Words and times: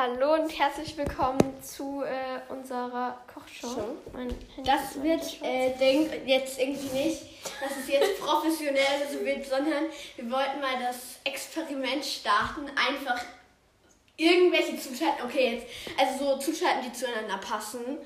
Hallo 0.00 0.34
und 0.34 0.56
herzlich 0.56 0.96
willkommen 0.96 1.40
zu 1.60 2.04
äh, 2.04 2.52
unserer 2.52 3.18
Kochshow. 3.34 3.96
Das 4.62 5.02
wird 5.02 5.42
äh, 5.42 5.76
denk, 5.76 6.24
jetzt 6.24 6.60
irgendwie 6.60 6.96
nicht, 6.96 7.22
dass 7.60 7.76
es 7.76 7.88
jetzt 7.88 8.20
professionell 8.20 9.08
so 9.10 9.24
wird, 9.24 9.44
sondern 9.44 9.86
wir 10.14 10.30
wollten 10.30 10.60
mal 10.60 10.78
das 10.80 11.18
Experiment 11.24 12.04
starten. 12.04 12.70
Einfach 12.76 13.20
irgendwelche 14.16 14.78
Zutaten, 14.78 15.24
okay, 15.24 15.56
jetzt, 15.56 15.66
also 15.98 16.26
so 16.26 16.38
Zutaten, 16.38 16.82
die 16.84 16.92
zueinander 16.92 17.38
passen, 17.38 17.98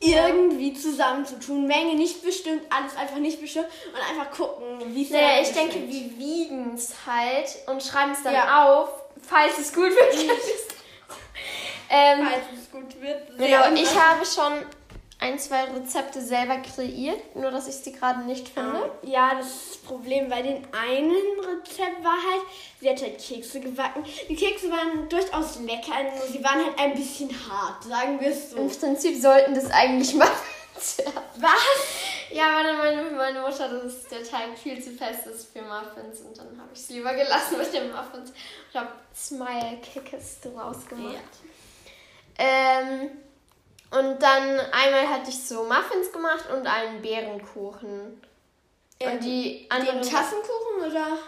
irgendwie 0.00 0.74
zusammenzutun. 0.74 1.66
Menge 1.66 1.94
nicht 1.94 2.22
bestimmt, 2.22 2.60
alles 2.68 2.94
einfach 2.94 3.16
nicht 3.16 3.40
bestimmt 3.40 3.68
und 3.86 4.10
einfach 4.10 4.36
gucken, 4.36 4.94
wie 4.94 5.02
es 5.02 5.10
Naja, 5.10 5.40
ich 5.40 5.52
denke, 5.52 5.76
wir 5.76 6.18
wiegen 6.18 6.74
es 6.74 6.92
halt 7.06 7.48
und 7.68 7.82
schreiben 7.82 8.12
es 8.12 8.22
dann 8.22 8.34
Ja. 8.34 8.66
auf, 8.82 8.90
falls 9.22 9.58
es 9.58 9.72
gut 9.72 9.92
wird. 9.92 10.14
ähm, 11.90 12.26
Falls 12.26 12.44
es 12.60 12.70
gut 12.70 13.00
wird. 13.00 13.38
genau, 13.38 13.72
ich 13.74 13.94
habe 13.98 14.24
schon 14.24 14.64
ein, 15.20 15.38
zwei 15.38 15.64
Rezepte 15.64 16.20
selber 16.20 16.58
kreiert, 16.58 17.34
nur 17.34 17.50
dass 17.50 17.66
ich 17.66 17.74
sie 17.74 17.92
gerade 17.92 18.20
nicht 18.20 18.48
finde. 18.48 18.90
Ja, 19.02 19.34
das 19.34 19.76
Problem 19.78 20.28
bei 20.28 20.42
den 20.42 20.64
einen 20.72 21.10
Rezept 21.40 22.04
war 22.04 22.12
halt, 22.12 22.42
sie 22.80 22.88
hat 22.88 23.02
halt 23.02 23.18
Kekse 23.18 23.60
gebacken. 23.60 24.04
Die 24.28 24.36
Kekse 24.36 24.70
waren 24.70 25.08
durchaus 25.08 25.58
lecker, 25.60 26.04
nur 26.16 26.26
sie 26.26 26.42
waren 26.44 26.64
halt 26.64 26.78
ein 26.78 26.94
bisschen 26.94 27.30
hart, 27.30 27.82
sagen 27.82 28.20
wir 28.20 28.28
es 28.28 28.50
so. 28.50 28.58
Im 28.58 28.68
Prinzip 28.70 29.20
sollten 29.20 29.54
das 29.54 29.70
eigentlich 29.70 30.14
werden. 30.18 30.30
Was? 31.38 31.50
Ja, 32.30 32.44
weil 32.54 32.64
dann 32.64 32.78
meine, 32.78 33.02
meine 33.10 33.40
Mutter, 33.40 33.68
dass 33.68 34.04
der 34.04 34.22
Teig 34.22 34.56
viel 34.56 34.80
zu 34.80 34.92
fest 34.92 35.26
ist 35.26 35.52
für 35.52 35.62
Muffins 35.62 36.20
und 36.20 36.38
dann 36.38 36.56
habe 36.60 36.68
ich 36.72 36.78
es 36.78 36.90
lieber 36.90 37.12
gelassen 37.14 37.58
mit 37.58 37.72
den 37.72 37.90
Muffins 37.90 38.30
und 38.72 38.80
habe 38.80 38.92
Smile 39.12 39.78
Kickers 39.82 40.40
draus 40.42 40.86
gemacht. 40.86 41.14
Ähm, 42.38 43.10
und 43.90 44.22
dann 44.22 44.60
einmal 44.72 45.08
hatte 45.08 45.30
ich 45.30 45.42
so 45.46 45.64
Muffins 45.64 46.12
gemacht 46.12 46.44
und 46.50 46.66
einen 46.66 47.00
Bärenkuchen. 47.02 48.20
und 49.00 49.24
die 49.24 49.66
anderen. 49.70 50.00
Den 50.02 50.10
Tassenkuchen 50.10 50.90
oder? 50.90 51.18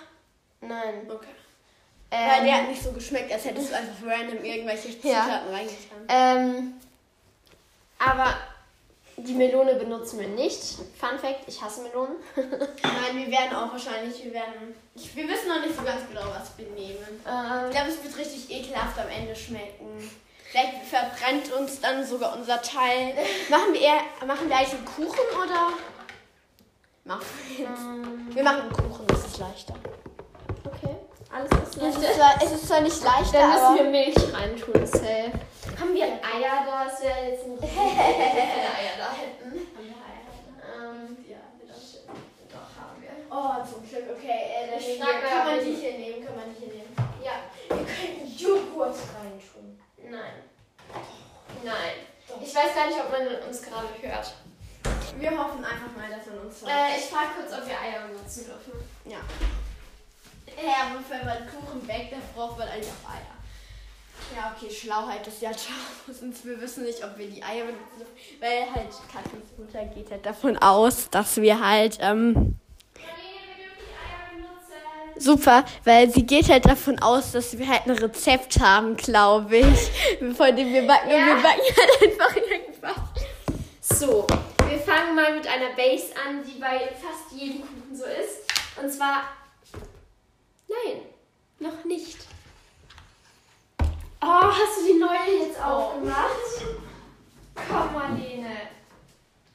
Nein. 0.61 1.09
Okay. 1.11 1.27
Weil 2.11 2.39
Ähm, 2.41 2.45
der 2.45 2.55
hat 2.59 2.69
nicht 2.69 2.83
so 2.83 2.93
geschmeckt, 2.93 3.33
als 3.33 3.45
hättest 3.45 3.71
du 3.71 3.77
einfach 3.77 4.07
random 4.07 4.45
irgendwelche 4.45 4.89
Ja. 4.89 5.23
Zutaten 5.23 5.53
reingetan. 5.55 6.05
ähm, 6.09 6.73
aber 7.99 8.35
die 9.17 9.35
Melone 9.35 9.75
benutzen 9.77 10.19
wir 10.19 10.29
nicht. 10.29 10.63
Fun 10.99 11.19
Fact: 11.21 11.41
Ich 11.47 11.61
hasse 11.63 11.83
Melonen. 11.83 12.17
Nein, 12.37 13.17
wir 13.17 13.31
werden 13.31 13.55
auch 13.55 13.71
wahrscheinlich, 13.73 14.25
wir 14.25 14.33
werden. 14.35 14.75
Ich, 14.95 15.15
wir 15.15 15.29
wissen 15.29 15.49
noch 15.49 15.61
nicht 15.61 15.77
so 15.77 15.83
ganz 15.83 16.01
genau, 16.09 16.23
was 16.31 16.57
wir 16.59 16.67
nehmen. 16.71 16.99
Ich 17.23 17.27
ähm, 17.31 17.71
glaube, 17.71 17.89
es 17.91 18.03
wird 18.03 18.17
richtig 18.19 18.51
ekelhaft 18.51 18.99
am 18.99 19.09
Ende 19.09 19.35
schmecken. 19.37 20.11
Vielleicht 20.51 20.85
verbrennt 20.87 21.53
uns 21.53 21.81
dann 21.81 22.05
sogar 22.05 22.35
unser 22.37 22.61
Teil. 22.61 23.15
Machen 23.49 23.73
wir 23.73 23.81
eher, 23.81 24.01
machen 24.27 24.49
wir 24.49 24.57
eigentlich 24.57 24.75
einen 24.75 24.85
Kuchen 24.85 25.27
oder? 25.37 25.69
Machen 27.05 27.25
wir 27.49 27.65
jetzt. 27.67 27.81
ähm, 27.81 28.29
Wir 28.35 28.43
machen 28.43 28.63
einen 28.63 28.73
Kuchen, 28.73 29.07
das 29.07 29.27
ist 29.27 29.39
leichter. 29.39 29.75
okay. 30.65 30.97
Alles 31.33 31.51
ist 31.53 31.77
Es 31.77 31.83
leichter. 31.83 32.01
ist 32.11 32.17
zwar, 32.17 32.43
es 32.43 32.53
ist 32.53 32.67
zwar 32.69 32.81
nicht 32.81 33.05
leichter, 33.05 33.39
Dann 33.39 33.51
müssen 33.51 33.65
aber 33.65 33.77
wir 33.77 33.85
Milch 33.91 34.17
reintun, 34.35 34.87
safe. 34.87 35.33
Haben 35.79 35.95
wir 35.95 36.05
Eier 36.05 36.67
da? 36.67 36.85
Das 36.85 37.01
wäre 37.03 37.31
jetzt 37.31 37.47
nicht. 37.47 37.63
Wenn 37.63 37.71
wir 37.71 38.75
Eier 38.75 38.97
da 38.99 39.13
hätten. 39.15 39.53
Ähm, 39.55 41.17
Ja, 41.31 41.39
das 41.67 42.03
doch, 42.51 42.71
haben 42.75 43.01
wir. 43.01 43.11
Oh, 43.31 43.55
zum 43.73 43.89
Glück, 43.89 44.05
okay. 44.19 44.41
Äh, 44.51 44.71
dann 44.99 45.09
wir, 45.09 45.29
kann 45.31 45.47
man 45.47 45.65
die- 45.65 45.75
hier 45.75 45.93
nehmen? 45.93 46.27
Kann 46.27 46.35
man 46.35 46.45
die 46.53 46.59
hier 46.65 46.75
nehmen? 46.75 46.97
Ja. 47.25 47.33
Wir 47.69 47.87
könnten 47.87 48.27
Joghurt 48.37 48.97
reintun. 49.15 49.60
Nein. 50.11 50.43
Nein. 51.65 51.95
Ich 52.43 52.55
weiß 52.55 52.75
gar 52.75 52.87
nicht, 52.87 52.99
ob 52.99 53.11
man 53.11 53.49
uns 53.49 53.63
gerade 53.63 53.89
hört. 54.01 54.35
Wir 55.19 55.31
hoffen 55.31 55.65
einfach 55.65 55.95
mal, 55.97 56.11
dass 56.11 56.27
man 56.27 56.39
uns 56.47 56.63
hört. 56.63 56.71
Äh, 56.71 56.99
ich 56.99 57.05
frage 57.05 57.29
kurz, 57.39 57.53
ob 57.53 57.67
wir 57.67 57.79
Eier 57.79 58.07
benutzen 58.09 58.47
dürfen. 58.47 58.73
Ja. 59.05 59.19
Ja, 60.63 60.91
aber 60.91 61.05
wenn 61.09 61.27
man 61.27 61.49
Kuchen 61.49 61.87
backt, 61.87 62.13
dann 62.13 62.23
braucht 62.35 62.59
man 62.59 62.69
eigentlich 62.69 62.89
auch 62.89 63.11
Eier. 63.11 63.41
Ja, 64.37 64.55
okay, 64.55 64.73
Schlauheit 64.73 65.27
ist 65.27 65.43
ja 65.43 65.51
tausend. 65.51 66.37
Wir 66.45 66.61
wissen 66.61 66.85
nicht, 66.85 67.03
ob 67.05 67.17
wir 67.19 67.29
die 67.29 67.43
Eier 67.43 67.65
benutzen 67.65 67.99
dürfen, 67.99 68.15
weil 68.41 68.75
halt 68.75 68.91
Kathis 69.13 69.59
Mutter 69.59 69.85
geht 69.87 70.11
halt 70.11 70.25
davon 70.25 70.57
aus, 70.59 71.09
dass 71.11 71.37
wir 71.41 71.59
halt, 71.59 71.99
ähm, 72.01 72.35
Marlene, 72.35 72.59
wir 73.57 73.65
dürfen 73.65 73.81
die 73.81 73.97
Eier 73.97 74.31
benutzen. 74.37 75.10
Super, 75.21 75.65
weil 75.85 76.11
sie 76.11 76.25
geht 76.27 76.49
halt 76.49 76.67
davon 76.67 76.99
aus, 77.01 77.33
dass 77.33 77.57
wir 77.59 77.69
halt 77.69 77.87
ein 77.87 77.93
Rezept 77.93 78.59
haben, 78.61 78.97
glaube 78.97 79.57
ich, 79.59 79.91
von 80.37 80.57
dem 80.57 80.73
wir 80.73 80.87
backen. 80.87 81.09
Und 81.09 81.13
Ja. 81.19 81.27
wir 81.27 81.43
backen 81.43 81.77
halt 81.77 82.03
einfach 82.21 82.37
irgendwas. 82.37 83.99
So, 83.99 84.27
wir 84.69 84.79
fangen 84.79 85.15
mal 85.15 85.35
mit 85.37 85.47
einer 85.47 85.71
Base 85.77 86.07
an, 86.27 86.43
die 86.45 86.59
bei 86.59 86.91
fast 87.01 87.33
jedem 87.39 87.61
Kuchen 87.63 87.95
so 87.95 88.05
ist. 88.05 88.81
Und 88.81 88.91
zwar. 88.91 89.25
Nein, 90.69 91.01
noch 91.59 91.85
nicht. 91.85 92.19
Oh, 94.23 94.27
hast 94.45 94.79
du 94.81 94.93
die 94.93 94.99
neue 94.99 95.45
jetzt 95.47 95.61
aufgemacht? 95.61 96.29
Komm, 97.69 97.93
Marlene. 97.93 98.57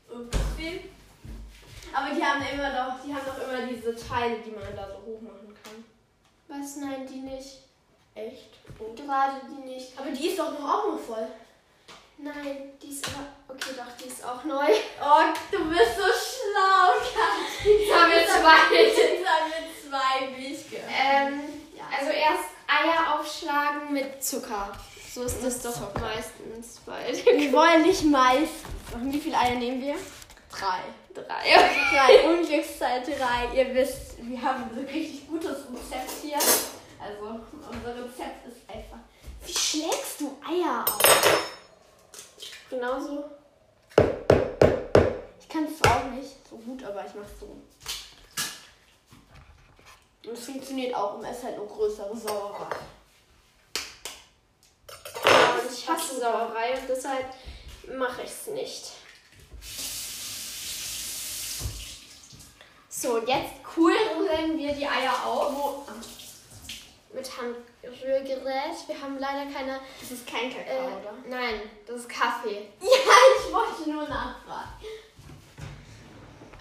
Upsi. 0.10 0.82
Aber 1.94 2.14
die 2.14 2.22
haben 2.24 2.42
immer 2.54 2.70
noch, 2.70 2.96
die 3.06 3.14
haben 3.14 3.22
doch 3.26 3.48
immer 3.48 3.66
diese 3.68 3.96
Teile, 3.96 4.38
die 4.46 4.52
man 4.52 4.64
da 4.76 4.88
so 4.90 4.96
hoch 5.06 5.20
kann. 5.22 5.45
Was? 6.48 6.76
Nein, 6.78 7.08
die 7.08 7.20
nicht. 7.20 7.60
Echt? 8.16 8.50
Gerade 8.96 9.42
die 9.50 9.70
nicht. 9.70 9.98
Aber 9.98 10.10
die 10.12 10.28
ist 10.28 10.40
doch 10.40 10.52
noch 10.60 10.70
auch 10.74 10.92
noch 10.94 11.00
voll. 11.00 11.28
Nein, 12.18 12.72
die 12.82 12.88
ist 12.90 13.06
aber. 13.08 13.26
Okay, 13.56 13.72
doch, 13.76 13.92
die 14.02 14.08
ist 14.08 14.24
auch 14.24 14.44
neu. 14.46 14.68
Oh, 15.02 15.22
du 15.52 15.70
bist 15.70 15.96
so 15.98 16.04
schlau, 16.04 16.94
Kathi. 17.14 17.70
Jetzt 17.70 17.94
haben 17.94 18.12
wir 18.12 18.26
zwei. 18.26 18.76
Jetzt 18.76 19.28
haben 19.28 19.52
wir 19.52 19.90
zwei, 19.90 20.26
gehört. 20.70 20.90
Ähm, 20.90 21.42
Ja. 21.76 21.84
also 22.00 22.12
erst 22.12 22.50
Eier 22.68 23.20
aufschlagen 23.20 23.94
mit 23.94 24.24
Zucker. 24.24 24.72
So 25.14 25.24
ist 25.24 25.44
das 25.44 25.62
doch 25.62 25.94
meistens 26.00 26.80
bei 26.86 27.14
Wir 27.38 27.52
wollen 27.54 27.84
nicht 27.84 28.04
meistens. 28.06 28.50
Wie 29.02 29.20
viele 29.20 29.38
Eier 29.38 29.56
nehmen 29.56 29.82
wir? 29.82 29.96
Drei. 30.58 30.80
drei. 31.14 31.44
Drei. 31.92 32.30
Unglückszahl 32.30 33.04
drei. 33.04 33.54
Ihr 33.56 33.74
wisst, 33.74 34.16
wir 34.20 34.42
haben 34.42 34.64
ein 34.64 34.86
richtig 34.86 35.28
gutes 35.28 35.58
Rezept 35.70 36.12
hier. 36.22 36.38
Also, 36.38 37.42
unser 37.52 37.96
Rezept 37.96 38.48
ist 38.48 38.70
einfach. 38.70 39.00
Wie 39.46 39.54
schlägst 39.54 40.22
du 40.22 40.38
Eier 40.48 40.86
auf? 40.88 41.46
Genauso. 42.70 43.26
Ich 45.40 45.50
kann 45.50 45.66
es 45.66 45.90
auch 45.90 46.06
nicht 46.12 46.36
so 46.50 46.58
gut, 46.58 46.84
aber 46.84 47.06
ich 47.06 47.14
mach's 47.16 47.40
so. 47.40 47.48
Und 50.28 50.34
es 50.34 50.46
funktioniert 50.46 50.96
auch, 50.96 51.16
um 51.16 51.26
es 51.26 51.44
halt 51.44 51.56
eine 51.56 51.66
größere 51.66 52.16
Sauerei. 52.18 52.76
Und 55.24 55.72
ich 55.72 55.90
hasse 55.90 56.20
Sauerei 56.20 56.80
und 56.80 56.90
deshalb 56.90 57.26
mache 57.96 58.24
ich 58.24 58.32
es 58.32 58.48
nicht. 58.48 58.92
So, 63.06 63.20
jetzt 63.20 63.54
cool 63.78 63.94
rühren 64.18 64.58
wir 64.58 64.74
die 64.74 64.88
Eier 64.88 65.14
auf. 65.26 65.88
Mit 67.14 67.30
Handrührgerät. 67.38 68.88
Wir 68.88 69.00
haben 69.00 69.20
leider 69.20 69.46
keine. 69.52 69.80
Das 70.02 70.10
ist 70.12 70.26
kein 70.26 70.50
Äh, 70.52 70.56
Kakao, 70.56 70.86
oder? 70.88 71.14
nein, 71.30 71.62
das 71.86 71.98
ist 71.98 72.10
Kaffee. 72.10 72.68
Ja, 72.82 72.88
ich 72.90 73.54
wollte 73.54 73.90
nur 73.92 74.08
nachfragen. 74.10 74.70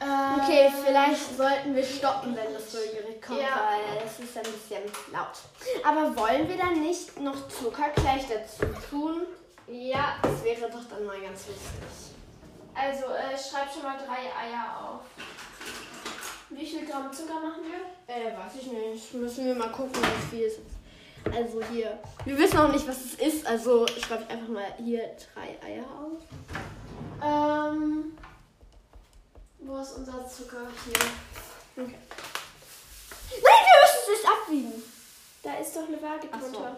Äh, 0.00 0.40
Okay, 0.42 0.70
vielleicht 0.84 1.36
sollten 1.36 1.74
wir 1.74 1.82
stoppen, 1.84 2.36
wenn 2.36 2.52
das 2.52 2.74
Rührgerät 2.74 3.22
kommt, 3.22 3.40
Ja. 3.40 3.70
weil 3.70 4.02
es 4.06 4.18
ist 4.20 4.36
ein 4.36 4.42
bisschen 4.42 4.82
laut. 5.12 5.38
Aber 5.82 6.14
wollen 6.14 6.46
wir 6.46 6.58
dann 6.58 6.82
nicht 6.82 7.18
noch 7.20 7.48
Zucker 7.48 7.88
gleich 7.96 8.24
dazu 8.28 8.66
tun? 8.90 9.22
Ja, 9.66 10.16
Das 10.22 10.44
wäre 10.44 10.70
doch 10.70 10.84
dann 10.90 11.06
mal 11.06 11.18
ganz 11.22 11.46
lustig. 11.46 12.12
also 12.74 13.06
äh, 13.14 13.30
schreib 13.38 13.72
schon 13.72 13.82
mal 13.84 13.96
drei 13.96 14.24
Eier 14.26 14.78
auf. 14.78 15.00
Wie 16.54 16.66
viel 16.66 16.86
Gramm 16.86 17.12
Zucker 17.12 17.40
machen 17.40 17.62
wir? 17.64 18.14
Äh, 18.14 18.36
weiß 18.36 18.52
ich 18.60 18.66
nicht. 18.68 19.14
Müssen 19.14 19.46
wir 19.46 19.54
mal 19.54 19.72
gucken, 19.72 20.00
wie 20.02 20.36
viel 20.36 20.46
es 20.46 20.54
ist. 20.54 21.34
Also 21.34 21.62
hier. 21.64 21.98
Wir 22.24 22.38
wissen 22.38 22.58
auch 22.58 22.70
nicht, 22.70 22.86
was 22.86 23.04
es 23.04 23.14
ist, 23.14 23.46
also 23.46 23.86
schreibe 23.88 24.24
ich 24.24 24.30
einfach 24.30 24.48
mal 24.48 24.74
hier 24.76 25.16
drei 25.34 25.58
Eier 25.66 25.84
auf. 25.84 26.22
Ähm. 27.22 28.16
Wo 29.58 29.78
ist 29.78 29.92
unser 29.92 30.28
Zucker? 30.28 30.68
Hier. 30.84 31.84
Okay. 31.84 31.98
Nein, 33.30 33.62
wir 33.64 33.80
müssen 33.82 34.00
es 34.02 34.08
erst 34.10 34.26
abwiegen. 34.26 34.82
Da 35.42 35.54
ist 35.54 35.74
doch 35.74 35.88
eine 35.88 36.02
Waage 36.02 36.28
so. 36.30 36.52
drunter. 36.52 36.76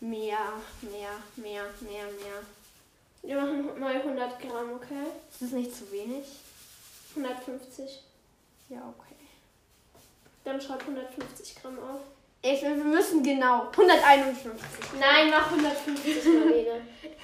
Mehr, 0.00 0.38
mehr, 0.82 1.10
mehr, 1.36 1.62
mehr, 1.80 2.04
mehr. 2.04 2.42
Wir 3.26 3.34
machen 3.34 3.80
mal 3.80 3.92
100 3.96 4.40
Gramm, 4.40 4.74
okay? 4.76 5.08
Ist 5.28 5.42
das 5.42 5.50
nicht 5.50 5.74
zu 5.74 5.90
wenig? 5.90 6.24
150. 7.16 8.04
Ja, 8.68 8.78
okay. 8.96 9.16
Dann 10.44 10.60
schreib 10.60 10.82
150 10.82 11.56
Gramm 11.60 11.76
auf. 11.80 12.02
Ich, 12.40 12.62
wir 12.62 12.70
müssen 12.76 13.24
genau. 13.24 13.68
151. 13.72 14.62
Nein, 15.00 15.30
mach 15.30 15.50
150, 15.50 16.24
Marlene. 16.24 16.82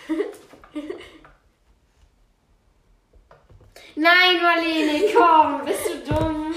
Nein, 3.94 4.42
Marlene, 4.42 5.12
komm, 5.14 5.64
bist 5.64 5.88
du 5.88 5.98
dumm? 6.12 6.52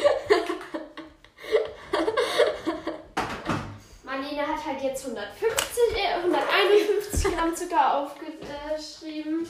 Marlene 4.03 4.47
hat 4.65 4.73
halt 4.73 4.83
jetzt 4.83 5.05
150, 5.05 5.95
äh, 5.95 6.15
151 6.23 7.35
Gramm 7.35 7.55
Zucker 7.55 7.97
aufgeschrieben. 7.97 9.47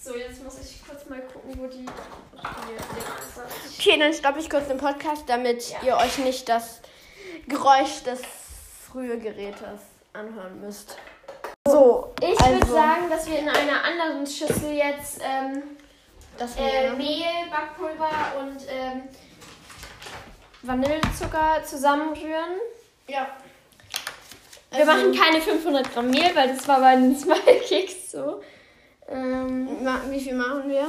So, 0.00 0.16
jetzt 0.16 0.42
muss 0.44 0.58
ich 0.60 0.86
kurz 0.86 1.06
mal 1.08 1.20
gucken, 1.20 1.58
wo 1.58 1.66
die. 1.66 1.86
Okay, 3.78 3.98
dann 3.98 4.12
stoppe 4.14 4.38
ich 4.38 4.48
kurz 4.48 4.68
den 4.68 4.78
Podcast, 4.78 5.24
damit 5.26 5.68
Ja. 5.70 5.78
ihr 5.82 5.96
euch 5.96 6.18
nicht 6.18 6.48
das 6.48 6.80
Geräusch 7.48 8.02
des 8.04 8.20
Rührgerätes 8.94 9.80
anhören 10.12 10.60
müsst. 10.60 10.96
So, 11.66 12.14
Ich 12.20 12.40
also, 12.40 12.52
würde 12.60 12.66
sagen, 12.72 13.10
dass 13.10 13.28
wir 13.28 13.38
in 13.40 13.48
einer 13.48 13.82
anderen 13.82 14.24
Schüssel 14.26 14.70
jetzt 14.72 15.20
ähm, 15.20 15.62
das 16.38 16.54
äh, 16.56 16.90
Mehl, 16.92 17.24
Backpulver 17.50 18.38
und 18.38 18.58
ähm, 18.68 19.08
Vanillezucker 20.62 21.62
zusammenrühren. 21.64 22.60
ja. 23.08 23.26
Wir 24.76 24.88
Also, 24.88 24.92
machen 25.08 25.12
keine 25.14 25.40
500 25.40 25.92
Gramm 25.92 26.10
Mehl, 26.10 26.34
weil 26.34 26.48
das 26.54 26.66
war 26.68 26.80
bei 26.80 26.96
den 26.96 27.16
Smile 27.18 27.60
Cakes 27.68 28.10
so. 28.12 28.40
Ähm, 29.08 29.68
Wie 30.10 30.20
viel 30.20 30.34
machen 30.34 30.68
wir? 30.68 30.88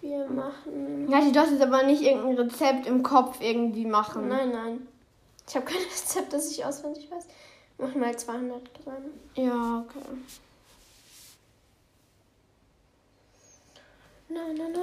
wir 0.00 0.26
machen. 0.26 1.08
Ja, 1.10 1.20
die 1.22 1.32
darfst 1.32 1.52
jetzt 1.52 1.62
aber 1.62 1.82
nicht 1.84 2.02
irgendein 2.02 2.46
Rezept 2.46 2.86
im 2.86 3.02
Kopf 3.02 3.38
irgendwie 3.40 3.86
machen. 3.86 4.28
Nein, 4.28 4.50
nein. 4.52 4.86
Ich 5.48 5.54
habe 5.56 5.64
kein 5.64 5.76
Rezept, 5.82 6.32
das 6.32 6.50
ich 6.50 6.62
auswendig 6.64 7.10
weiß. 7.10 7.26
Mach 7.78 7.94
mal 7.94 8.14
200 8.16 8.62
Gramm. 8.84 9.04
Ja, 9.34 9.84
okay. 9.88 10.04
Na, 14.28 14.40
na, 14.56 14.64
na. 14.72 14.80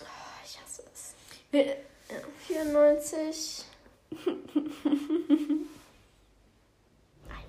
Ah, 0.00 0.44
Ich 0.44 0.60
hasse 0.60 0.82
es. 0.92 1.14
Wir, 1.50 1.76
94. 2.46 3.64
Ein 4.24 5.66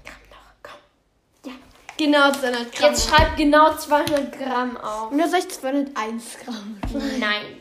Gramm 0.04 0.24
noch, 0.30 0.54
komm. 0.64 1.54
genau 1.98 2.32
200 2.32 2.72
Gramm. 2.74 2.90
Jetzt 2.90 3.10
schreib 3.10 3.38
genau 3.38 3.76
200 3.76 4.32
Gramm 4.38 4.78
auf. 4.78 5.12
Nur 5.12 5.28
soll 5.28 5.40
ich 5.40 5.50
201 5.50 6.38
Gramm. 6.44 6.80
Nein. 7.20 7.58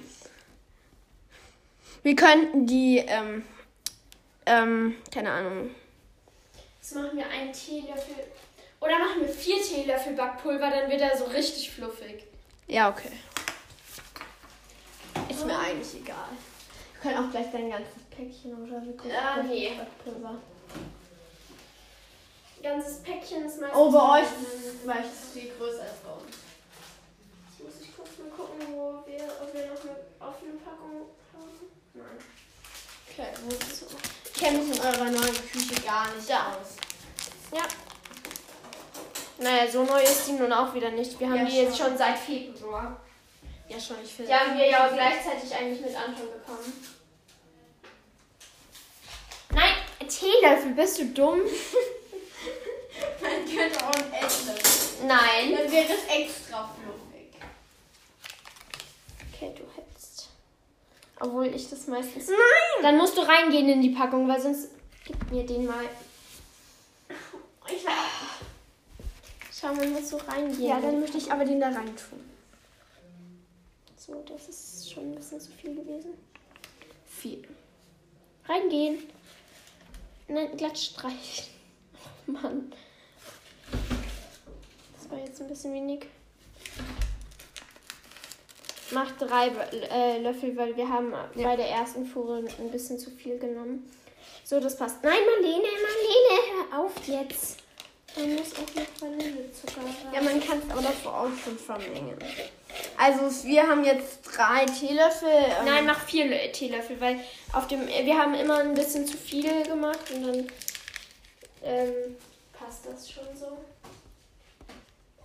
Wir 2.02 2.14
könnten 2.14 2.66
die, 2.66 2.98
ähm, 2.98 3.44
ähm, 4.46 4.96
keine 5.12 5.30
Ahnung. 5.32 5.70
Jetzt 6.80 6.94
machen 6.94 7.16
wir 7.16 7.28
einen 7.28 7.52
Teelöffel. 7.52 8.14
Oder 8.78 8.98
machen 8.98 9.22
wir 9.22 9.28
vier 9.28 9.60
Teelöffel 9.60 10.12
Backpulver, 10.12 10.70
dann 10.70 10.88
wird 10.88 11.00
er 11.00 11.16
so 11.16 11.24
richtig 11.24 11.70
fluffig. 11.72 12.24
Ja, 12.68 12.90
okay. 12.90 13.10
Ist 15.28 15.44
mir 15.44 15.58
eigentlich 15.58 15.94
egal. 16.02 16.28
Wir 16.92 17.12
können 17.12 17.26
auch 17.26 17.30
gleich 17.32 17.46
dein 17.52 17.70
ganzes 17.70 18.05
Päckchen 18.16 18.52
gucken 18.96 19.12
Ah, 19.12 19.42
nee. 19.42 19.68
das 19.76 19.86
Backpulver. 19.86 20.34
Ganzes 22.62 23.02
Päckchen 23.02 23.44
ist 23.46 23.60
meistens. 23.60 23.78
Oh, 23.78 23.90
bei 23.92 24.20
euch 24.20 24.26
ist 24.26 24.66
es 24.80 24.84
meistens 24.84 25.32
viel 25.32 25.52
größer 25.56 25.82
als 25.82 25.98
bei 26.04 26.10
uns. 26.12 26.36
Jetzt 27.58 27.64
muss 27.64 27.80
ich 27.88 27.94
kurz 27.96 28.08
mal 28.18 28.30
gucken, 28.30 28.66
wo 28.74 29.02
wir, 29.06 29.22
ob 29.42 29.52
wir 29.54 29.66
noch 29.66 29.80
eine 29.82 29.96
offene 30.30 30.52
Packung 30.64 31.06
haben. 31.32 31.60
Nein. 31.94 32.06
Okay, 33.10 33.28
wo 33.44 33.48
ist 33.54 33.82
es? 33.82 33.86
Ich 34.24 34.32
kenne 34.42 34.58
mich 34.58 34.76
in 34.76 34.82
eurer 34.84 35.04
neuen 35.10 35.48
Küche 35.50 35.80
gar 35.82 36.06
nicht 36.14 36.30
aus. 36.30 36.76
Ja. 37.54 37.62
Naja, 39.38 39.70
so 39.70 39.84
neu 39.84 40.02
ist 40.02 40.26
die 40.26 40.32
nun 40.32 40.52
auch 40.52 40.72
wieder 40.74 40.90
nicht. 40.90 41.18
Wir 41.20 41.28
haben 41.28 41.36
Ja, 41.36 41.44
die 41.44 41.56
jetzt 41.58 41.76
schon. 41.76 41.88
schon 41.88 41.98
seit 41.98 42.18
Februar. 42.18 43.00
Ja, 43.68 43.78
schon, 43.78 43.96
ich 44.02 44.08
Die 44.08 44.14
finde. 44.16 44.32
haben 44.40 44.58
wir 44.58 44.66
ja 44.68 44.88
gleichzeitig 44.88 45.54
eigentlich 45.54 45.80
mit 45.82 45.94
Anton 45.94 46.26
bekommen. 46.32 46.72
Nein, 49.50 49.74
Teelöffel, 50.06 50.72
bist 50.72 50.98
du 50.98 51.06
dumm? 51.06 51.40
Man 53.20 53.44
könnte 53.44 53.86
auch 53.86 53.94
ein 53.94 54.12
Essen. 54.24 54.54
Nein. 55.06 55.52
Dann 55.56 55.70
wäre 55.70 55.84
es 55.84 56.04
extra 56.08 56.70
fluffig. 56.74 57.32
Okay, 59.32 59.52
du 59.56 59.64
hättest. 59.74 60.28
Obwohl 61.20 61.46
ich 61.46 61.68
das 61.68 61.86
meistens. 61.86 62.28
Nein! 62.28 62.82
Dann 62.82 62.96
musst 62.96 63.16
du 63.16 63.22
reingehen 63.22 63.68
in 63.68 63.82
die 63.82 63.90
Packung, 63.90 64.28
weil 64.28 64.40
sonst. 64.40 64.70
Gib 65.04 65.30
mir 65.30 65.46
den 65.46 65.66
mal. 65.66 65.84
Ich 67.68 67.84
weiß. 67.84 67.92
Schau 69.52 69.72
mal, 69.72 69.86
musst 69.88 70.12
du 70.12 70.16
reingehen. 70.16 70.68
Ja, 70.68 70.80
dann 70.80 71.00
möchte 71.00 71.18
ich 71.18 71.30
aber 71.30 71.44
den 71.44 71.60
da 71.60 71.68
rein 71.68 71.94
tun. 71.96 72.28
So, 73.96 74.22
das 74.28 74.48
ist 74.48 74.92
schon 74.92 75.12
ein 75.12 75.14
bisschen 75.14 75.40
zu 75.40 75.50
viel 75.52 75.74
gewesen. 75.74 76.14
Viel. 77.06 77.46
Reingehen. 78.46 79.02
Nein, 80.28 80.56
glatt 80.56 80.76
streichen. 80.78 81.46
Oh 82.26 82.32
Mann. 82.32 82.72
Das 84.96 85.10
war 85.10 85.18
jetzt 85.18 85.40
ein 85.40 85.48
bisschen 85.48 85.72
wenig. 85.72 86.06
Mach 88.90 89.10
drei 89.18 89.48
äh, 89.48 90.18
Löffel, 90.18 90.56
weil 90.56 90.76
wir 90.76 90.88
haben 90.88 91.12
bei 91.34 91.56
der 91.56 91.68
ersten 91.68 92.06
Fuhre 92.06 92.44
ein 92.58 92.70
bisschen 92.70 92.98
zu 92.98 93.10
viel 93.10 93.38
genommen. 93.38 93.90
So, 94.44 94.60
das 94.60 94.76
passt. 94.76 95.02
Nein, 95.02 95.18
Marlene, 95.26 95.62
Marlene, 95.62 96.70
hör 96.70 96.80
auf 96.80 96.92
jetzt. 97.06 97.58
Man 98.16 98.34
muss 98.36 98.52
auch 98.54 98.74
noch 98.74 99.00
Vanillezucker 99.00 99.80
rein. 99.80 100.14
Ja, 100.14 100.22
man 100.22 100.40
kann 100.40 100.58
es 100.58 100.70
aber 100.70 100.82
davor 100.82 101.20
auch 101.20 101.44
schon 101.44 101.58
vermengen. 101.58 102.16
Also 102.98 103.44
wir 103.46 103.62
haben 103.68 103.84
jetzt 103.84 104.20
drei 104.22 104.64
Teelöffel. 104.66 105.28
ähm, 105.28 105.64
Nein, 105.66 105.86
mach 105.86 106.00
vier 106.00 106.26
Lö- 106.26 106.50
Teelöffel, 106.52 107.00
weil 107.00 107.20
auf 107.52 107.66
dem 107.66 107.86
wir 107.86 108.18
haben 108.18 108.34
immer 108.34 108.58
ein 108.58 108.74
bisschen 108.74 109.06
zu 109.06 109.16
viel 109.16 109.62
gemacht 109.64 110.10
und 110.14 110.22
dann 110.26 110.46
ähm, 111.62 111.92
passt 112.58 112.86
das 112.86 113.10
schon 113.10 113.24
so. 113.36 113.58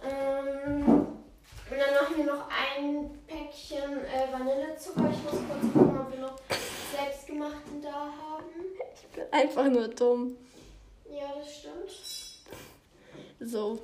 Ähm, 0.03 0.85
und 0.87 1.77
dann 1.79 1.93
machen 2.01 2.17
wir 2.17 2.25
noch 2.25 2.47
ein 2.49 3.09
Päckchen 3.27 4.03
äh, 4.05 4.31
Vanillezucker. 4.31 5.09
Ich 5.11 5.23
muss 5.23 5.41
kurz 5.47 5.73
gucken, 5.73 5.99
ob 5.99 6.11
wir 6.11 6.19
noch 6.19 6.37
selbstgemachten 6.93 7.81
da 7.81 7.91
haben. 7.93 8.49
Ich 8.95 9.07
bin 9.15 9.23
einfach 9.31 9.65
nur 9.69 9.87
dumm. 9.87 10.35
Ja, 11.09 11.33
das 11.39 11.53
stimmt. 11.59 13.49
So. 13.49 13.79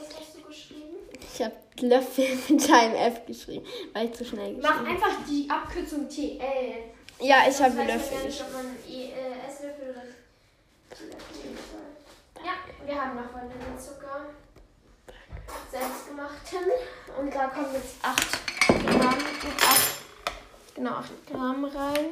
Was 0.00 0.16
hast 0.20 0.36
du 0.36 0.42
geschrieben? 0.42 0.96
Ich 1.34 1.42
habe 1.42 1.54
Löffel 1.80 2.26
mit 2.48 2.70
einem 2.72 2.94
F 2.94 3.26
geschrieben, 3.26 3.66
weil 3.92 4.06
ich 4.06 4.12
zu 4.14 4.24
schnell 4.24 4.54
geschrieben 4.54 4.62
Mach 4.62 4.78
habe. 4.78 4.88
einfach 4.88 5.16
die 5.28 5.48
Abkürzung 5.50 6.08
TL. 6.08 6.74
Ja, 7.20 7.36
ich 7.48 7.60
habe 7.60 7.74
Löffel 7.76 7.86
gar 7.86 7.96
nicht, 7.96 8.24
geschrieben. 8.24 8.48
ob 8.48 8.52
man 8.52 8.76
E- 8.88 9.10
äh, 9.12 9.48
Esslöffel 9.48 9.90
oder 9.90 10.02
soll. 10.96 11.10
Ja, 12.44 12.52
wir 12.86 13.02
haben 13.02 13.16
noch 13.16 13.32
Vanillezucker. 13.34 14.26
Selbstgemachten. 15.70 16.70
Und 17.18 17.34
da 17.34 17.46
kommen 17.48 17.72
jetzt 17.74 17.96
8 18.02 18.38
Gramm. 18.68 19.08
8, 19.08 20.74
genau, 20.74 20.90
8 20.92 21.26
Gramm 21.26 21.64
rein. 21.64 22.10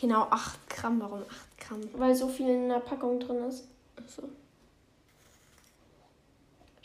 Genau 0.00 0.22
8 0.30 0.58
Gramm. 0.68 1.00
Warum 1.00 1.22
8 1.22 1.68
Gramm? 1.68 1.80
Weil 1.94 2.14
so 2.14 2.28
viel 2.28 2.48
in 2.48 2.68
der 2.68 2.80
Packung 2.80 3.18
drin 3.20 3.48
ist. 3.48 3.64
Achso. 3.96 4.22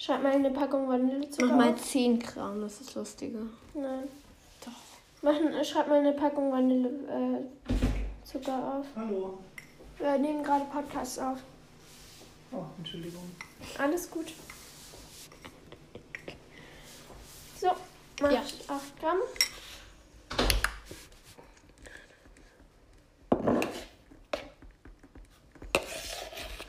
Schreib 0.04 0.22
mal 0.22 0.34
eine 0.34 0.52
Packung 0.52 0.90
Vanillezucker. 0.90 1.46
Mach 1.46 1.56
mal 1.56 1.74
auf. 1.76 1.82
10 1.82 2.20
Gramm, 2.20 2.60
das 2.60 2.82
ist 2.82 2.94
lustiger. 2.94 3.40
Nein. 3.74 4.10
Doch. 4.66 4.74
Mach, 5.22 5.64
schreib 5.64 5.88
mal 5.88 6.00
eine 6.00 6.12
Packung 6.12 6.52
Vanillezucker 6.52 7.40
äh, 7.40 8.26
Zucker 8.26 8.80
auf. 8.80 8.86
Hallo. 8.98 9.38
Wir 10.00 10.18
nehmen 10.18 10.44
gerade 10.44 10.66
Podcasts 10.66 11.20
auf. 11.20 11.38
Oh, 12.52 12.66
Entschuldigung. 12.80 13.24
Alles 13.78 14.12
gut. 14.12 14.34
So, 17.62 17.70
mach 18.22 18.30
Ja. 18.30 18.42
8 18.42 19.00
Gramm. 19.00 19.18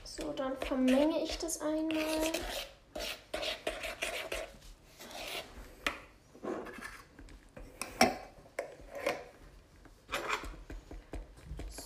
So, 0.05 0.33
dann 0.37 0.53
vermenge 0.61 1.21
ich 1.25 1.37
das 1.39 1.61
einmal. 1.61 1.97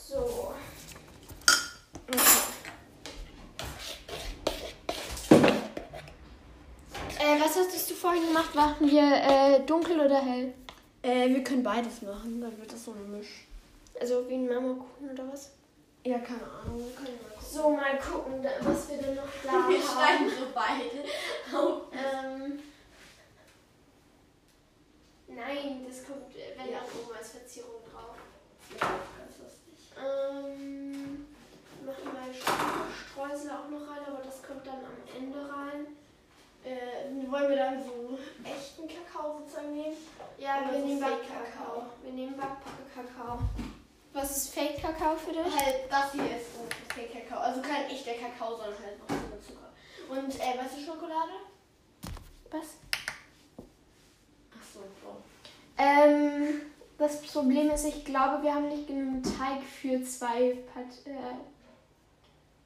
So. 0.09 0.55
Äh, 7.19 7.40
was 7.40 7.57
hast 7.57 7.73
du 7.75 7.95
Waren 8.59 8.91
wir 8.91 9.03
äh, 9.03 9.61
dunkel 9.67 10.00
oder 10.00 10.21
hell? 10.21 10.53
Äh, 11.03 11.29
wir 11.29 11.45
können 11.45 11.62
beides 11.62 12.03
machen, 12.03 12.41
dann 12.41 12.59
wird 12.59 12.73
das 12.73 12.85
so 12.87 12.91
ein 12.91 13.09
Misch. 13.12 13.47
Also 14.00 14.29
wie 14.29 14.35
ein 14.35 14.49
Marmorkuchen 14.49 15.11
oder 15.12 15.29
was? 15.33 15.53
Ja, 16.05 16.19
keine 16.19 16.43
Ahnung. 16.43 16.79
Wir 16.85 16.93
können 16.97 17.19
mal 17.23 17.29
gucken. 17.38 17.49
So, 17.53 17.71
mal 17.71 17.99
gucken, 17.99 18.45
was 18.62 18.91
wir 18.91 18.97
denn 18.99 19.15
noch 19.15 19.23
da 19.45 19.53
Wir 19.69 19.79
haben. 19.79 19.83
schreiben 19.87 20.29
so 20.31 20.47
beide. 20.53 21.05
Oh. 21.55 21.83
Ähm, 21.95 22.59
nein, 25.29 25.87
das 25.88 26.05
kommt, 26.05 26.35
äh, 26.35 26.59
wenn 26.59 26.73
Ja. 26.73 26.81
da 26.81 26.85
oben 27.00 27.17
als 27.17 27.31
Verzierung 27.31 27.79
drauf. 27.93 28.17
Ganz 28.81 29.38
lustig. 29.38 29.93
Ähm, 29.97 31.27
machen 31.87 32.11
wir 32.12 32.35
Streusel 32.35 33.50
auch 33.53 33.71
noch 33.71 33.87
rein, 33.88 34.03
aber 34.05 34.23
das 34.25 34.43
kommt 34.43 34.67
dann 34.67 34.79
am 34.79 34.99
Ende 35.17 35.38
rein. 35.38 35.87
Äh, 36.65 37.31
wollen 37.31 37.49
wir 37.49 37.57
dann 37.57 37.83
so 37.83 38.19
echten 38.45 38.88
Kakao 38.88 39.38
sozusagen 39.38 39.75
nehmen? 39.75 39.97
Ja, 40.38 40.59
Oder 40.62 40.73
wir 40.73 40.81
so 40.81 40.87
nehmen 40.87 41.00
Fake-Kakao. 41.00 41.38
Backkakao. 41.38 41.87
Wir 42.03 42.12
nehmen 42.12 42.37
Backpacke-Kakao. 42.37 43.38
Was 44.12 44.49
ist 44.99 45.09
Fake-Kakao 45.14 45.17
für 45.17 45.33
dich? 45.33 45.40
Halt, 45.40 45.76
das 45.90 46.12
hier 46.12 46.37
ist 46.37 46.55
so 46.55 46.61
Fake 46.95 47.12
Kakao. 47.12 47.40
Also 47.40 47.61
kein 47.62 47.87
echter 47.87 48.12
Kakao, 48.12 48.57
sondern 48.57 48.75
halt 48.83 48.99
noch 48.99 49.31
mit 49.31 49.45
Zucker. 49.45 49.71
Und 50.09 50.35
äh, 50.35 50.59
weiße 50.59 50.85
Schokolade? 50.85 51.33
Was? 52.50 52.78
Ach 54.52 54.64
so, 54.75 54.81
oh. 55.07 55.17
Ähm, 55.76 56.62
das 56.97 57.23
Problem 57.23 57.71
ist, 57.71 57.85
ich 57.85 58.05
glaube, 58.05 58.43
wir 58.43 58.55
haben 58.55 58.69
nicht 58.69 58.87
genug 58.87 59.23
Teig 59.23 59.62
für 59.62 60.02
zwei 60.02 60.57
Pat 60.73 61.07
äh, 61.07 61.37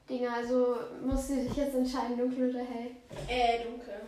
Dinger. 0.09 0.33
Also 0.33 0.77
musst 1.05 1.29
du 1.29 1.35
dich 1.35 1.55
jetzt 1.55 1.75
entscheiden, 1.75 2.17
dunkel 2.17 2.49
oder 2.49 2.63
hell. 2.63 2.91
Äh, 3.27 3.63
dunkel. 3.63 4.01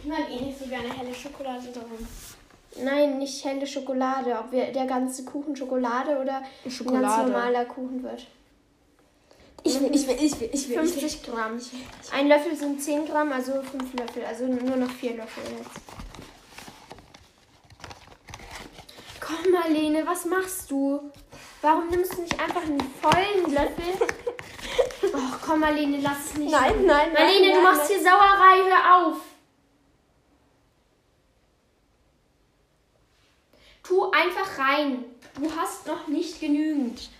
Ich 0.00 0.04
mag 0.06 0.30
eh 0.30 0.40
nicht 0.44 0.58
so 0.58 0.66
gerne 0.66 0.92
helle 0.92 1.14
Schokolade 1.14 1.68
darum. 1.72 2.06
Nein, 2.82 3.18
nicht 3.18 3.44
helle 3.44 3.66
Schokolade. 3.66 4.36
Ob 4.38 4.52
wir, 4.52 4.72
der 4.72 4.86
ganze 4.86 5.24
Kuchen 5.24 5.54
Schokolade 5.54 6.18
oder 6.18 6.42
ein 6.64 7.00
ganz 7.00 7.16
normaler 7.18 7.64
Kuchen 7.66 8.02
wird. 8.02 8.26
Ich 9.66 9.80
will, 9.80 9.94
ich 9.94 10.06
will, 10.06 10.16
ich 10.20 10.40
will, 10.40 10.50
ich 10.52 10.68
will. 10.68 10.78
50 10.78 11.22
Gramm. 11.22 11.58
Ein 12.12 12.28
Löffel 12.28 12.54
sind 12.54 12.82
10 12.82 13.06
Gramm, 13.06 13.32
also 13.32 13.52
5 13.62 13.94
Löffel. 13.94 14.24
Also 14.24 14.46
nur 14.46 14.76
noch 14.76 14.90
4 14.90 15.16
Löffel 15.16 15.42
jetzt. 15.56 15.80
Komm, 19.20 19.52
Marlene, 19.52 20.06
was 20.06 20.26
machst 20.26 20.70
du? 20.70 21.10
Warum 21.62 21.88
nimmst 21.88 22.12
du 22.12 22.22
nicht 22.22 22.38
einfach 22.38 22.62
einen 22.62 22.78
vollen 23.00 23.54
Löffel? 23.54 24.06
Ach 25.16 25.38
komm, 25.46 25.60
Marlene, 25.60 25.98
lass 26.02 26.26
es 26.26 26.34
nicht. 26.34 26.52
Nein, 26.52 26.84
nein, 26.84 26.86
nein. 26.86 27.12
Marlene, 27.14 27.46
nein, 27.46 27.56
du 27.56 27.62
machst 27.62 27.88
hier 27.88 28.02
Sauerei, 28.02 28.58
hör 28.68 29.06
auf. 29.06 29.16
Tu 33.84 34.10
einfach 34.10 34.58
rein. 34.58 35.04
Du 35.34 35.50
hast 35.54 35.86
noch 35.86 36.08
nicht 36.08 36.40
genügend. 36.40 37.10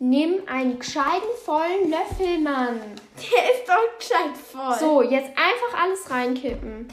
Nimm 0.00 0.42
einen 0.46 0.78
gescheiten 0.78 1.28
vollen 1.44 1.90
Löffel, 1.90 2.38
Mann. 2.38 2.80
Der 3.16 3.52
ist 3.52 3.68
doch 3.68 3.98
gescheit 3.98 4.36
voll. 4.36 4.78
So, 4.78 5.02
jetzt 5.02 5.30
einfach 5.36 5.82
alles 5.82 6.08
reinkippen. 6.10 6.88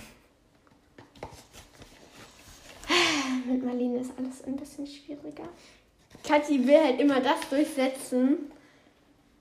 Mit 3.45 3.63
Marlene 3.63 3.99
ist 3.99 4.11
alles 4.17 4.43
ein 4.43 4.55
bisschen 4.55 4.87
schwieriger. 4.87 5.47
Kathi 6.23 6.67
will 6.67 6.83
halt 6.83 6.99
immer 6.99 7.21
das 7.21 7.47
durchsetzen, 7.49 8.51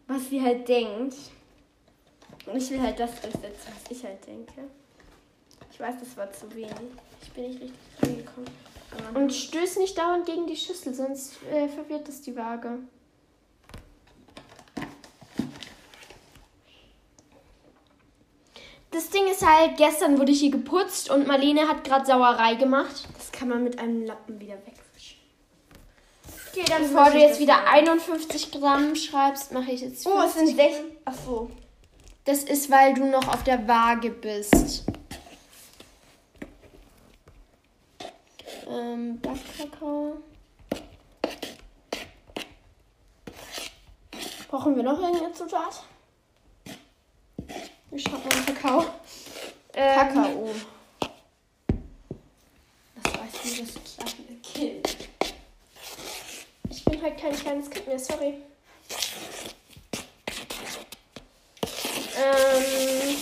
was 0.07 0.29
sie 0.29 0.43
halt 0.43 0.69
denkt. 0.69 1.15
Und 2.47 2.57
ich 2.57 2.71
will 2.71 2.83
halt 2.83 3.01
das 3.01 3.19
durchsetzen, 3.21 3.73
was 3.73 3.97
ich 3.97 4.05
halt 4.05 4.27
denke. 4.27 4.69
Ich 5.75 5.81
weiß, 5.81 5.97
das 5.99 6.17
war 6.17 6.31
zu 6.31 6.55
wenig. 6.55 6.71
Ich 7.21 7.33
bin 7.33 7.51
nicht 7.51 7.63
richtig 7.63 7.73
rangekommen. 8.01 9.17
Und 9.17 9.35
stöß 9.35 9.79
nicht 9.79 9.99
dauernd 9.99 10.25
gegen 10.25 10.47
die 10.47 10.57
Schüssel, 10.57 10.95
sonst 10.95 11.43
äh, 11.51 11.67
verwirrt 11.67 12.09
es 12.09 12.23
die 12.23 12.37
Waage. 12.37 12.79
Das 18.93 19.11
Ding 19.11 19.27
ist 19.27 19.45
halt, 19.45 19.77
gestern 19.77 20.17
wurde 20.17 20.31
hier 20.31 20.53
geputzt 20.53 21.11
und 21.11 21.27
Marlene 21.27 21.67
hat 21.67 21.83
gerade 21.83 22.07
Sauerei 22.07 22.55
gemacht. 22.55 23.09
das 23.19 23.33
kann 23.33 23.49
man 23.49 23.65
mit 23.65 23.81
einem 23.81 24.05
Lappen 24.05 24.39
wieder 24.39 24.55
wegwischen. 24.55 25.19
Okay, 26.53 26.65
dann 26.69 26.83
bevor 26.83 27.11
du 27.11 27.17
ich 27.17 27.23
jetzt 27.25 27.41
wieder 27.41 27.55
sagen. 27.55 27.89
51 27.89 28.53
Gramm 28.53 28.95
schreibst, 28.95 29.51
mache 29.51 29.73
ich 29.73 29.81
jetzt 29.81 30.07
Oh, 30.07 30.21
es 30.25 30.35
50 30.35 30.47
sind 30.47 30.57
6. 30.57 30.77
Ach 31.07 31.15
so. 31.27 31.51
Das 32.25 32.45
ist, 32.45 32.71
weil 32.71 32.95
du 32.95 33.07
noch 33.07 33.27
auf 33.27 33.43
der 33.43 33.67
Waage 33.67 34.11
bist. 34.11 34.85
Ähm, 38.75 39.21
Backkakao. 39.21 40.17
Brauchen 44.49 44.75
wir 44.75 44.83
noch 44.83 45.01
irgendeine 45.01 45.33
Zutat? 45.33 45.85
Ich 47.93 48.05
hab 48.07 48.25
mal 48.25 48.45
Kakao. 48.45 48.85
Ähm, 49.75 49.95
Kakao. 49.95 50.51
Das 52.97 53.13
weiß 53.15 53.45
wie 53.45 53.61
das 53.63 53.75
kleine 53.95 54.41
Kind. 54.43 54.97
Ich 56.69 56.85
bin 56.85 57.01
halt 57.01 57.17
kein 57.17 57.37
kleines 57.37 57.71
Kind 57.71 57.87
mehr, 57.87 57.99
sorry. 58.01 58.35
Ähm, 62.17 63.17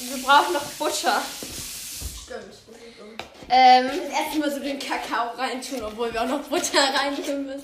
wir 0.00 0.13
brauchen 0.24 0.52
noch 0.54 0.64
Butter. 0.78 1.22
Stimmt. 2.24 2.54
Ähm, 3.48 3.86
Das 3.86 4.20
erste 4.20 4.38
Mal 4.38 4.50
so 4.50 4.58
den 4.60 4.78
Kakao 4.78 5.30
reintun, 5.36 5.82
obwohl 5.82 6.12
wir 6.12 6.22
auch 6.22 6.28
noch 6.28 6.42
Butter 6.42 6.78
reintun 6.94 7.44
müssen. 7.46 7.62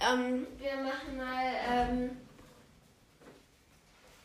Aber. 0.00 0.14
Ähm, 0.14 0.46
wir 0.58 0.76
machen 0.76 1.16
mal, 1.16 1.54
ähm, 1.70 2.16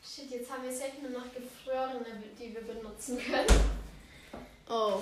shit, 0.03 0.29
jetzt 0.31 0.51
haben 0.51 0.63
wir 0.63 0.71
safe 0.71 0.91
nur 1.01 1.11
noch 1.11 1.25
gefrorene, 1.33 2.05
die 2.39 2.53
wir 2.53 2.61
benutzen 2.61 3.19
können. 3.19 3.47
oh. 4.69 5.01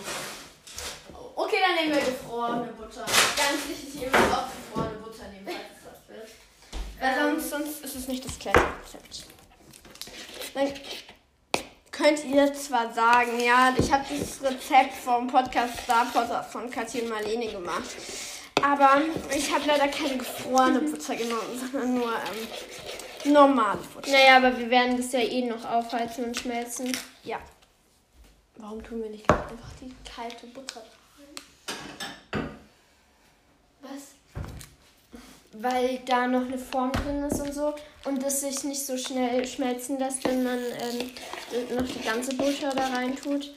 Okay, 1.35 1.57
dann 1.61 1.75
nehmen 1.75 1.95
wir 1.95 2.11
gefrorene 2.11 2.71
Butter. 2.73 3.05
Ganz 3.05 3.67
wichtig, 3.67 4.01
ihr 4.01 4.09
müsst 4.09 4.33
auch 4.33 4.47
gefrorene 4.47 4.99
Butter 4.99 5.27
nehmen, 5.29 5.45
falls 5.47 5.57
es 5.77 6.07
das 6.07 6.17
wird. 6.17 6.29
Weil 6.99 7.29
Ähm, 7.33 7.39
sonst, 7.39 7.49
sonst 7.49 7.83
ist 7.85 7.95
es 7.95 8.07
nicht 8.07 8.23
das 8.25 8.37
gleiche 8.39 8.59
Rezept. 8.59 9.23
Dann 10.53 10.67
könnt 12.01 12.25
ihr 12.25 12.53
zwar 12.53 12.91
sagen, 12.93 13.39
ja, 13.39 13.73
ich 13.77 13.91
habe 13.91 14.03
dieses 14.09 14.41
Rezept 14.41 14.93
vom 15.03 15.27
Podcast 15.27 15.81
Star 15.83 16.05
Potter 16.05 16.43
von 16.43 16.69
Katja 16.69 17.03
und 17.03 17.09
Marlene 17.09 17.51
gemacht. 17.51 17.89
Aber 18.63 19.01
ich 19.35 19.53
habe 19.53 19.65
leider 19.67 19.87
keine 19.87 20.17
gefrorene 20.17 20.79
Butter 20.79 21.15
genommen, 21.15 21.59
sondern 21.59 21.93
nur 21.93 22.11
ähm, 22.11 23.33
normale 23.33 23.79
Butter. 23.93 24.11
Naja, 24.11 24.37
aber 24.37 24.57
wir 24.57 24.69
werden 24.69 24.97
das 24.97 25.11
ja 25.11 25.19
eh 25.19 25.45
noch 25.45 25.63
aufheizen 25.65 26.25
und 26.25 26.37
schmelzen. 26.37 26.91
Ja. 27.23 27.37
Warum 28.57 28.83
tun 28.83 29.01
wir 29.01 29.09
nicht 29.09 29.29
einfach 29.29 29.71
die 29.79 29.93
kalte 30.09 30.47
Butter 30.47 30.81
rein? 30.81 32.49
Was? 33.81 34.20
Weil 35.53 35.99
da 36.05 36.27
noch 36.27 36.45
eine 36.45 36.57
Form 36.57 36.91
drin 36.93 37.23
ist 37.23 37.41
und 37.41 37.53
so 37.53 37.75
und 38.05 38.23
das 38.23 38.41
sich 38.41 38.63
nicht 38.63 38.85
so 38.85 38.97
schnell 38.97 39.45
schmelzen 39.45 39.99
lässt, 39.99 40.23
wenn 40.25 40.43
man 40.43 40.59
ähm, 40.59 41.11
noch 41.75 41.87
die 41.87 42.01
ganze 42.03 42.35
Butter 42.35 42.69
da 42.73 42.87
rein 42.87 43.15
tut. 43.15 43.53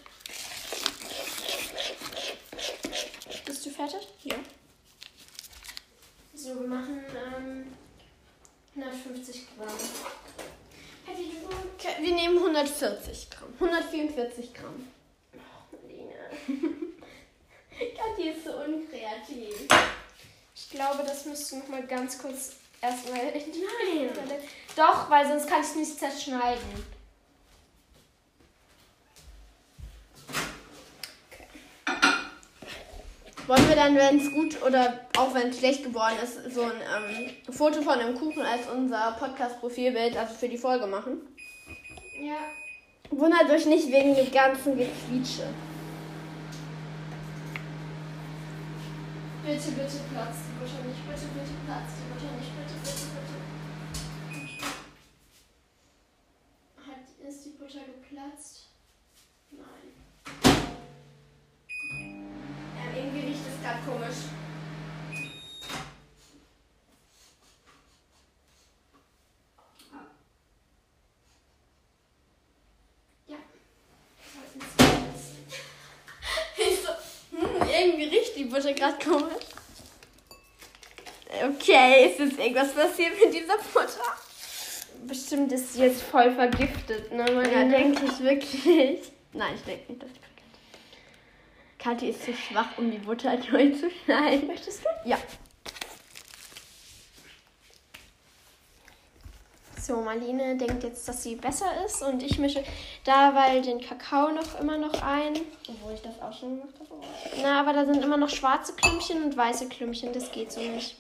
Bist 3.47 3.67
du 3.67 3.71
fertig? 3.71 4.09
Ja. 4.25 4.37
So, 6.35 6.61
wir 6.61 6.67
machen 6.67 7.01
ähm, 7.37 7.67
150 8.77 9.47
Gramm. 9.57 9.69
Okay, 11.07 11.95
wir 12.01 12.15
nehmen 12.15 12.39
140 12.39 13.31
Gramm. 13.31 13.55
144 13.61 14.53
Gramm. 14.53 14.89
Marlene. 15.33 16.15
Kathi 17.97 18.31
ist 18.31 18.45
so 18.45 18.51
unkreativ. 18.57 19.69
Ich 20.75 20.81
glaube, 20.81 21.05
das 21.07 21.25
müsstest 21.25 21.53
du 21.53 21.59
noch 21.59 21.69
mal 21.69 21.87
ganz 21.87 22.19
kurz 22.19 22.55
erstmal 22.81 23.21
in 23.29 23.53
die 23.53 23.61
Nein. 23.61 24.11
Doch, 24.75 25.09
weil 25.09 25.25
sonst 25.25 25.47
kann 25.47 25.61
ich 25.61 25.69
es 25.69 25.77
nicht 25.77 25.99
zerschneiden. 26.01 26.65
Wollen 33.47 33.69
wir 33.69 33.77
dann, 33.77 33.95
wenn 33.95 34.19
es 34.19 34.33
gut 34.33 34.61
oder 34.65 34.99
auch 35.17 35.33
wenn 35.33 35.51
es 35.51 35.59
schlecht 35.59 35.85
geworden 35.85 36.17
ist, 36.21 36.53
so 36.53 36.63
ein 36.63 36.73
ähm, 36.73 37.55
Foto 37.55 37.81
von 37.81 38.01
dem 38.01 38.17
Kuchen 38.17 38.43
als 38.43 38.67
unser 38.67 39.13
Podcast-Profilbild, 39.13 40.17
also 40.17 40.35
für 40.35 40.49
die 40.49 40.59
Folge 40.59 40.89
machen? 40.89 41.21
Ja. 42.21 42.39
Wundert 43.11 43.49
euch 43.49 43.67
nicht 43.67 43.93
wegen 43.93 44.17
dem 44.17 44.33
ganzen 44.33 44.77
Gequietsche. 44.77 45.47
Bitte, 49.45 49.71
bitte 49.73 50.01
platzt 50.13 50.54
die 50.65 50.71
Butter 50.71 50.85
nicht. 50.85 51.07
Bitte, 51.07 51.27
bitte 51.35 51.55
platzt 51.67 51.97
die 51.99 52.07
Butter 52.13 52.33
nicht. 52.37 52.51
Bitte, 52.57 52.75
bitte, 52.81 53.05
bitte. 53.15 53.37
Hat, 56.87 57.05
ist 57.29 57.45
die 57.45 57.51
Butter 57.51 57.85
geplatzt? 57.85 58.69
Nein. 59.51 59.93
Ja, 62.77 62.85
irgendwie 62.97 63.27
riecht 63.27 63.47
es 63.47 63.63
gerade 63.63 63.81
komisch. 63.85 64.21
Ja. 73.29 73.37
Ich 76.57 76.81
so, 76.81 76.93
hm, 77.37 77.69
irgendwie 77.69 78.05
riecht 78.05 78.37
die 78.37 78.45
Butter 78.45 78.73
gerade 78.73 78.97
komisch. 79.05 79.44
Okay, 81.75 82.07
ist 82.07 82.21
jetzt 82.21 82.39
irgendwas 82.39 82.73
passiert 82.73 83.13
mit 83.21 83.35
dieser 83.35 83.57
Butter? 83.57 84.17
Bestimmt 85.09 85.51
ist 85.51 85.75
sie 85.75 85.83
jetzt 85.83 86.03
voll 86.03 86.31
vergiftet, 86.31 87.13
ne? 87.13 87.25
Man 87.25 87.51
Ja, 87.51 87.65
denke 87.65 88.05
ich 88.05 88.21
wirklich. 88.21 88.63
Nein, 89.33 89.55
ich 89.57 89.63
denke 89.63 89.93
nicht, 89.93 90.03
dass 90.03 90.11
ich 90.11 90.21
vergesse. 90.21 90.45
Kathi 91.79 92.11
ist 92.11 92.25
zu 92.25 92.33
schwach, 92.33 92.79
um 92.79 92.93
die 92.93 92.99
Butter 92.99 93.37
neu 93.51 93.71
zu 93.73 93.91
schneiden. 93.91 94.47
Möchtest 94.47 94.85
du? 94.85 95.09
Ja. 95.09 95.19
So, 99.87 99.97
Marlene 99.97 100.57
denkt 100.57 100.83
jetzt, 100.83 101.07
dass 101.07 101.23
sie 101.23 101.37
besser 101.37 101.67
ist 101.85 102.03
und 102.03 102.23
ich 102.23 102.39
mische 102.39 102.65
dabei 103.05 103.61
den 103.61 103.83
Kakao 103.87 104.31
noch 104.31 104.59
immer 104.59 104.79
noch 104.79 105.03
ein. 105.03 105.35
Obwohl 105.69 105.93
ich 105.93 106.01
das 106.01 106.15
auch 106.23 106.33
schon 106.33 106.59
gemacht 106.59 106.75
habe. 106.81 107.03
Na, 107.43 107.61
aber 107.61 107.75
da 107.75 107.85
sind 107.85 108.03
immer 108.03 108.17
noch 108.17 108.31
schwarze 108.31 108.73
Klümpchen 108.73 109.23
und 109.23 109.37
weiße 109.37 109.69
Klümpchen. 109.69 110.15
Das 110.15 110.33
geht 110.33 110.53
so 110.53 110.61
nicht. 110.63 110.97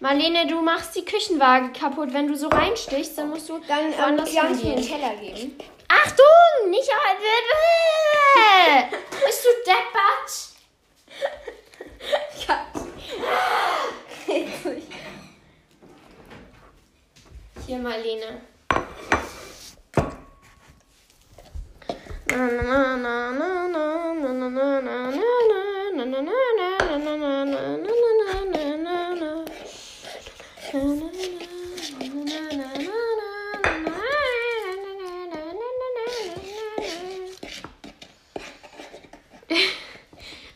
Marlene, 0.00 0.46
du 0.46 0.62
machst 0.62 0.96
die 0.96 1.04
Küchenwaage 1.04 1.72
kaputt. 1.78 2.14
Wenn 2.14 2.26
du 2.26 2.34
so 2.34 2.48
reinstichst, 2.48 3.18
dann 3.18 3.28
musst 3.28 3.50
du 3.50 3.60
Dann 3.68 3.92
ähm, 3.92 4.16
du 4.16 4.32
mir 4.32 4.42
einen 4.42 4.58
hingehen. 4.58 4.82
Teller 4.82 5.14
geben. 5.16 5.58
Achtung! 5.88 6.70
Nicht 6.70 6.90
halt. 6.90 7.18
Bist 9.26 9.44
du 9.44 9.48
deppert? 9.70 10.52
Hier, 12.46 12.58
na. 17.78 17.88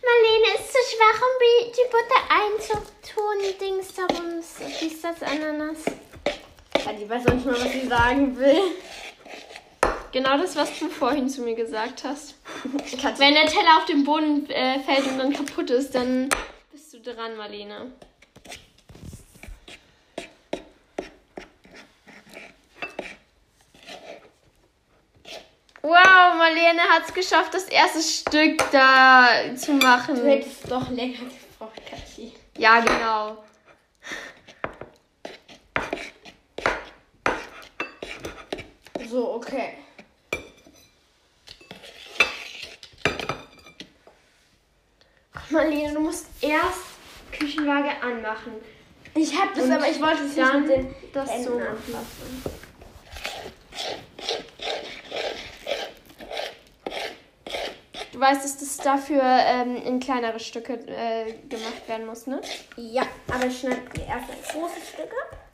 Marlene 0.04 0.52
schwach, 0.88 1.20
um 1.22 1.34
die 1.72 1.88
Butter 1.90 2.22
einzutun. 2.28 3.38
Dings 3.60 3.94
darum. 3.94 4.42
Wie 4.80 4.86
ist 4.86 5.02
das 5.04 5.22
Ananas? 5.22 6.05
Kathi 6.86 7.10
weiß 7.10 7.26
auch 7.26 7.32
nicht 7.32 7.44
mal, 7.44 7.54
was 7.54 7.72
sie 7.72 7.88
sagen 7.88 8.38
will. 8.38 8.60
Genau 10.12 10.38
das, 10.38 10.54
was 10.54 10.78
du 10.78 10.88
vorhin 10.88 11.28
zu 11.28 11.42
mir 11.42 11.56
gesagt 11.56 12.04
hast. 12.04 12.36
Wenn 13.18 13.34
der 13.34 13.46
Teller 13.46 13.78
auf 13.78 13.86
den 13.86 14.04
Boden 14.04 14.48
äh, 14.48 14.78
fällt 14.78 15.04
und 15.08 15.18
dann 15.18 15.32
kaputt 15.32 15.68
ist, 15.70 15.96
dann 15.96 16.28
bist 16.70 16.94
du 16.94 17.00
dran, 17.00 17.36
Marlene. 17.36 17.92
Wow, 25.82 26.34
Marlene 26.38 26.82
hat 26.82 27.02
es 27.08 27.14
geschafft, 27.14 27.52
das 27.52 27.64
erste 27.64 28.00
Stück 28.00 28.62
da 28.70 29.28
zu 29.56 29.72
machen. 29.72 30.14
Du 30.14 30.24
hättest 30.24 30.70
doch 30.70 30.88
länger 30.90 31.18
gebraucht, 31.18 31.82
Kathi. 31.90 32.32
Ja, 32.56 32.78
genau. 32.78 33.38
So, 39.08 39.34
okay. 39.34 39.74
Marlene, 45.50 45.92
du 45.94 46.00
musst 46.00 46.26
erst 46.40 46.80
Küchenwaage 47.30 47.90
anmachen. 48.02 48.52
Ich 49.14 49.38
hab 49.38 49.54
das, 49.54 49.64
Und 49.64 49.72
aber 49.72 49.88
ich 49.88 50.00
wollte 50.00 50.24
es 50.24 50.36
nicht 50.36 50.38
dann 50.38 50.62
mit 50.66 50.76
den 50.76 50.94
das 51.12 51.30
Händen 51.30 51.44
so 51.44 51.58
anfassen. 51.58 52.42
Du 58.12 58.20
weißt, 58.20 58.44
dass 58.44 58.58
das 58.58 58.76
dafür 58.78 59.22
ähm, 59.22 59.76
in 59.76 60.00
kleinere 60.00 60.40
Stücke 60.40 60.72
äh, 60.86 61.32
gemacht 61.48 61.86
werden 61.86 62.06
muss, 62.06 62.26
ne? 62.26 62.40
Ja, 62.76 63.02
aber 63.32 63.46
ich 63.46 63.60
schneide 63.60 63.82
mir 63.96 64.06
erst 64.06 64.30
ein 64.30 64.42
großes 64.52 64.88
Stück 64.88 65.12
ab. 65.12 65.45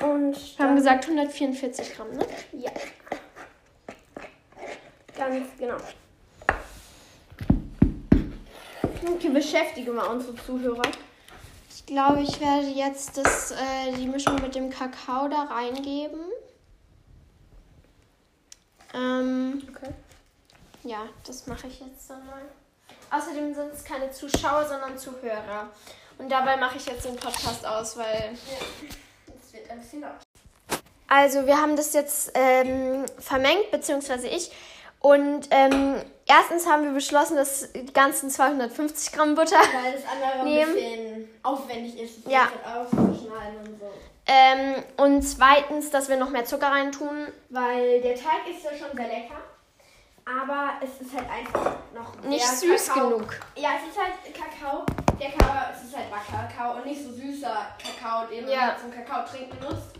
Und 0.00 0.58
Wir 0.58 0.64
haben 0.66 0.76
gesagt 0.76 1.04
144 1.04 1.94
Gramm, 1.96 2.10
ne? 2.12 2.26
Ja. 2.52 2.70
Ganz 5.16 5.48
genau. 5.58 5.76
Okay, 9.10 9.28
beschäftige 9.30 9.90
mal 9.92 10.06
unsere 10.06 10.36
Zuhörer. 10.36 10.82
Ich 11.70 11.84
glaube, 11.86 12.20
ich 12.22 12.40
werde 12.40 12.68
jetzt 12.68 13.16
das, 13.16 13.50
äh, 13.52 13.92
die 13.96 14.06
Mischung 14.06 14.36
mit 14.36 14.54
dem 14.54 14.70
Kakao 14.70 15.28
da 15.28 15.44
reingeben. 15.44 16.20
Ähm, 18.94 19.62
Okay. 19.68 19.92
ja, 20.84 21.06
das 21.26 21.46
mache 21.46 21.66
ich 21.66 21.80
jetzt 21.80 22.08
dann 22.10 22.24
mal. 22.26 22.42
Außerdem 23.10 23.54
sind 23.54 23.72
es 23.72 23.84
keine 23.84 24.10
Zuschauer, 24.10 24.66
sondern 24.66 24.98
Zuhörer. 24.98 25.68
Und 26.18 26.30
dabei 26.30 26.56
mache 26.56 26.76
ich 26.76 26.86
jetzt 26.86 27.04
den 27.04 27.16
Podcast 27.16 27.64
aus, 27.66 27.96
weil 27.96 28.30
Das 28.32 28.96
ein 29.70 29.80
bisschen. 29.80 30.04
Also 31.08 31.46
wir 31.46 31.60
haben 31.60 31.74
das 31.76 31.92
jetzt 31.94 32.32
ähm, 32.34 33.04
vermengt, 33.18 33.70
beziehungsweise 33.70 34.28
ich. 34.28 34.50
Und 35.00 35.46
ähm, 35.50 36.02
erstens 36.26 36.66
haben 36.66 36.82
wir 36.84 36.92
beschlossen, 36.92 37.36
dass 37.36 37.72
die 37.72 37.92
ganzen 37.92 38.30
250 38.30 39.12
Gramm 39.12 39.34
Butter. 39.34 39.56
Weil 39.56 39.92
das 39.92 40.02
andere 40.10 40.44
Nehmen. 40.44 40.70
ein 40.70 40.74
bisschen 40.74 41.30
aufwendig 41.42 41.98
ist, 42.00 42.24
das 42.26 42.32
Ja. 42.32 42.48
auszuschneiden 42.64 43.58
und 43.60 43.80
so. 43.80 43.90
Ähm, 44.26 44.82
und 44.98 45.22
zweitens, 45.22 45.90
dass 45.90 46.08
wir 46.10 46.16
noch 46.16 46.28
mehr 46.30 46.44
Zucker 46.44 46.66
reintun. 46.70 47.28
Weil 47.48 48.00
der 48.02 48.14
Teig 48.14 48.46
ist 48.50 48.62
ja 48.64 48.70
schon 48.76 48.94
sehr 48.96 49.06
lecker. 49.06 49.40
Aber 50.26 50.72
es 50.82 51.00
ist 51.06 51.16
halt 51.16 51.26
einfach 51.30 51.76
noch 51.94 52.22
Nicht 52.28 52.44
süß 52.44 52.88
Kakao. 52.88 53.08
genug. 53.10 53.40
Ja, 53.56 53.70
es 53.82 53.88
ist 53.90 53.98
halt 53.98 54.34
Kakao. 54.34 54.84
Der 55.20 55.30
Kakao, 55.32 55.72
es 55.74 55.84
ist 55.84 55.96
halt 55.96 56.06
Kakao 56.12 56.76
und 56.76 56.86
nicht 56.86 57.02
so 57.02 57.12
süßer 57.12 57.66
Kakao, 57.82 58.26
den 58.28 58.44
man 58.44 58.52
Ja. 58.52 58.76
zum 58.80 58.90
Kakao 58.92 59.24
trinken 59.26 59.58
benutzt. 59.58 59.90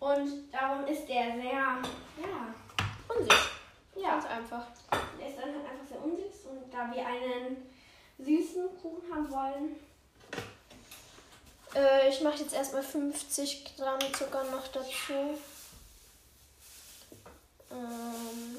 Und 0.00 0.52
darum 0.52 0.86
ist 0.86 1.06
der 1.08 1.32
sehr, 1.34 1.52
ja, 1.52 2.54
Unsüß. 3.08 3.34
ja, 3.96 4.10
Ganz 4.10 4.26
einfach. 4.26 4.66
der 5.18 5.28
ist 5.28 5.38
dann 5.38 5.44
halt 5.54 5.64
einfach 5.70 5.88
sehr 5.88 6.02
unsüß. 6.02 6.44
Und 6.50 6.70
da 6.72 6.90
wir 6.92 7.06
einen 7.06 7.56
süßen 8.18 8.64
Kuchen 8.80 9.12
haben 9.14 9.30
wollen, 9.30 9.76
Äh, 11.76 12.08
ich 12.08 12.20
mache 12.20 12.36
jetzt 12.36 12.54
erstmal 12.54 12.84
50 12.84 13.76
Gramm 13.76 13.98
Zucker 14.16 14.44
noch 14.44 14.68
dazu. 14.68 15.36
Ähm, 17.72 18.56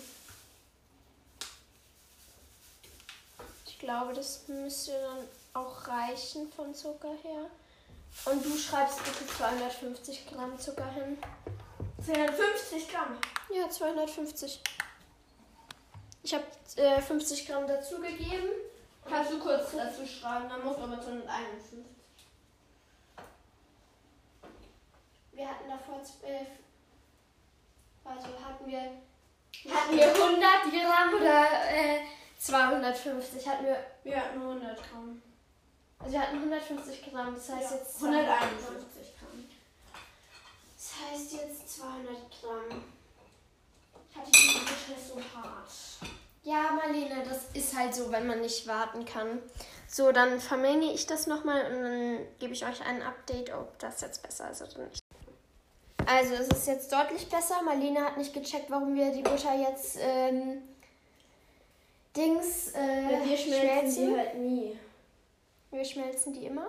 glaube, 3.85 4.13
das 4.13 4.47
müsste 4.47 4.91
dann 4.91 5.27
auch 5.53 5.87
reichen 5.87 6.51
von 6.51 6.73
Zucker 6.73 7.13
her. 7.23 7.49
Und 8.25 8.43
du 8.43 8.57
schreibst 8.57 9.03
bitte 9.03 9.27
250 9.37 10.27
Gramm 10.27 10.59
Zucker 10.59 10.89
hin. 10.91 11.17
250 12.03 12.89
Gramm. 12.89 13.17
Ja, 13.53 13.69
250. 13.69 14.61
Ich 16.23 16.33
habe 16.33 16.45
äh, 16.77 16.99
50 16.99 17.47
Gramm 17.47 17.67
dazugegeben. 17.67 18.49
Kannst 19.07 19.31
du 19.31 19.39
kurz 19.39 19.71
dazu 19.71 20.05
schreiben, 20.05 20.49
dann 20.49 20.65
muss 20.65 20.77
aber 20.77 20.99
251. 20.99 21.85
Wir 25.33 25.47
hatten 25.47 25.69
davor 25.69 26.01
12. 26.01 26.47
Also 28.03 28.27
hatten 28.43 28.65
wir. 28.65 28.79
Hatten 29.73 29.95
wir 29.95 30.07
100 30.07 30.41
Gramm 30.71 31.13
oder 31.21 31.45
äh, 31.69 31.99
250? 32.45 33.47
Hatten 33.47 33.65
wir. 33.65 33.77
Ja, 34.03 34.33
nur 34.35 34.53
100 34.53 34.77
Gramm. 34.77 35.21
Also 35.99 36.13
wir 36.13 36.21
hatten 36.21 36.37
150 36.37 37.11
Gramm, 37.11 37.33
das 37.33 37.49
heißt 37.49 37.71
Ja, 37.71 37.77
jetzt 37.77 38.03
151 38.03 39.13
Gramm. 39.17 39.45
Das 40.77 40.91
heißt 41.11 41.33
jetzt 41.33 41.77
200 41.77 42.15
Gramm. 42.41 42.83
Hatte 44.15 44.31
ich 44.31 44.53
die 44.53 44.59
Butter 44.59 45.01
so 45.07 45.15
hart. 45.35 45.71
Ja, 46.43 46.71
Marlene, 46.73 47.23
das 47.27 47.45
ist 47.53 47.75
halt 47.75 47.95
so, 47.95 48.11
wenn 48.11 48.27
man 48.27 48.41
nicht 48.41 48.67
warten 48.67 49.03
kann. 49.03 49.41
So, 49.87 50.11
dann 50.11 50.39
vermenge 50.39 50.93
ich 50.93 51.07
das 51.07 51.25
nochmal 51.25 51.73
und 51.73 51.81
dann 51.81 52.19
gebe 52.39 52.53
ich 52.53 52.65
euch 52.65 52.85
ein 52.85 53.01
Update, 53.01 53.51
ob 53.51 53.79
das 53.79 54.01
jetzt 54.01 54.21
besser 54.21 54.51
ist 54.51 54.61
oder 54.61 54.85
nicht. 54.85 54.99
Also, 56.05 56.35
es 56.35 56.49
ist 56.49 56.67
jetzt 56.67 56.91
deutlich 56.93 57.27
besser. 57.29 57.63
Marlene 57.63 58.01
hat 58.05 58.17
nicht 58.17 58.33
gecheckt, 58.33 58.69
warum 58.69 58.93
wir 58.93 59.11
die 59.11 59.23
Butter 59.23 59.55
jetzt 59.55 59.97
ähm, 59.99 60.61
Dings, 62.15 62.73
äh, 62.73 63.25
wir 63.25 63.37
schmelzen 63.37 64.09
die 64.09 64.17
halt 64.17 64.35
nie. 64.35 64.79
Wir 65.71 65.85
schmelzen 65.85 66.33
die 66.33 66.45
immer. 66.45 66.67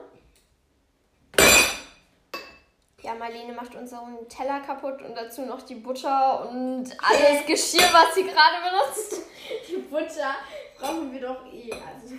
Ja, 3.03 3.15
Marlene 3.15 3.53
macht 3.53 3.75
unseren 3.77 4.29
Teller 4.29 4.61
kaputt 4.61 5.01
und 5.03 5.15
dazu 5.15 5.43
noch 5.43 5.63
die 5.63 5.77
Butter 5.77 6.49
und 6.49 6.85
alles 7.01 7.47
Geschirr, 7.47 7.89
was 7.93 8.15
sie 8.17 8.25
gerade 8.25 8.57
benutzt. 8.65 9.23
Die 9.69 9.77
Butter 9.77 10.35
brauchen 10.79 11.13
wir 11.13 11.21
doch 11.21 11.47
eh. 11.53 11.71
Also. 11.73 12.17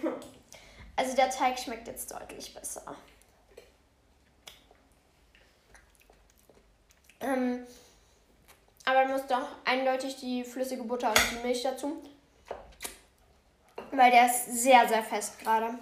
Also 0.95 1.15
der 1.15 1.29
Teig 1.29 1.59
schmeckt 1.59 1.87
jetzt 1.87 2.09
deutlich 2.11 2.53
besser. 2.53 2.95
Ähm, 7.19 7.67
aber 8.85 9.03
man 9.03 9.11
muss 9.11 9.27
doch 9.27 9.47
eindeutig 9.65 10.15
die 10.15 10.45
flüssige 10.45 10.83
Butter 10.83 11.09
und 11.09 11.21
die 11.31 11.45
Milch 11.45 11.63
dazu. 11.63 12.01
Weil 13.91 14.11
der 14.11 14.25
ist 14.27 14.63
sehr, 14.63 14.87
sehr 14.87 15.03
fest 15.03 15.39
gerade. 15.39 15.77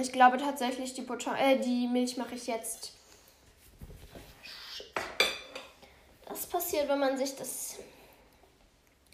Ich 0.00 0.12
glaube 0.12 0.36
tatsächlich, 0.36 0.94
die 0.94 1.02
Butter, 1.02 1.36
äh, 1.38 1.58
die 1.58 1.86
Milch 1.86 2.16
mache 2.16 2.34
ich 2.34 2.46
jetzt. 2.46 2.92
Das 6.28 6.46
passiert, 6.46 6.88
wenn 6.88 6.98
man 6.98 7.16
sich 7.16 7.34
das 7.36 7.76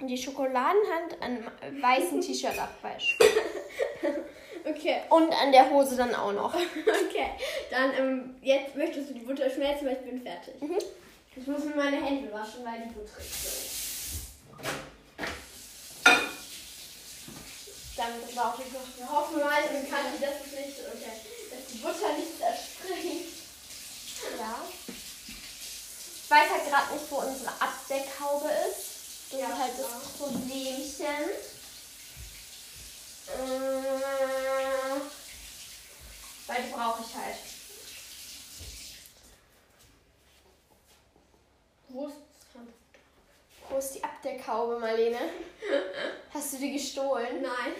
die 0.00 0.18
Schokoladenhand 0.18 1.20
an 1.20 1.48
einem 1.60 1.82
weißen 1.82 2.20
T-Shirt 2.22 2.58
abwäscht. 2.58 3.22
Okay, 4.64 5.00
Und 5.10 5.32
an 5.32 5.50
der 5.50 5.68
Hose 5.70 5.96
dann 5.96 6.14
auch 6.14 6.32
noch. 6.32 6.54
okay. 6.54 7.30
Dann 7.68 7.92
ähm, 7.98 8.36
jetzt 8.42 8.76
möchtest 8.76 9.10
du 9.10 9.14
die 9.14 9.20
Butter 9.20 9.50
schmelzen, 9.50 9.88
weil 9.88 9.94
ich 9.94 10.08
bin 10.08 10.22
fertig. 10.22 10.54
Mhm. 10.60 10.78
Ich 11.34 11.46
muss 11.46 11.64
mir 11.64 11.74
meine 11.74 11.96
Hände 11.96 12.32
waschen, 12.32 12.64
weil 12.64 12.82
die 12.86 12.94
Butter 12.94 13.18
ist 13.18 13.91
Dann 18.02 18.34
brauche 18.34 18.62
ich 18.62 18.72
noch 18.72 18.80
eine 18.98 19.12
Hoffen 19.12 19.38
mal 19.38 19.62
und 19.62 19.88
kann 19.88 20.12
ich 20.12 20.20
das 20.20 20.44
ist 20.44 20.52
nicht, 20.54 20.80
okay, 20.92 21.20
dass 21.50 21.66
die 21.70 21.78
Butter 21.78 22.12
nicht 22.14 22.36
zerspringt. 22.36 23.28
Ja. 24.40 24.58
Ich 26.24 26.30
weiß 26.30 26.50
halt 26.50 26.68
gerade 26.68 26.94
nicht, 26.94 27.10
wo 27.10 27.16
unsere 27.18 27.50
Abdeckhaube 27.60 28.48
ist. 28.68 29.30
Das 29.30 29.40
Ja, 29.40 29.48
ist 29.50 29.58
halt 29.58 29.72
das 29.78 30.18
Problemchen. 30.18 31.30
Äh, 33.28 33.80
weil 36.48 36.62
die 36.64 36.72
brauche 36.72 37.04
ich 37.08 37.14
halt. 37.14 37.36
Wo 41.88 42.08
ist 42.08 42.31
Wo 43.72 43.78
ist 43.78 43.94
die 43.94 44.04
Abdeckhaube, 44.04 44.78
Marlene? 44.78 45.18
Hast 46.35 46.52
du 46.52 46.58
die 46.58 46.74
gestohlen? 46.74 47.40
Nein. 47.40 47.72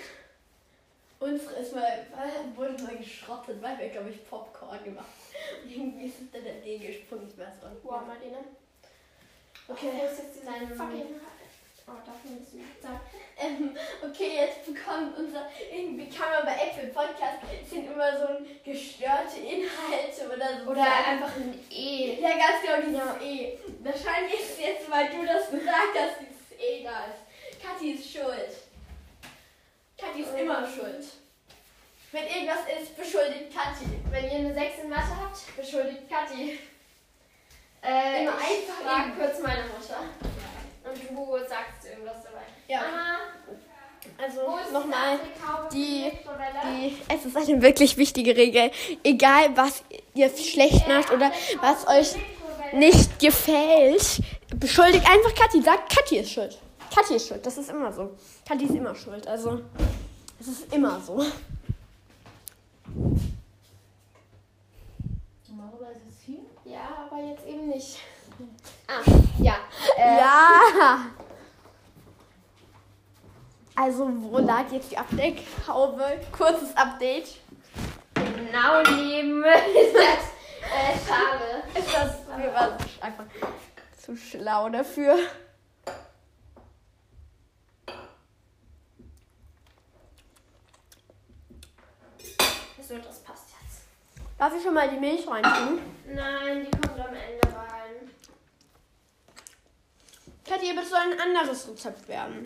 Unsere 1.21 1.61
ist 1.61 1.75
mal, 1.75 2.07
wurde 2.55 2.83
mal 2.83 2.97
geschrottet, 2.97 3.61
weil 3.61 3.79
wir, 3.79 3.91
glaube 3.91 4.09
ich, 4.09 4.27
Popcorn 4.27 4.83
gemacht 4.83 5.07
haben. 5.07 5.71
Irgendwie 5.71 6.07
ist 6.07 6.15
es 6.23 6.31
dann 6.33 6.45
dagegen 6.45 6.87
gesprungen, 6.87 7.29
ich 7.29 7.39
weiß 7.39 7.63
auch 7.63 7.71
nicht. 7.71 7.85
Wow, 7.85 8.07
Marlene. 8.07 8.39
Okay, 9.69 9.91
Wo 9.99 10.11
ist 10.11 10.19
jetzt 10.19 10.47
dein 10.47 10.67
diese 10.67 10.75
fucking... 10.77 11.21
Oh, 11.93 12.01
davon 12.07 12.39
müssen 12.41 12.61
wir 12.61 12.81
sagen. 12.81 13.01
Ähm, 13.39 13.77
okay, 14.03 14.37
jetzt 14.37 14.65
bekommt 14.65 15.19
unser, 15.19 15.51
irgendwie 15.71 16.09
kann 16.09 16.31
man 16.31 16.47
bei 16.47 16.57
Apple 16.57 16.89
Podcast, 16.89 17.45
sind 17.69 17.93
immer 17.93 18.17
so 18.17 18.29
gestörte 18.65 19.37
Inhalte 19.41 20.25
oder 20.33 20.65
so. 20.65 20.71
Oder 20.71 20.87
einfach 21.07 21.37
ein 21.37 21.61
E. 21.71 22.19
Ja, 22.19 22.31
ganz 22.31 22.63
genau, 22.63 22.81
dieses 22.87 23.23
E. 23.23 23.59
Wahrscheinlich 23.83 24.41
ist 24.41 24.53
es 24.53 24.61
jetzt, 24.61 24.91
weil 24.91 25.11
du 25.11 25.27
das 25.27 25.51
gesagt 25.51 25.93
hast, 25.95 26.21
dieses 26.21 26.59
E 26.59 26.83
da 26.83 27.05
ist. 27.13 27.63
Kathi 27.63 27.91
ist 27.93 28.11
schuld. 28.11 28.57
Kathi 29.99 30.23
ist 30.23 30.39
immer 30.39 30.67
schuld. 30.67 31.05
Wenn 32.13 32.27
irgendwas 32.27 32.65
ist, 32.81 32.97
beschuldigt 32.97 33.55
Kathi. 33.55 33.87
Wenn 34.11 34.25
ihr 34.25 34.39
eine 34.39 34.55
6 34.55 34.79
in 34.85 34.89
Mathe 34.89 35.17
habt, 35.21 35.57
beschuldigt 35.57 36.09
Kathi. 36.09 36.59
Äh, 37.83 38.23
Immer 38.23 38.33
ich 38.39 38.69
einfach 38.69 38.83
frag 38.83 39.19
kurz 39.19 39.41
meine 39.41 39.65
Mutter. 39.65 40.32
Und 40.93 41.17
du 41.17 41.39
sagst 41.49 41.85
irgendwas 41.91 42.23
dabei. 42.23 42.43
Ja. 42.69 42.81
Mama, 42.81 43.19
Also 44.19 44.41
wo 44.41 44.73
nochmal. 44.73 45.19
die 45.73 46.11
die- 46.13 46.97
es 47.09 47.25
ist 47.25 47.37
eine 47.37 47.63
wirklich 47.63 47.97
wichtige 47.97 48.37
Regel. 48.37 48.71
Egal, 49.05 49.57
was 49.57 49.83
ihr 50.15 50.29
schlecht 50.37 50.87
macht 50.89 51.11
oder 51.13 51.31
was 51.61 51.87
euch 51.89 52.15
nicht 52.73 53.19
gefällt, 53.19 54.21
beschuldigt 54.57 55.09
einfach 55.09 55.35
Kathi. 55.35 55.63
Sagt, 55.63 55.95
Kathi 55.97 56.19
ist 56.19 56.31
schuld. 56.33 56.59
Kathi 56.95 57.15
ist 57.17 57.29
schuld. 57.29 57.45
Das 57.47 57.57
ist 57.57 57.71
immer 57.71 57.93
so. 57.93 58.11
Kathi 58.47 58.65
ist 58.65 58.75
immer 58.75 58.95
schuld. 58.95 59.27
Also, 59.27 59.61
es 60.41 60.49
ist 60.49 60.75
immer 60.75 61.01
so. 61.01 61.23
Normalerweise 65.49 66.01
ist 66.09 66.19
es 66.19 66.25
hier. 66.27 66.41
Ja, 66.65 67.07
aber 67.11 67.23
jetzt 67.25 67.47
eben 67.47 67.69
nicht. 67.69 67.99
Ah, 68.89 69.03
ja. 69.39 69.55
Äh, 69.97 70.19
Ja! 70.19 70.97
Also, 73.75 74.07
wo 74.31 74.39
lag 74.39 74.71
jetzt 74.71 74.91
die 74.91 74.99
Abdeckhaube? 74.99 76.21
Kurzes 76.31 76.77
Update. 76.77 77.39
Genau 78.15 78.83
neben 78.97 79.43
das 79.43 79.55
äh, 80.69 80.99
Schale. 81.07 81.63
Ist 81.75 81.95
das, 81.95 82.19
wir 82.39 82.53
waren 82.53 82.75
einfach 83.01 83.25
zu 83.99 84.17
schlau 84.17 84.69
dafür. 84.69 85.17
So, 92.87 92.99
das 92.99 93.21
passt 93.21 93.47
jetzt. 93.63 93.83
Darf 94.39 94.53
ich 94.57 94.63
schon 94.63 94.75
mal 94.75 94.89
die 94.91 94.99
Milch 94.99 95.27
reintun? 95.27 95.81
Nein, 96.07 96.67
die 96.67 96.71
kommt 96.71 96.99
am 97.01 97.15
Ende 97.15 97.57
rein. 97.57 98.11
Es 100.55 100.91
soll 100.91 100.99
ein 100.99 101.19
anderes 101.19 101.67
Rezept 101.67 102.07
werden. 102.09 102.45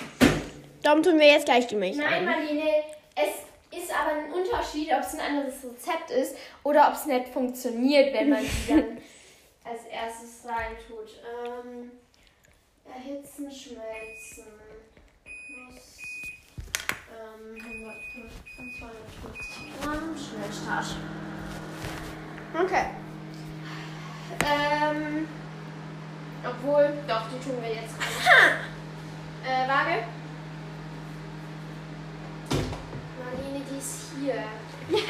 Darum 0.83 1.03
tun 1.03 1.19
wir 1.19 1.27
jetzt 1.27 1.47
gleich 1.47 1.67
die 1.67 1.75
Milch 1.75 1.97
Nein. 1.97 2.25
Marlene, 2.25 2.85
es 3.17 3.77
ist 3.77 3.91
aber 3.93 4.13
ein 4.13 4.33
Unterschied, 4.33 4.93
ob 4.93 5.01
es 5.01 5.15
ein 5.15 5.21
anderes 5.21 5.55
Rezept 5.65 6.13
ist 6.13 6.37
oder 6.63 6.87
ob 6.87 6.95
es 6.95 7.07
nicht 7.07 7.29
funktioniert, 7.29 8.15
wenn 8.15 8.31
man 8.31 8.43
die 8.43 8.69
dann 8.69 8.99
als 9.65 9.85
erstes 9.91 10.49
reintut. 10.49 11.21
Ähm, 11.45 11.91
erhitzen, 12.85 13.51
schmelzen. 13.51 14.47
Plus 15.25 15.97
ähm, 17.11 17.57
150, 17.57 18.79
250 18.79 19.83
Gramm 19.83 20.17
Schnellstart. 20.17 20.97
Okay. 22.55 22.87
Ähm, 24.45 25.29
obwohl, 26.49 26.93
doch, 27.07 27.23
die 27.29 27.39
tun 27.43 27.61
wir 27.61 27.75
jetzt 27.75 27.95
rein. 27.99 28.57
Äh, 29.45 29.69
Waage? 29.69 30.05
Marlene, 33.19 33.65
die 33.71 33.79
ist 33.79 34.13
hier. 34.19 34.35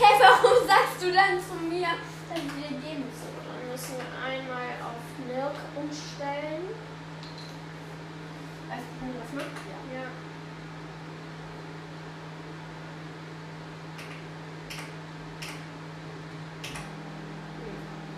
Hey, 0.00 0.14
warum 0.20 0.66
sagst 0.66 1.02
du 1.02 1.12
dann 1.12 1.40
zu 1.40 1.54
mir, 1.68 1.88
dass 2.28 2.40
dir 2.40 2.68
geben 2.68 3.04
soll? 3.12 3.38
Dann 3.46 3.70
müssen 3.70 3.96
wir 3.96 4.04
einmal 4.24 4.68
auf 4.84 5.02
Milk 5.26 5.56
umstellen. 5.74 6.68
Weißt 8.68 8.84
du, 9.00 9.06
was 9.20 9.32
macht? 9.34 9.56
Ja. 9.66 10.00
Ja. 10.00 10.06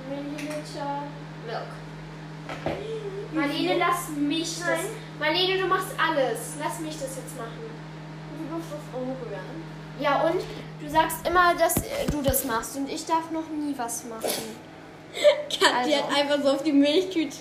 Milliliter 0.09 1.03
Milk. 1.47 1.90
Marlene, 3.51 3.79
lass 3.79 4.09
mich 4.17 4.59
das. 4.59 4.67
Nein. 4.69 4.79
Marlene, 5.19 5.61
du 5.61 5.67
machst 5.67 5.89
alles. 5.99 6.55
Lass 6.59 6.81
mich 6.81 6.95
das 6.95 7.17
jetzt 7.17 7.37
machen. 7.37 7.71
Du 8.49 8.57
musst 8.57 8.69
das 8.71 9.01
umrühren. 9.01 9.81
Ja, 9.99 10.23
und 10.23 10.41
du 10.81 10.89
sagst 10.89 11.27
immer, 11.27 11.55
dass 11.55 11.77
äh, 11.77 12.07
du 12.11 12.23
das 12.23 12.45
machst 12.45 12.77
und 12.77 12.89
ich 12.91 13.05
darf 13.05 13.31
noch 13.31 13.49
nie 13.49 13.75
was 13.77 14.05
machen. 14.05 14.57
Kathi 15.51 15.95
Also. 15.95 15.97
hat 15.97 16.17
einfach 16.17 16.43
so 16.43 16.51
auf 16.53 16.63
die 16.63 16.73
Milchtüte. 16.73 17.37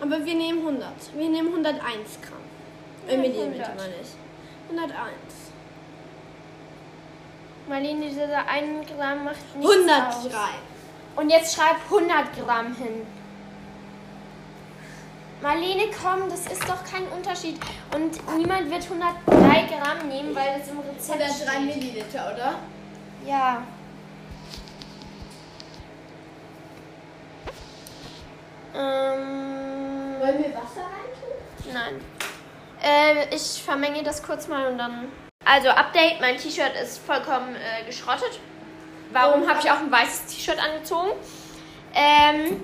Aber 0.00 0.24
wir 0.24 0.34
nehmen 0.34 0.60
100. 0.60 0.88
Wir 1.14 1.28
nehmen 1.28 1.48
101 1.48 1.82
Gramm. 2.22 2.40
Äh, 3.08 3.16
Millimeter 3.18 3.66
100. 3.66 3.76
meine 3.76 3.94
ich. 4.00 4.70
101. 4.70 5.10
Marlene, 7.68 8.08
dieser 8.08 8.48
1 8.48 8.86
Gramm 8.96 9.24
macht 9.24 9.56
nichts 9.56 9.74
103. 9.76 10.08
Aus. 10.08 10.30
Und 11.16 11.30
jetzt 11.30 11.54
schreib 11.54 11.76
100 11.90 12.34
Gramm 12.46 12.74
hin. 12.76 13.06
Marlene, 15.42 15.84
komm, 16.02 16.28
das 16.28 16.46
ist 16.46 16.62
doch 16.68 16.84
kein 16.84 17.06
Unterschied. 17.08 17.58
Und 17.94 18.36
niemand 18.36 18.70
wird 18.70 18.82
103 18.82 19.68
Gramm 19.74 20.08
nehmen, 20.08 20.34
weil 20.34 20.58
das 20.58 20.68
im 20.68 20.80
Rezept 20.80 21.20
103 21.22 21.52
steht. 21.52 21.60
Milliliter, 21.76 22.32
oder? 22.34 22.54
Ja. 23.26 23.62
Ähm, 28.74 30.20
Wollen 30.20 30.38
wir 30.38 30.54
Wasser 30.54 30.84
reintun? 30.86 31.72
nein. 31.72 32.00
Äh, 32.82 33.34
ich 33.34 33.62
vermenge 33.62 34.02
das 34.02 34.22
kurz 34.22 34.46
mal 34.48 34.66
und 34.70 34.78
dann. 34.78 35.10
Also, 35.44 35.68
Update: 35.70 36.20
mein 36.20 36.36
T-Shirt 36.36 36.72
ist 36.82 36.98
vollkommen 36.98 37.56
äh, 37.56 37.84
geschrottet. 37.86 38.38
Warum 39.12 39.48
habe 39.48 39.58
ich 39.60 39.70
auch 39.70 39.80
ein 39.80 39.90
weißes 39.90 40.26
T-Shirt 40.26 40.58
angezogen? 40.58 41.10
Ähm, 41.94 42.62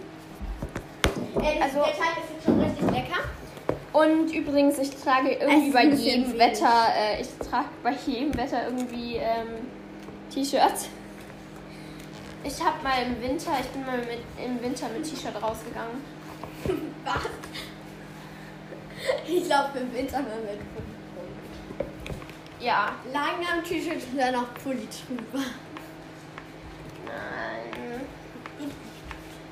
Also- 1.36 1.78
der 1.78 1.92
Teig 1.92 2.16
ist 2.22 2.30
jetzt 2.34 2.44
schon 2.44 2.60
richtig 2.60 2.90
lecker. 2.90 3.20
und 3.92 4.32
übrigens, 4.32 4.78
ich 4.78 4.90
trage 4.96 5.30
irgendwie 5.32 5.70
bei 5.70 5.84
jedem. 5.86 6.38
Wetter, 6.38 6.88
äh, 6.96 7.20
ich 7.20 7.28
trage 7.48 7.68
bei 7.82 7.92
jedem 8.06 8.34
Wetter 8.36 8.64
irgendwie 8.66 9.16
ähm, 9.16 9.68
T-Shirts. 10.32 10.88
Ich 12.44 12.60
habe 12.64 12.82
mal 12.82 13.02
im 13.04 13.20
Winter, 13.22 13.52
ich 13.60 13.66
bin 13.68 13.84
mal 13.84 13.98
mit, 13.98 14.20
im 14.44 14.62
Winter 14.62 14.88
mit 14.88 15.02
T-Shirt 15.04 15.34
rausgegangen. 15.42 16.02
Was? 17.04 17.16
Ich 19.26 19.48
laufe 19.48 19.78
im 19.78 19.92
Winter 19.92 20.18
mal 20.18 20.38
mit 20.44 20.60
Ja, 22.60 22.92
Lang 23.12 23.40
am 23.52 23.64
T-Shirt 23.64 23.96
und 24.12 24.18
dann 24.18 24.34
noch 24.34 24.54
Pulli 24.62 24.86
drüber. 25.06 25.44
Nein. 27.04 27.14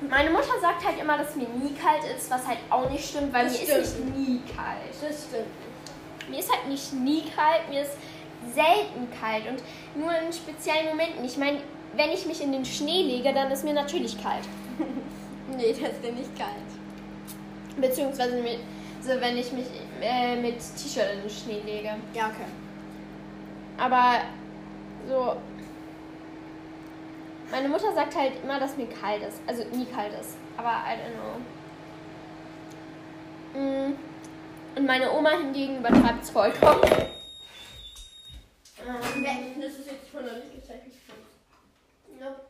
Meine 0.09 0.29
Mutter 0.29 0.59
sagt 0.61 0.85
halt 0.85 0.99
immer, 1.01 1.17
dass 1.17 1.35
mir 1.35 1.47
nie 1.47 1.73
kalt 1.73 2.01
ist, 2.15 2.29
was 2.29 2.45
halt 2.47 2.59
auch 2.69 2.89
nicht 2.89 3.07
stimmt, 3.09 3.33
weil 3.33 3.45
Das 3.45 3.59
mir 3.59 3.65
stimmt. 3.65 3.81
ist 3.81 3.99
nicht 3.99 4.17
nie 4.17 4.41
kalt. 4.55 4.91
Das 5.01 5.23
stimmt. 5.25 6.29
Mir 6.29 6.39
ist 6.39 6.51
halt 6.51 6.67
nicht 6.67 6.93
nie 6.93 7.23
kalt, 7.35 7.69
mir 7.69 7.81
ist 7.83 7.93
selten 8.53 9.07
kalt 9.19 9.43
und 9.47 9.61
nur 10.01 10.11
in 10.11 10.31
speziellen 10.33 10.87
Momenten. 10.89 11.23
Ich 11.25 11.37
meine, 11.37 11.59
wenn 11.95 12.11
ich 12.11 12.25
mich 12.25 12.41
in 12.43 12.51
den 12.51 12.65
Schnee 12.65 13.03
lege, 13.03 13.33
dann 13.33 13.49
ist 13.51 13.63
mir 13.63 13.73
natürlich 13.73 14.21
kalt. 14.21 14.43
Nee, 15.55 15.69
das 15.79 15.91
ist 15.91 16.03
dir 16.03 16.11
nicht 16.11 16.35
kalt. 16.37 16.49
Beziehungsweise 17.77 18.41
mit, 18.41 18.57
so, 18.99 19.09
wenn 19.21 19.37
ich 19.37 19.51
mich 19.51 19.67
äh, 20.01 20.35
mit 20.35 20.55
T-Shirt 20.57 21.05
in 21.13 21.21
den 21.21 21.29
Schnee 21.29 21.61
lege. 21.63 21.89
Ja, 22.15 22.25
okay. 22.27 22.49
Aber 23.77 24.21
so. 25.07 25.35
Meine 27.51 27.69
Mutter 27.69 27.93
sagt 27.93 28.15
halt 28.15 28.33
immer, 28.43 28.59
dass 28.59 28.75
mir 28.77 28.87
kalt 28.87 29.23
ist. 29.23 29.39
Also 29.47 29.63
nie 29.65 29.85
kalt 29.85 30.13
ist. 30.19 30.35
Aber 30.57 30.69
I 30.69 30.97
don't 30.97 31.13
know. 31.13 31.39
Mm. 33.59 33.95
Und 34.75 34.85
meine 34.85 35.11
Oma 35.11 35.31
hingegen 35.31 35.77
übertreibt 35.77 36.23
es 36.23 36.29
vollkommen. 36.29 36.81
Ähm, 38.85 39.61
Das 39.61 39.73
ist 39.73 39.91
jetzt 39.91 40.13
noch 40.13 40.21
nicht 40.21 40.53
gezeichnet. 40.53 40.93
Nope. 42.19 42.41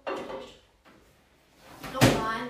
Nochmal. 1.94 2.42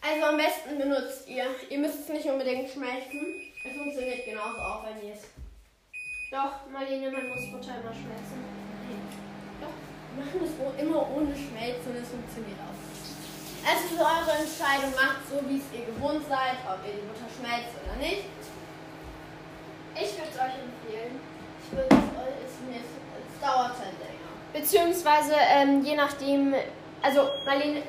Also 0.00 0.26
am 0.26 0.36
besten 0.36 0.78
benutzt 0.78 1.28
ihr. 1.28 1.44
Ihr 1.70 1.78
müsst 1.78 2.00
es 2.00 2.08
nicht 2.08 2.26
unbedingt 2.26 2.68
schmelzen. 2.70 3.40
Es 3.64 3.76
funktioniert 3.76 4.24
genauso 4.24 4.58
auch, 4.58 4.84
wenn 4.84 5.06
ihr 5.06 5.14
es. 5.14 5.28
Doch, 6.30 6.68
Marlene, 6.72 7.10
man 7.10 7.28
muss 7.28 7.50
Butter 7.50 7.80
immer 7.80 7.92
schmelzen. 7.92 8.42
Doch, 9.60 9.68
machen 10.18 10.40
es 10.44 10.52
o- 10.60 10.74
immer 10.80 11.00
ohne 11.10 11.32
Schmelzen 11.34 11.92
und 11.92 12.02
es 12.02 12.08
funktioniert 12.08 12.58
auch. 12.62 12.76
Es 13.62 13.80
ist 13.92 14.00
eure 14.00 14.34
Entscheidung, 14.42 14.90
macht 14.98 15.22
so, 15.30 15.38
wie 15.48 15.58
es 15.62 15.66
ihr 15.70 15.86
gewohnt 15.86 16.26
seid, 16.28 16.58
ob 16.66 16.82
ihr 16.86 16.98
die 16.98 17.06
Butter 17.06 17.30
schmelzt 17.30 17.72
oder 17.78 17.94
nicht. 18.02 18.26
Ich 19.94 20.10
würde 20.18 20.30
es 20.32 20.38
euch 20.40 20.56
empfehlen. 20.58 21.20
Ich 21.62 21.68
würde 21.76 21.88
es 21.94 22.10
euch, 22.18 22.36
es, 22.42 22.54
mir- 22.66 22.82
es 22.82 23.36
dauert 23.40 23.76
halt 23.78 23.96
länger. 24.02 24.30
Beziehungsweise, 24.52 25.34
ähm, 25.38 25.84
je 25.84 25.94
nachdem. 25.96 26.54
Also, 27.02 27.28
Marlene. 27.44 27.82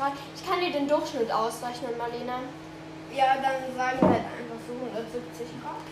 Grad. 0.00 0.14
Ich 0.34 0.48
kann 0.48 0.60
dir 0.60 0.72
den 0.72 0.88
Durchschnitt 0.88 1.30
ausrechnen, 1.30 1.98
Marlena. 1.98 2.40
Ja, 3.12 3.34
dann 3.36 3.76
sagen 3.76 4.00
wir 4.00 4.08
halt 4.08 4.24
einfach 4.32 4.60
so 4.66 4.72
170 4.72 5.46
Grad. 5.60 5.84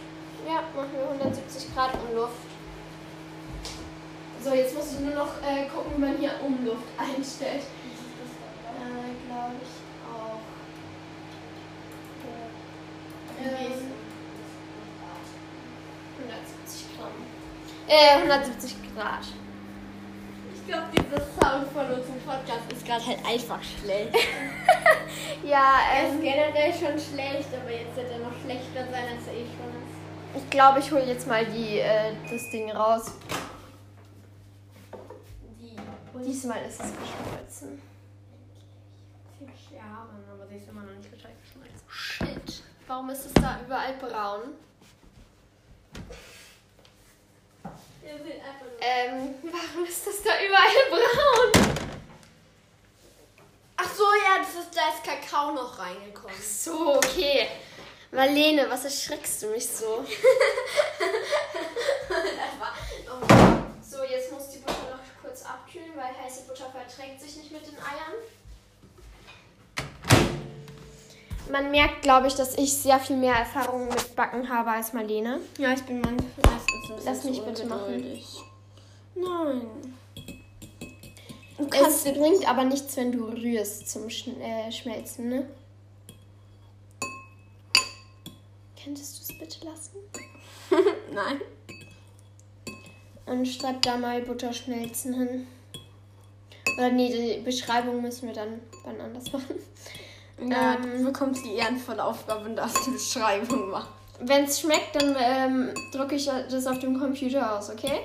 Ja, 0.46 0.62
machen 0.74 0.92
wir 0.96 1.02
170 1.10 1.74
Grad 1.74 1.90
Umluft. 1.92 2.48
So, 4.42 4.54
jetzt 4.54 4.74
musst 4.74 4.98
du 4.98 5.04
nur 5.04 5.14
noch 5.14 5.42
äh, 5.42 5.66
gucken, 5.68 5.92
wie 5.96 6.00
man 6.00 6.16
hier 6.16 6.32
Umluft 6.42 6.88
einstellt. 6.96 7.64
Äh, 8.78 9.12
glaube 9.26 9.56
ich 9.60 9.76
auch. 10.08 10.40
Ähm, 13.44 13.92
170 16.18 16.96
Gramm. 16.96 17.12
Äh, 17.88 18.22
170 18.22 18.74
Grad. 18.94 19.26
Ich 20.68 20.74
glaube, 20.74 20.90
dieser 20.92 21.24
Sound 21.40 21.66
von 21.72 21.86
unserem 21.86 22.20
Podcast 22.26 22.70
ist 22.70 22.84
gerade 22.84 23.06
halt 23.06 23.24
einfach 23.24 23.58
schlecht. 23.62 24.14
Ja, 25.42 25.78
Er 25.94 26.08
ist 26.08 26.14
ähm, 26.16 26.20
generell 26.22 26.72
schon 26.72 26.98
schlecht, 26.98 27.48
aber 27.58 27.70
jetzt 27.70 27.96
wird 27.96 28.10
er 28.10 28.18
noch 28.18 28.32
schlechter 28.44 28.84
sein, 28.90 29.04
als 29.16 29.26
er 29.28 29.32
eh 29.32 29.46
schon 29.46 29.70
ist. 29.80 30.44
ich 30.44 30.50
glaube, 30.50 30.80
ich 30.80 30.90
hole 30.92 31.04
jetzt 31.06 31.26
mal 31.26 31.46
die, 31.46 31.78
äh, 31.78 32.12
das 32.30 32.50
Ding 32.50 32.70
raus. 32.70 33.12
Die 35.58 35.76
Diesmal 36.22 36.60
ist 36.68 36.80
es 36.82 36.90
geschmolzen. 36.90 37.80
ziemlich 39.38 39.70
Jahren, 39.70 40.22
aber 40.30 40.46
sie 40.48 40.56
ist 40.56 40.68
immer 40.68 40.82
noch 40.82 40.92
nicht 40.94 41.10
gescheit 41.10 41.36
geschmolzen. 41.42 41.80
Shit. 41.88 42.62
Warum 42.86 43.08
ist 43.08 43.24
es 43.24 43.32
da 43.34 43.58
überall 43.64 43.94
braun? 43.94 44.40
Er 45.94 46.02
will 46.02 46.02
einfach 46.02 46.02
nur. 46.02 47.47
Ähm, 48.80 49.34
warum 49.42 49.84
ist 49.86 50.06
das 50.06 50.22
da 50.22 50.30
überall 50.44 50.88
braun? 50.90 51.52
Ach 53.76 53.94
so, 53.94 54.04
ja, 54.04 54.38
das 54.38 54.54
ist, 54.64 54.76
da 54.76 54.88
ist 54.88 55.04
Kakao 55.04 55.52
noch 55.52 55.78
reingekommen. 55.78 56.36
So, 56.42 56.96
okay. 56.96 57.48
Marlene, 58.10 58.68
was 58.70 58.84
erschreckst 58.84 59.42
du 59.42 59.48
mich 59.48 59.68
so? 59.68 60.04
das 62.08 62.60
war. 62.60 62.74
Oh. 63.06 63.26
So, 63.82 64.02
jetzt 64.04 64.32
muss 64.32 64.48
die 64.50 64.58
Butter 64.58 64.90
noch 64.90 65.22
kurz 65.22 65.44
abkühlen, 65.44 65.94
weil 65.94 66.16
heiße 66.24 66.42
Butter 66.46 66.70
verträgt 66.70 67.20
sich 67.20 67.36
nicht 67.36 67.52
mit 67.52 67.66
den 67.66 67.76
Eiern. 67.78 68.14
Man 71.50 71.70
merkt, 71.70 72.02
glaube 72.02 72.26
ich, 72.26 72.34
dass 72.34 72.58
ich 72.58 72.72
sehr 72.72 72.98
viel 72.98 73.16
mehr 73.16 73.34
Erfahrung 73.34 73.88
mit 73.88 74.14
Backen 74.14 74.48
habe 74.48 74.70
als 74.70 74.92
Marlene. 74.92 75.40
Ja, 75.58 75.72
ich 75.72 75.82
bin 75.82 76.02
bisschen 76.02 77.04
Lass 77.04 77.24
mich 77.24 77.40
bitte 77.42 77.62
ungeduldig. 77.62 78.26
Nein. 79.14 79.66
Du 81.56 81.66
Es 81.70 82.04
bringt 82.04 82.48
aber 82.48 82.64
nichts, 82.64 82.96
wenn 82.96 83.12
du 83.12 83.24
rührst 83.24 83.88
zum 83.88 84.08
Sch 84.10 84.28
äh, 84.40 84.70
Schmelzen, 84.70 85.28
ne? 85.28 85.48
Könntest 88.82 89.18
du 89.18 89.32
es 89.32 89.38
bitte 89.38 89.64
lassen? 89.64 89.96
Nein. 91.12 91.40
Und 93.26 93.46
schreib 93.46 93.82
da 93.82 93.96
mal 93.96 94.22
Butterschmelzen 94.22 95.14
hin. 95.14 95.46
Oder 96.76 96.92
nee, 96.92 97.36
die 97.36 97.42
Beschreibung 97.42 98.02
müssen 98.02 98.28
wir 98.28 98.34
dann 98.34 98.60
wann 98.84 99.00
anders 99.00 99.32
machen. 99.32 99.56
Ja, 100.40 100.74
Ähm. 100.74 100.82
du 100.82 101.04
bekommst 101.04 101.44
die 101.44 101.54
ehrenvolle 101.54 102.04
Aufgabe 102.04 102.44
und 102.44 102.56
darfst 102.56 102.86
die 102.86 102.90
Beschreibung 102.90 103.70
machen. 103.70 103.88
Wenn 104.20 104.44
es 104.44 104.60
schmeckt, 104.60 104.96
dann 104.96 105.16
ähm, 105.18 105.74
drücke 105.92 106.16
ich 106.16 106.26
das 106.26 106.66
auf 106.66 106.78
dem 106.80 106.98
Computer 106.98 107.56
aus, 107.58 107.70
okay? 107.70 108.00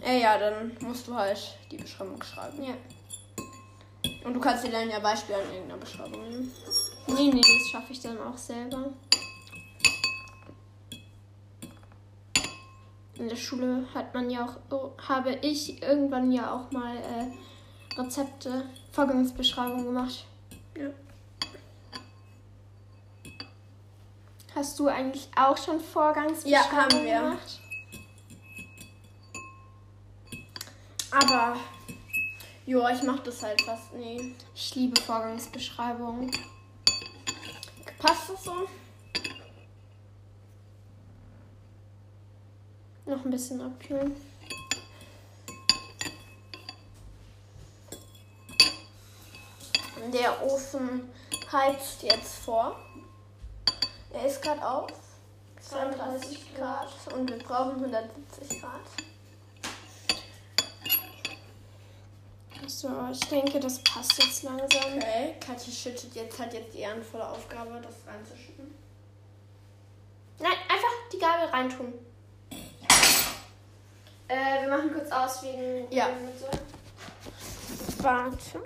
Äh, 0.00 0.20
ja, 0.20 0.38
dann 0.38 0.76
musst 0.80 1.08
du 1.08 1.14
halt 1.14 1.58
die 1.70 1.76
Beschreibung 1.76 2.22
schreiben. 2.22 2.62
Ja. 2.62 2.74
Und 4.24 4.34
du 4.34 4.40
kannst 4.40 4.64
dir 4.64 4.70
dann 4.70 4.88
ja 4.88 5.00
Beispiele 5.00 5.38
an 5.38 5.52
irgendeiner 5.52 5.80
Beschreibung 5.80 6.22
nehmen. 6.28 6.52
Nee, 7.08 7.30
nee, 7.32 7.40
das 7.40 7.68
schaffe 7.72 7.92
ich 7.92 8.00
dann 8.00 8.18
auch 8.20 8.36
selber. 8.36 8.92
in 13.18 13.28
der 13.28 13.36
Schule 13.36 13.84
hat 13.94 14.14
man 14.14 14.30
ja 14.30 14.48
auch, 14.70 14.92
habe 15.08 15.32
ich 15.42 15.82
irgendwann 15.82 16.30
ja 16.32 16.52
auch 16.52 16.70
mal 16.70 16.96
äh, 16.96 17.98
Rezepte, 18.00 18.64
Vorgangsbeschreibungen 18.92 19.86
gemacht. 19.86 20.24
Ja. 20.76 20.88
Hast 24.58 24.76
du 24.80 24.88
eigentlich 24.88 25.28
auch 25.36 25.56
schon 25.56 25.78
Vorgangsbeschreibungen 25.78 26.50
Ja, 26.50 26.72
haben 26.72 27.04
wir. 27.04 27.20
gemacht? 27.20 27.60
Aber, 31.12 31.56
ja, 32.66 32.90
ich 32.90 33.02
mach 33.04 33.20
das 33.20 33.40
halt 33.40 33.62
fast 33.62 33.94
nie. 33.94 34.34
Ich 34.56 34.74
liebe 34.74 35.00
Vorgangsbeschreibungen. 35.00 36.32
Passt 38.00 38.30
das 38.30 38.42
so? 38.42 38.66
Noch 43.06 43.24
ein 43.24 43.30
bisschen 43.30 43.60
abkühlen. 43.60 44.16
Der 50.12 50.42
Ofen 50.44 51.08
heizt 51.52 52.02
jetzt 52.02 52.38
vor. 52.44 52.74
Er 54.12 54.26
ist 54.26 54.42
gerade 54.42 54.66
auf 54.66 54.90
32 55.60 56.54
Grad 56.56 56.88
und 57.14 57.28
wir 57.30 57.38
brauchen 57.38 57.84
170 57.84 58.60
Grad. 58.60 58.80
So, 62.66 62.88
ich 63.10 63.20
denke, 63.28 63.60
das 63.60 63.82
passt 63.84 64.22
jetzt 64.22 64.42
langsam. 64.42 64.68
Okay, 64.96 65.36
Kathi 65.40 65.70
schüttet 65.70 66.14
jetzt, 66.14 66.38
hat 66.38 66.52
jetzt 66.52 66.74
die 66.74 66.80
ehrenvolle 66.80 67.28
Aufgabe, 67.28 67.80
das 67.80 67.94
reinzuschütten. 68.06 68.74
Nein, 70.38 70.52
einfach 70.68 70.88
die 71.12 71.18
Gabel 71.18 71.48
reintun. 71.48 71.94
Äh, 74.28 74.62
wir 74.62 74.68
machen 74.68 74.92
kurz 74.92 75.10
aus 75.10 75.42
wegen. 75.42 75.90
Ja. 75.90 76.08
Warte. 78.00 78.62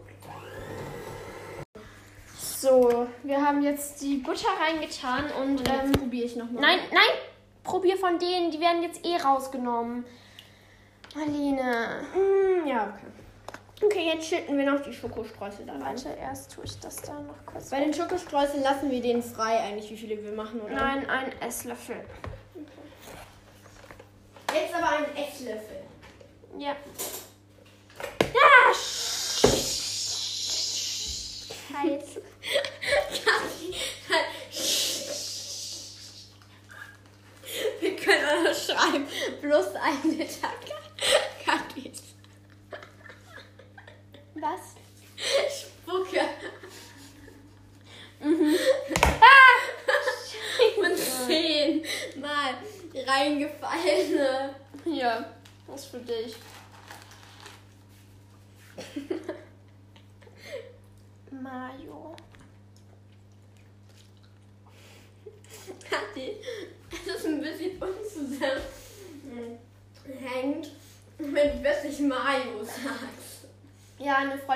So, 2.62 3.08
wir 3.24 3.44
haben 3.44 3.60
jetzt 3.60 4.00
die 4.02 4.18
Butter 4.18 4.46
reingetan 4.60 5.24
und. 5.40 5.58
Und 5.58 5.68
Ähm, 5.68 5.90
probiere 5.90 6.26
ich 6.26 6.36
nochmal. 6.36 6.62
nein, 6.62 6.78
nein! 6.92 7.18
Probier 7.64 7.96
von 7.96 8.20
denen, 8.20 8.52
die 8.52 8.60
werden 8.60 8.84
jetzt 8.84 9.04
eh 9.04 9.16
rausgenommen. 9.16 10.04
Marlene. 11.16 12.04
Mm, 12.14 12.68
ja, 12.68 12.94
okay. 12.94 13.84
Okay, 13.84 14.06
jetzt 14.14 14.28
schütten 14.28 14.56
wir 14.56 14.64
noch 14.70 14.80
die 14.80 14.92
Schokostreusel 14.92 15.66
da 15.66 15.72
rein. 15.72 15.82
Warte, 15.82 16.10
erst 16.10 16.52
tue 16.52 16.62
ich 16.64 16.78
das 16.78 17.02
da 17.02 17.14
noch 17.14 17.44
kurz. 17.46 17.70
Bei 17.70 17.80
den 17.80 17.92
Schokostreuseln 17.92 18.62
lassen 18.62 18.92
wir 18.92 19.02
den 19.02 19.24
frei 19.24 19.58
eigentlich, 19.58 19.90
wie 19.90 19.96
viele 19.96 20.22
wir 20.22 20.30
machen, 20.30 20.60
oder? 20.60 20.72
Nein, 20.72 21.10
ein 21.10 21.32
Esslöffel. 21.40 21.96
Jetzt 24.54 24.72
aber 24.72 24.88
einen 24.88 25.16
Esslöffel. 25.16 25.82
Ja. 26.58 26.76
Ja! 28.20 28.61
magnet 40.04 40.38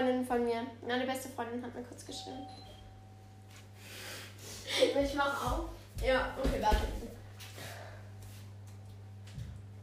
Freundin 0.07 0.25
von 0.25 0.45
mir, 0.45 0.65
meine 0.87 1.05
beste 1.05 1.31
Freundin 1.31 1.61
hat 1.65 1.75
mir 1.75 1.83
kurz 1.83 2.07
geschrieben. 2.07 2.47
Ich 5.03 5.15
mach 5.17 5.45
auf. 5.45 5.71
Ja, 6.01 6.33
okay, 6.39 6.63
warte. 6.63 6.87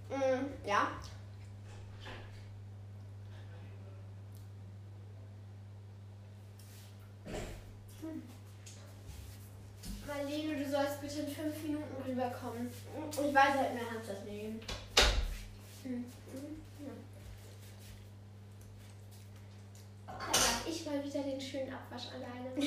Mm, 0.09 0.45
ja. 0.65 0.91
Marlene, 10.07 10.63
du 10.63 10.71
sollst 10.71 11.01
bitte 11.01 11.19
in 11.19 11.27
fünf 11.27 11.63
Minuten 11.63 12.01
rüberkommen. 12.07 12.71
Ich 13.11 13.35
weiß 13.35 13.57
halt 13.57 13.73
mehr 13.73 13.91
Hans 13.91 14.07
das 14.07 14.23
nehmen. 14.23 14.61
Dann 20.93 21.02
wieder 21.13 21.23
den 21.23 21.41
schönen 21.41 21.71
Abwasch 21.73 22.07
alleine. 22.07 22.49
äh, 22.57 22.65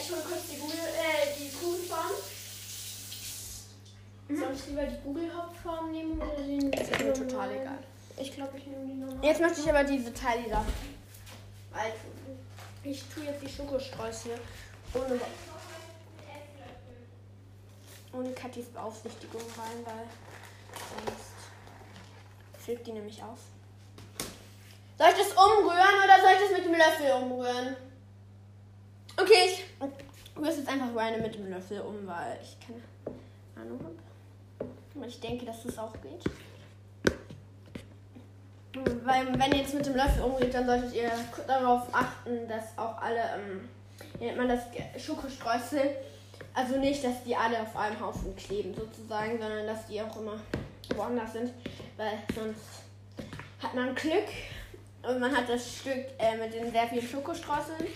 ich 0.00 0.10
hole 0.10 0.22
kurz 0.22 0.48
die, 0.50 0.56
Google, 0.58 0.78
äh, 0.78 1.34
die 1.38 1.50
Kuchenform. 1.50 2.12
Soll 4.28 4.54
ich 4.54 4.66
lieber 4.66 4.84
die 4.84 5.02
Google-Hauptform 5.02 5.90
nehmen 5.90 6.20
oder 6.20 6.36
den 6.36 6.70
Ist 6.72 6.98
mir 6.98 7.14
total 7.14 7.50
egal. 7.52 7.78
Ich 8.16 8.32
glaube, 8.32 8.58
ich 8.58 8.66
nehme 8.66 8.84
die 8.86 8.94
normale. 8.94 9.26
Jetzt 9.26 9.40
möchte 9.40 9.60
ich 9.60 9.68
aber 9.68 9.84
diese 9.84 10.12
Teile 10.12 10.48
da. 10.48 10.64
Also, 11.72 11.96
ich 12.84 13.04
tue 13.14 13.24
jetzt 13.24 13.42
die 13.42 13.48
Schokostreusel 13.48 14.38
ohne, 14.94 15.20
ohne 18.12 18.32
Katis 18.32 18.66
Beaufsichtigung 18.66 19.40
rein, 19.40 19.84
weil 19.84 20.06
sonst 21.06 21.32
flippt 22.64 22.86
die 22.86 22.92
nämlich 22.92 23.22
aus. 23.22 23.40
Soll 24.98 25.08
ich 25.10 25.18
das 25.18 25.32
umrühren 25.32 26.02
oder 26.04 26.20
soll 26.20 26.32
ich 26.34 26.48
das 26.48 26.58
mit 26.58 26.64
dem 26.66 26.74
Löffel 26.74 27.22
umrühren? 27.22 27.76
Okay, 29.16 29.46
ich 29.46 29.64
rühre 30.36 30.50
es 30.50 30.56
jetzt 30.56 30.68
einfach 30.68 30.94
rein 30.96 31.22
mit 31.22 31.36
dem 31.36 31.48
Löffel 31.48 31.80
um, 31.82 32.04
weil 32.04 32.36
ich 32.42 32.56
keine 32.66 32.82
Ahnung 33.54 33.78
habe. 33.78 33.94
Und 34.94 35.06
ich 35.06 35.20
denke, 35.20 35.46
dass 35.46 35.62
das 35.62 35.78
auch 35.78 35.92
geht. 36.02 36.24
Weil 39.04 39.38
wenn 39.38 39.52
ihr 39.52 39.58
jetzt 39.58 39.74
mit 39.74 39.86
dem 39.86 39.94
Löffel 39.94 40.22
umgeht, 40.22 40.52
dann 40.52 40.66
solltet 40.66 40.92
ihr 40.92 41.12
darauf 41.46 41.82
achten, 41.92 42.48
dass 42.48 42.76
auch 42.76 43.00
alle, 43.00 43.20
ähm, 43.36 43.68
wie 44.18 44.24
nennt 44.24 44.38
man 44.38 44.48
das, 44.48 44.62
Schokostreusel, 45.00 45.96
also 46.54 46.76
nicht, 46.76 47.04
dass 47.04 47.22
die 47.22 47.36
alle 47.36 47.62
auf 47.62 47.76
einem 47.76 48.00
Haufen 48.00 48.34
kleben 48.34 48.74
sozusagen, 48.74 49.38
sondern 49.38 49.66
dass 49.66 49.86
die 49.86 50.02
auch 50.02 50.16
immer 50.16 50.40
woanders 50.96 51.32
sind, 51.34 51.52
weil 51.96 52.18
sonst 52.34 52.82
hat 53.62 53.74
man 53.74 53.94
Glück 53.94 54.26
und 55.02 55.20
man 55.20 55.34
hat 55.36 55.48
das 55.48 55.76
Stück 55.78 56.04
äh, 56.18 56.36
mit 56.36 56.52
den 56.52 56.70
sehr 56.72 56.86
vielen 56.88 57.06
Schokostreuseln 57.06 57.86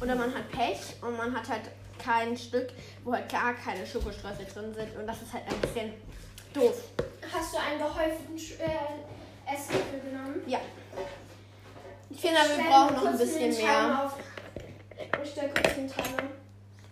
oder 0.00 0.14
man 0.14 0.34
hat 0.34 0.50
Pech 0.50 0.78
und 1.02 1.16
man 1.16 1.34
hat 1.36 1.48
halt 1.48 1.62
kein 2.02 2.36
Stück, 2.36 2.68
wo 3.04 3.12
halt 3.12 3.28
gar 3.30 3.54
keine 3.54 3.86
Schokostreusel 3.86 4.46
drin 4.52 4.74
sind 4.74 4.96
und 4.98 5.06
das 5.06 5.22
ist 5.22 5.32
halt 5.32 5.44
ein 5.48 5.60
bisschen 5.60 5.92
doof. 6.52 6.82
Hast 7.32 7.54
du 7.54 7.58
einen 7.58 7.78
gehäuften 7.78 8.36
Sch- 8.36 8.58
äh, 8.60 9.52
Esslöffel 9.54 10.00
genommen? 10.00 10.40
Ja. 10.46 10.60
Ich 12.10 12.20
finde, 12.20 12.36
wir 12.56 12.64
brauchen 12.70 12.94
noch 12.96 13.06
ein 13.06 13.18
bisschen 13.18 13.50
mehr. 13.56 14.04
Auf. 14.04 14.14
Ich 15.22 15.30
stell 15.32 15.50
kurz 15.50 15.74
den 15.74 15.88
Timer. 15.88 16.22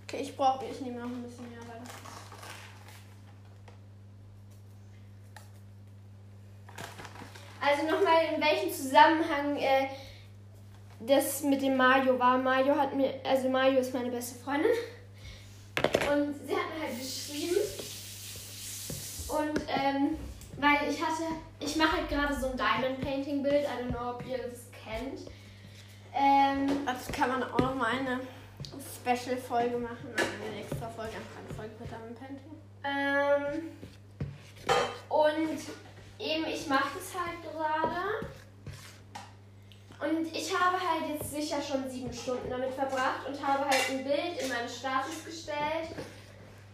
Okay, 0.07 0.19
ich 0.23 0.37
brauche, 0.37 0.65
ich 0.67 0.81
nehme 0.81 0.99
noch 0.99 1.07
ein 1.07 1.23
bisschen 1.23 1.49
mehr, 1.51 1.61
weil 1.61 1.81
das 1.81 1.91
Also 7.65 7.87
nochmal, 7.91 8.25
in 8.35 8.43
welchem 8.43 8.71
Zusammenhang 8.73 9.57
äh, 9.57 9.89
das 11.01 11.43
mit 11.43 11.63
dem 11.63 11.77
Mario 11.77 12.19
war. 12.19 12.37
Mario 12.39 12.77
hat 12.77 12.95
mir, 12.95 13.15
also 13.25 13.49
Mario 13.49 13.79
ist 13.81 13.95
meine 13.95 14.11
beste 14.11 14.43
Freundin. 14.43 14.71
Und 15.77 16.35
sie 16.47 16.55
hat 16.55 16.67
mir 16.75 16.87
halt 16.87 16.99
geschrieben. 16.99 17.57
Und 19.29 19.61
ähm, 19.69 20.19
weil 20.59 20.91
ich 20.91 21.03
hatte, 21.03 21.25
ich 21.59 21.77
mache 21.77 21.97
halt 21.97 22.09
gerade 22.09 22.35
so 22.39 22.51
ein 22.51 22.57
Diamond 22.57 23.01
Painting 23.01 23.43
Bild. 23.43 23.65
I 23.65 23.83
don't 23.83 23.91
know, 23.91 24.11
ob 24.11 24.27
ihr 24.27 24.39
das 24.39 24.61
kennt. 24.85 25.21
Ähm, 26.15 26.87
Das 26.87 27.09
kann 27.09 27.29
man 27.31 27.43
auch 27.43 27.59
noch 27.59 27.75
mal 27.75 27.91
eine 27.91 28.21
Special-Folge 29.03 29.79
machen, 29.79 30.09
also 30.17 30.31
eine 30.49 30.61
extra 30.61 30.89
Folge, 30.89 31.13
einfach 31.17 31.39
eine 31.45 31.55
Folge 31.57 31.73
mit 31.81 31.91
Diamond 31.91 32.19
Painting. 32.21 32.55
Ähm, 32.85 33.71
und 35.09 35.61
eben, 36.25 36.47
ich 36.47 36.67
mache 36.67 36.99
das 36.99 37.15
halt 37.15 37.43
gerade. 37.43 38.27
Und 40.01 40.27
ich 40.35 40.59
habe 40.59 40.77
halt 40.77 41.09
jetzt 41.09 41.31
sicher 41.31 41.63
schon 41.63 41.89
sieben 41.89 42.13
Stunden 42.13 42.51
damit 42.51 42.75
verbracht 42.75 43.27
und 43.29 43.47
habe 43.47 43.65
halt 43.65 43.91
ein 43.91 44.05
Bild 44.05 44.41
in 44.41 44.49
meinen 44.49 44.69
Status 44.69 45.25
gestellt. 45.25 45.95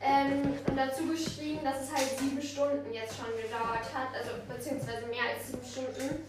Ähm, 0.01 0.59
und 0.67 0.77
dazu 0.77 1.07
geschrieben, 1.07 1.61
dass 1.63 1.83
es 1.83 1.95
halt 1.95 2.19
sieben 2.19 2.41
Stunden 2.41 2.93
jetzt 2.93 3.17
schon 3.17 3.27
gedauert 3.37 3.85
hat, 3.93 4.09
also 4.17 4.31
beziehungsweise 4.49 5.07
mehr 5.07 5.35
als 5.35 5.49
sieben 5.49 5.65
Stunden. 5.65 6.25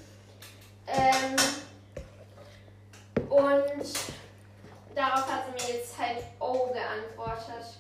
Ähm, 0.88 1.36
und 3.30 3.90
darauf 4.94 5.32
hat 5.32 5.46
sie 5.46 5.66
mir 5.66 5.78
jetzt 5.78 5.98
halt 5.98 6.18
O 6.40 6.68
geantwortet. 6.74 7.78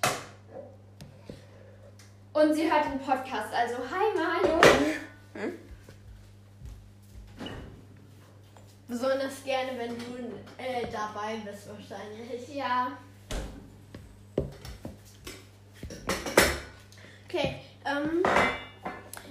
Und 2.34 2.54
sie 2.54 2.72
hört 2.72 2.86
den 2.86 3.00
Podcast, 3.00 3.54
also 3.54 3.76
hi 3.80 4.16
Mario. 4.16 5.02
Besonders 8.88 9.44
gerne, 9.46 9.72
wenn 9.78 9.98
du 9.98 10.04
äh, 10.58 10.86
dabei 10.92 11.38
bist 11.46 11.70
wahrscheinlich. 11.70 12.54
Ja. 12.54 12.98
Okay, 17.26 17.62
ähm, 17.86 18.22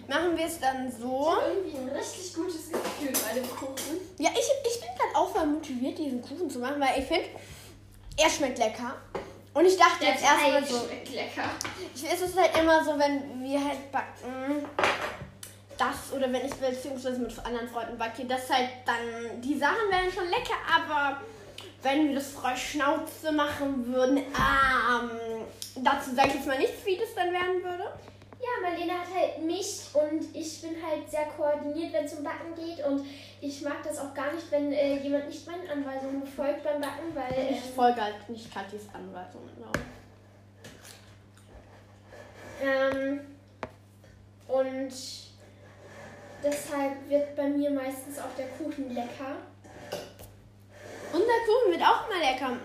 machen 0.08 0.36
wir 0.36 0.46
es 0.46 0.58
dann 0.58 0.90
so. 0.90 1.36
Irgendwie 1.46 1.76
ein 1.76 1.88
richtig 1.90 2.32
gutes 2.32 2.72
Gefühl 2.72 3.12
bei 3.12 3.38
dem 3.38 3.50
Kuchen. 3.50 3.98
Ja, 4.18 4.30
ich, 4.32 4.38
ich 4.38 4.80
bin 4.80 4.88
gerade 4.96 5.14
auch 5.14 5.34
mal 5.34 5.46
motiviert, 5.46 5.98
diesen 5.98 6.22
Kuchen 6.22 6.48
zu 6.48 6.58
machen, 6.58 6.80
weil 6.80 6.98
ich 6.98 7.04
finde, 7.04 7.26
er 8.16 8.30
schmeckt 8.30 8.58
lecker. 8.58 8.96
Und 9.52 9.66
ich 9.66 9.76
dachte 9.76 10.06
jetzt 10.06 10.22
erstmal 10.22 10.64
so. 10.64 10.86
schmeckt 10.86 11.10
lecker. 11.10 11.50
Ich, 11.94 12.10
es 12.10 12.20
ist 12.22 12.38
halt 12.38 12.56
immer 12.58 12.82
so, 12.82 12.98
wenn 12.98 13.42
wir 13.42 13.62
halt 13.62 13.92
backen, 13.92 14.64
das 15.80 16.12
oder 16.14 16.32
wenn 16.32 16.46
ich 16.46 16.54
beziehungsweise 16.54 17.18
mit 17.20 17.38
anderen 17.44 17.68
Freunden 17.68 17.96
backe, 17.96 18.24
das 18.26 18.50
halt 18.50 18.68
dann, 18.84 19.40
die 19.40 19.58
Sachen 19.58 19.90
werden 19.90 20.12
schon 20.12 20.28
lecker, 20.28 20.54
aber 20.74 21.20
wenn 21.82 22.08
wir 22.08 22.16
das 22.16 22.32
frei 22.32 22.54
Schnauze 22.56 23.32
machen 23.32 23.86
würden, 23.86 24.18
ähm, 24.18 25.10
dazu 25.76 26.14
sage 26.14 26.28
ich 26.28 26.34
jetzt 26.34 26.46
mal 26.46 26.58
nichts, 26.58 26.84
wie 26.84 26.96
das 26.96 27.14
dann 27.14 27.32
werden 27.32 27.62
würde. 27.62 27.90
Ja, 28.42 28.68
Marlene 28.68 28.92
hat 28.92 29.08
halt 29.14 29.42
mich 29.44 29.82
und 29.92 30.34
ich 30.34 30.62
bin 30.62 30.70
halt 30.82 31.10
sehr 31.10 31.26
koordiniert, 31.36 31.92
wenn 31.92 32.06
es 32.06 32.14
um 32.14 32.24
Backen 32.24 32.54
geht. 32.56 32.84
Und 32.86 33.06
ich 33.40 33.60
mag 33.60 33.82
das 33.84 33.98
auch 33.98 34.14
gar 34.14 34.32
nicht, 34.32 34.50
wenn 34.50 34.72
äh, 34.72 34.96
jemand 34.96 35.28
nicht 35.28 35.46
meinen 35.46 35.68
Anweisungen 35.68 36.26
folgt 36.26 36.64
beim 36.64 36.80
Backen, 36.80 37.14
weil. 37.14 37.50
Ich 37.50 37.66
Ähm, 37.66 37.74
folge 37.74 38.02
halt 38.02 38.28
nicht 38.30 38.52
Katis 38.52 38.82
Anweisungen, 38.94 39.50
ich. 42.62 42.66
ähm, 42.66 43.20
und 44.48 45.29
deshalb 46.42 47.08
wird 47.08 47.36
bei 47.36 47.48
mir 47.48 47.70
meistens 47.70 48.18
auch 48.18 48.34
der 48.36 48.48
Kuchen 48.48 48.94
lecker. 48.94 49.36
Und 51.12 51.22
der 51.22 51.40
Kuchen 51.46 51.72
wird 51.72 51.82
auch 51.82 52.08
mal 52.08 52.20
lecker. 52.20 52.56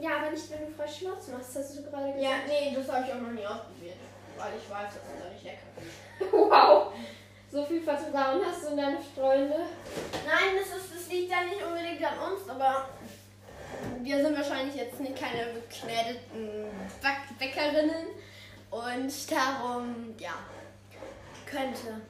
Ja, 0.00 0.16
aber 0.18 0.30
nicht, 0.30 0.50
wenn 0.50 0.66
du 0.66 0.72
frisch 0.72 0.98
Schnauze 0.98 1.32
machst, 1.32 1.56
hast 1.56 1.76
du 1.76 1.82
gerade 1.82 2.12
gesagt. 2.12 2.22
Ja, 2.22 2.30
nee, 2.46 2.74
das 2.74 2.92
habe 2.92 3.06
ich 3.06 3.12
auch 3.12 3.20
noch 3.20 3.30
nie 3.30 3.46
ausprobiert. 3.46 3.96
Weil 4.36 4.52
ich 4.58 4.68
weiß, 4.68 4.88
dass 4.88 5.02
es 5.02 5.22
da 5.22 5.30
nicht 5.30 5.44
lecker 5.44 5.68
ist. 5.78 6.32
Wow. 6.32 6.92
So 7.50 7.64
viel 7.64 7.82
Vertrauen 7.82 8.40
hast 8.44 8.64
du 8.64 8.68
in 8.70 8.76
deine 8.76 8.98
Freunde. 9.00 9.54
Nein, 10.26 10.58
das, 10.58 10.76
ist, 10.76 10.92
das 10.92 11.08
liegt 11.08 11.30
ja 11.30 11.44
nicht 11.44 11.62
unbedingt 11.64 12.02
an 12.02 12.32
uns, 12.32 12.48
aber 12.48 12.88
wir 14.00 14.24
sind 14.24 14.36
wahrscheinlich 14.36 14.74
jetzt 14.74 14.98
nicht 14.98 15.16
keine 15.16 15.52
beknädeten 15.52 16.66
Back 17.00 17.38
Bäckerinnen. 17.38 18.06
Und 18.70 19.30
darum, 19.30 20.14
ja, 20.18 20.34
könnte 21.46 22.00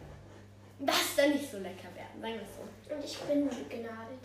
das 0.80 1.16
dann 1.16 1.30
nicht 1.30 1.50
so 1.50 1.58
lecker 1.58 1.88
werden, 1.94 2.20
sagen 2.20 2.34
wir 2.34 2.42
es 2.42 2.56
so. 2.56 2.94
Und 2.94 3.04
ich 3.04 3.18
bin 3.20 3.48
begnadet. 3.68 4.24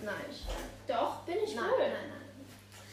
Nein. 0.00 0.14
Doch, 0.86 1.16
bin 1.22 1.36
ich 1.44 1.54
Nein, 1.54 1.64
wohl. 1.70 1.78
nein, 1.78 2.12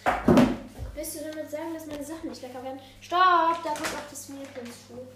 nein. 0.06 0.58
Willst 0.94 1.16
du 1.20 1.24
damit 1.32 1.50
sagen, 1.50 1.74
dass 1.74 1.86
meine 1.86 2.04
Sachen 2.04 2.30
nicht 2.30 2.42
lecker 2.42 2.64
werden? 2.64 2.80
Stopp, 3.00 3.64
da 3.64 3.70
kommt 3.70 3.94
noch 3.94 4.10
das 4.10 4.30
Mehl 4.30 4.48
hinzu. 4.54 5.08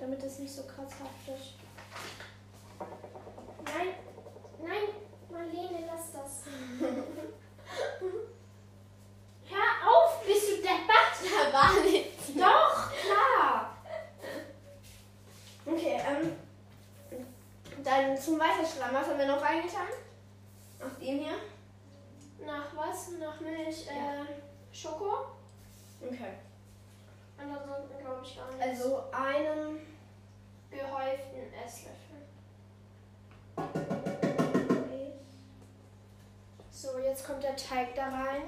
Damit 0.00 0.22
es 0.22 0.38
nicht 0.40 0.52
so 0.54 0.62
krass 0.62 0.90
haftet. 1.00 1.54
Nein, 3.64 3.94
nein, 4.62 4.88
Marlene, 5.30 5.86
lass 5.86 6.12
das. 6.12 6.44
Hör 9.50 9.68
auf, 9.88 10.24
bist 10.26 10.48
du 10.50 10.56
deppert? 10.56 11.14
Da 11.22 11.52
war 11.52 11.72
nichts. 11.84 12.26
Doch, 12.34 12.90
klar. 12.92 13.59
Okay, 15.72 16.00
ähm, 16.04 16.36
dann 17.84 18.18
zum 18.18 18.40
Weiterschlagen. 18.40 18.94
Was 18.94 19.06
haben 19.06 19.18
wir 19.18 19.26
noch 19.26 19.40
reingetan? 19.40 19.86
Aus 20.80 20.98
dem 20.98 21.18
hier? 21.18 21.36
Nach 22.44 22.74
was? 22.74 23.10
Nach 23.20 23.40
Milch, 23.40 23.86
äh, 23.86 24.24
Schoko? 24.72 25.26
Okay. 26.00 26.34
Und 27.38 27.54
ansonsten 27.54 27.98
glaube 27.98 28.22
ich 28.24 28.36
gar 28.36 28.50
nicht. 28.50 28.62
Also 28.62 29.04
einen 29.12 29.86
gehäuften 30.70 31.52
Esslöffel. 31.64 32.00
So, 36.72 36.98
jetzt 36.98 37.26
kommt 37.26 37.42
der 37.44 37.56
Teig 37.56 37.94
da 37.94 38.08
rein. 38.08 38.42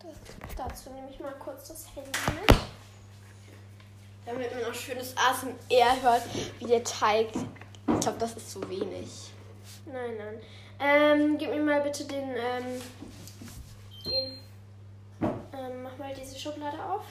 Das, 0.00 0.56
dazu 0.56 0.90
nehme 0.90 1.10
ich 1.10 1.20
mal 1.20 1.34
kurz 1.34 1.68
das 1.68 1.94
Handy 1.94 2.10
mit. 2.10 2.58
Damit 4.28 4.54
man 4.54 4.64
auch 4.70 4.74
schönes 4.74 5.14
ASMR 5.16 6.02
hört, 6.02 6.22
wie 6.58 6.66
der 6.66 6.84
Teig. 6.84 7.28
Ich 7.32 8.00
glaube, 8.00 8.18
das 8.18 8.34
ist 8.34 8.50
zu 8.50 8.68
wenig. 8.68 9.30
Nein, 9.86 10.18
nein. 10.18 10.38
Ähm, 10.78 11.38
gib 11.38 11.48
mir 11.48 11.62
mal 11.62 11.80
bitte 11.80 12.04
den, 12.04 12.28
ähm, 12.36 12.82
den, 14.04 14.38
ähm, 15.22 15.82
mach 15.82 15.96
mal 15.96 16.12
diese 16.14 16.38
Schublade 16.38 16.76
auf. 16.76 17.04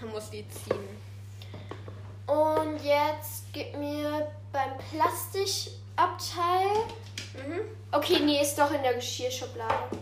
Man 0.00 0.12
muss 0.12 0.30
die 0.30 0.46
ziehen. 0.48 0.88
Und 2.28 2.78
jetzt 2.84 3.46
gib 3.52 3.76
mir 3.76 4.30
beim 4.52 4.78
Plastikabteil. 4.92 6.68
Mhm. 7.34 7.62
Okay, 7.90 8.20
nee, 8.20 8.40
ist 8.40 8.56
doch 8.56 8.70
in 8.70 8.82
der 8.84 8.94
Geschirrschublade. 8.94 9.98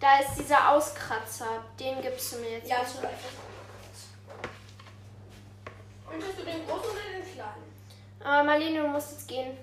Da 0.00 0.18
ist 0.18 0.38
dieser 0.38 0.70
Auskratzer. 0.72 1.62
Den 1.80 2.02
gibst 2.02 2.32
du 2.32 2.38
mir 2.38 2.52
jetzt. 2.52 2.68
Ja, 2.68 2.78
bitte. 2.78 3.08
Möchtest 6.10 6.38
du 6.38 6.44
den 6.44 6.66
großen 6.66 6.90
oder 6.90 7.00
den 7.14 7.34
kleinen? 7.34 7.66
Aber 8.24 8.44
Marlene, 8.44 8.82
du 8.82 8.88
musst 8.88 9.12
jetzt 9.12 9.28
gehen. 9.28 9.56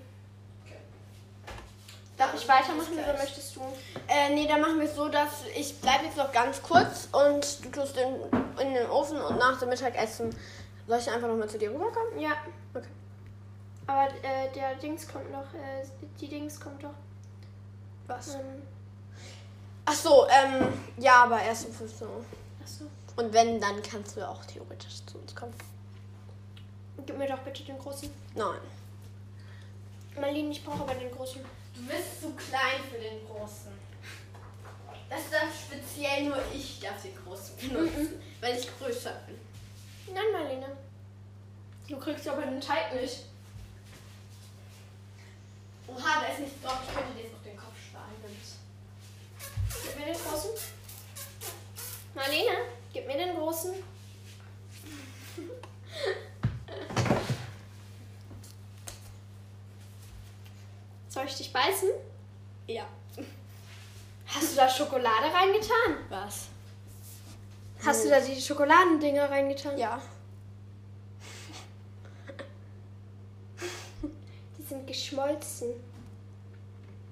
Darf 2.18 2.34
ich 2.36 2.48
weitermachen 2.48 2.94
oder 2.94 3.14
möchtest 3.14 3.56
du? 3.56 3.62
Äh, 4.08 4.30
nee, 4.36 4.48
dann 4.48 4.62
machen 4.62 4.80
wir 4.80 4.86
es 4.86 4.96
so, 4.96 5.10
dass 5.10 5.46
ich 5.56 5.80
bleibe 5.82 6.06
jetzt 6.06 6.18
noch 6.18 6.32
ganz 6.32 6.62
kurz 6.62 7.08
und 7.12 7.66
du 7.66 7.70
tust 7.70 7.96
den 7.96 8.16
in 8.60 8.74
den 8.74 8.90
Ofen 8.90 9.20
und 9.20 9.40
nach 9.40 9.60
dem 9.60 9.70
Mittagessen 9.70 10.36
soll 10.88 11.00
ich 11.00 11.10
einfach 11.10 11.28
nochmal 11.28 11.50
zu 11.50 11.58
dir 11.58 11.72
rüberkommen? 11.72 12.20
Ja. 12.20 12.34
Okay. 12.74 12.88
Aber 13.88 14.08
äh, 14.08 14.52
der 14.54 14.76
Dings 14.76 15.08
kommt 15.08 15.32
noch. 15.32 15.54
Äh, 15.54 15.86
die 16.20 16.28
Dings 16.28 16.60
kommt 16.60 16.84
doch. 16.84 16.94
Was? 18.08 18.36
Ähm, 18.36 18.62
Ach 19.86 19.94
so, 19.94 20.28
ähm, 20.30 20.68
ja, 20.98 21.24
aber 21.24 21.42
erst 21.42 21.68
um 21.68 21.74
15 21.74 22.08
Uhr. 22.08 22.24
achso. 22.62 22.86
Und 23.16 23.34
wenn, 23.34 23.60
dann 23.60 23.82
kannst 23.84 24.16
du 24.16 24.28
auch 24.28 24.44
theoretisch 24.46 25.06
zu 25.06 25.18
uns 25.18 25.36
kommen. 25.36 25.54
Gib 27.06 27.18
mir 27.18 27.28
doch 27.28 27.40
bitte 27.40 27.64
den 27.64 27.78
großen. 27.78 28.10
Nein. 28.36 28.60
Marlene, 30.20 30.52
ich 30.52 30.64
brauche 30.64 30.84
aber 30.84 30.96
den 30.96 31.12
großen. 31.12 31.42
Du 31.76 31.86
bist 31.86 32.22
zu 32.22 32.32
klein 32.32 32.82
für 32.90 33.00
den 33.00 33.26
großen. 33.28 33.72
Das 35.10 35.30
darf 35.30 35.50
speziell 35.68 36.26
nur 36.26 36.38
ich 36.54 36.80
darf 36.80 37.02
den 37.02 37.16
großen 37.24 37.58
benutzen, 37.58 38.22
weil 38.40 38.58
ich 38.58 38.68
größer 38.80 39.12
bin. 39.28 39.38
Nein, 40.14 40.32
Marlene. 40.32 40.78
Du 41.88 41.98
kriegst 41.98 42.28
aber 42.28 42.44
den 42.44 42.62
Teig 42.62 42.94
nicht. 43.00 43.26
Oha, 45.88 46.22
da 46.22 46.32
ist 46.32 46.40
nichts 46.40 46.62
drauf. 46.62 46.80
Ich 46.88 46.96
könnte 46.96 47.14
dir 47.14 47.24
jetzt 47.24 47.36
auf 47.36 47.44
den 47.44 47.58
Kopf 47.58 47.76
schlagen. 47.92 48.14
Gib 49.82 49.98
mir 49.98 50.06
den 50.06 50.22
großen. 50.22 50.50
Marlene, 52.14 52.58
gib 52.94 53.08
mir 53.08 53.18
den 53.18 53.36
großen. 53.36 53.74
Soll 61.10 61.26
ich 61.26 61.36
dich 61.36 61.54
beißen? 61.54 61.90
Ja. 62.68 62.88
Hast 64.28 64.52
du 64.52 64.56
da 64.56 64.68
Schokolade 64.68 65.32
reingetan? 65.32 65.98
Was? 66.10 66.48
Hast 67.86 68.06
du 68.06 68.10
da 68.10 68.20
die 68.20 68.42
Schokoladendinger 68.42 69.30
reingetan? 69.30 69.78
Ja. 69.78 70.02
Die 74.58 74.64
sind 74.64 74.88
geschmolzen. 74.88 75.70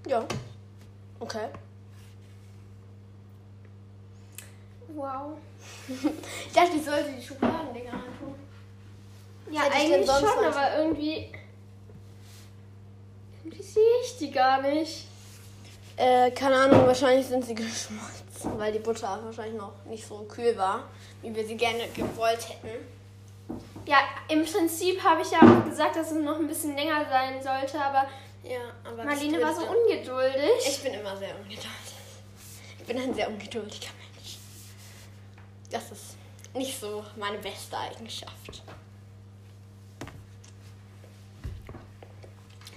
Ja. 0.07 0.25
Okay. 1.19 1.49
Wow. 4.95 5.37
Ich 6.47 6.53
dachte, 6.53 6.77
ich 6.77 6.83
sollte 6.83 7.11
die 7.11 7.21
Schokoladendinger 7.25 7.93
reintun. 7.93 8.35
Ja, 9.49 9.61
eigentlich 9.71 10.05
schon, 10.05 10.23
was? 10.23 10.55
aber 10.57 10.77
irgendwie. 10.79 11.31
Wie 13.43 13.61
sehe 13.61 13.83
ich 14.03 14.17
die 14.17 14.31
gar 14.31 14.61
nicht? 14.61 15.05
Äh, 15.97 16.31
keine 16.31 16.55
Ahnung, 16.55 16.87
wahrscheinlich 16.87 17.27
sind 17.27 17.45
sie 17.45 17.55
geschmolzen, 17.55 18.57
weil 18.57 18.71
die 18.71 18.79
Butter 18.79 19.19
wahrscheinlich 19.23 19.59
noch 19.59 19.73
nicht 19.85 20.05
so 20.05 20.19
kühl 20.23 20.57
war, 20.57 20.85
wie 21.21 21.35
wir 21.35 21.45
sie 21.45 21.57
gerne 21.57 21.87
gewollt 21.93 22.47
hätten. 22.49 22.85
Ja, 23.85 23.97
im 24.29 24.45
Prinzip 24.45 25.03
habe 25.03 25.21
ich 25.21 25.31
ja 25.31 25.39
auch 25.39 25.69
gesagt, 25.69 25.95
dass 25.95 26.11
es 26.11 26.17
noch 26.23 26.37
ein 26.37 26.47
bisschen 26.47 26.75
länger 26.75 27.05
sein 27.09 27.41
sollte, 27.43 27.79
aber 27.79 28.07
Ja, 28.43 28.59
aber 28.83 29.03
Marlene 29.03 29.41
war 29.41 29.53
so 29.53 29.61
ungeduldig. 29.61 30.65
Ich 30.65 30.81
bin 30.81 30.93
immer 30.93 31.15
sehr 31.17 31.35
ungeduldig. 31.35 31.67
Ich 32.79 32.85
bin 32.85 32.97
ein 32.97 33.13
sehr 33.13 33.27
ungeduldiger. 33.27 33.89
Das 35.71 35.89
ist 35.91 36.17
nicht 36.53 36.79
so 36.79 37.03
meine 37.15 37.37
beste 37.37 37.77
Eigenschaft. 37.77 38.61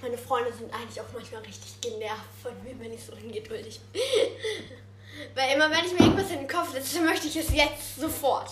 Meine 0.00 0.16
Freunde 0.16 0.52
sind 0.52 0.72
eigentlich 0.72 1.00
auch 1.00 1.12
manchmal 1.12 1.42
richtig 1.42 1.80
genervt 1.80 2.20
von 2.42 2.52
mir, 2.62 2.78
wenn 2.78 2.92
ich 2.92 3.04
so 3.04 3.12
ungeduldig 3.14 3.80
bin. 3.92 4.02
Weil 5.34 5.54
immer, 5.56 5.70
wenn 5.70 5.84
ich 5.84 5.92
mir 5.92 6.06
irgendwas 6.06 6.30
in 6.30 6.38
den 6.38 6.48
Kopf 6.48 6.72
setze, 6.72 7.00
möchte 7.00 7.26
ich 7.26 7.36
es 7.36 7.52
jetzt 7.52 7.96
sofort. 7.96 8.50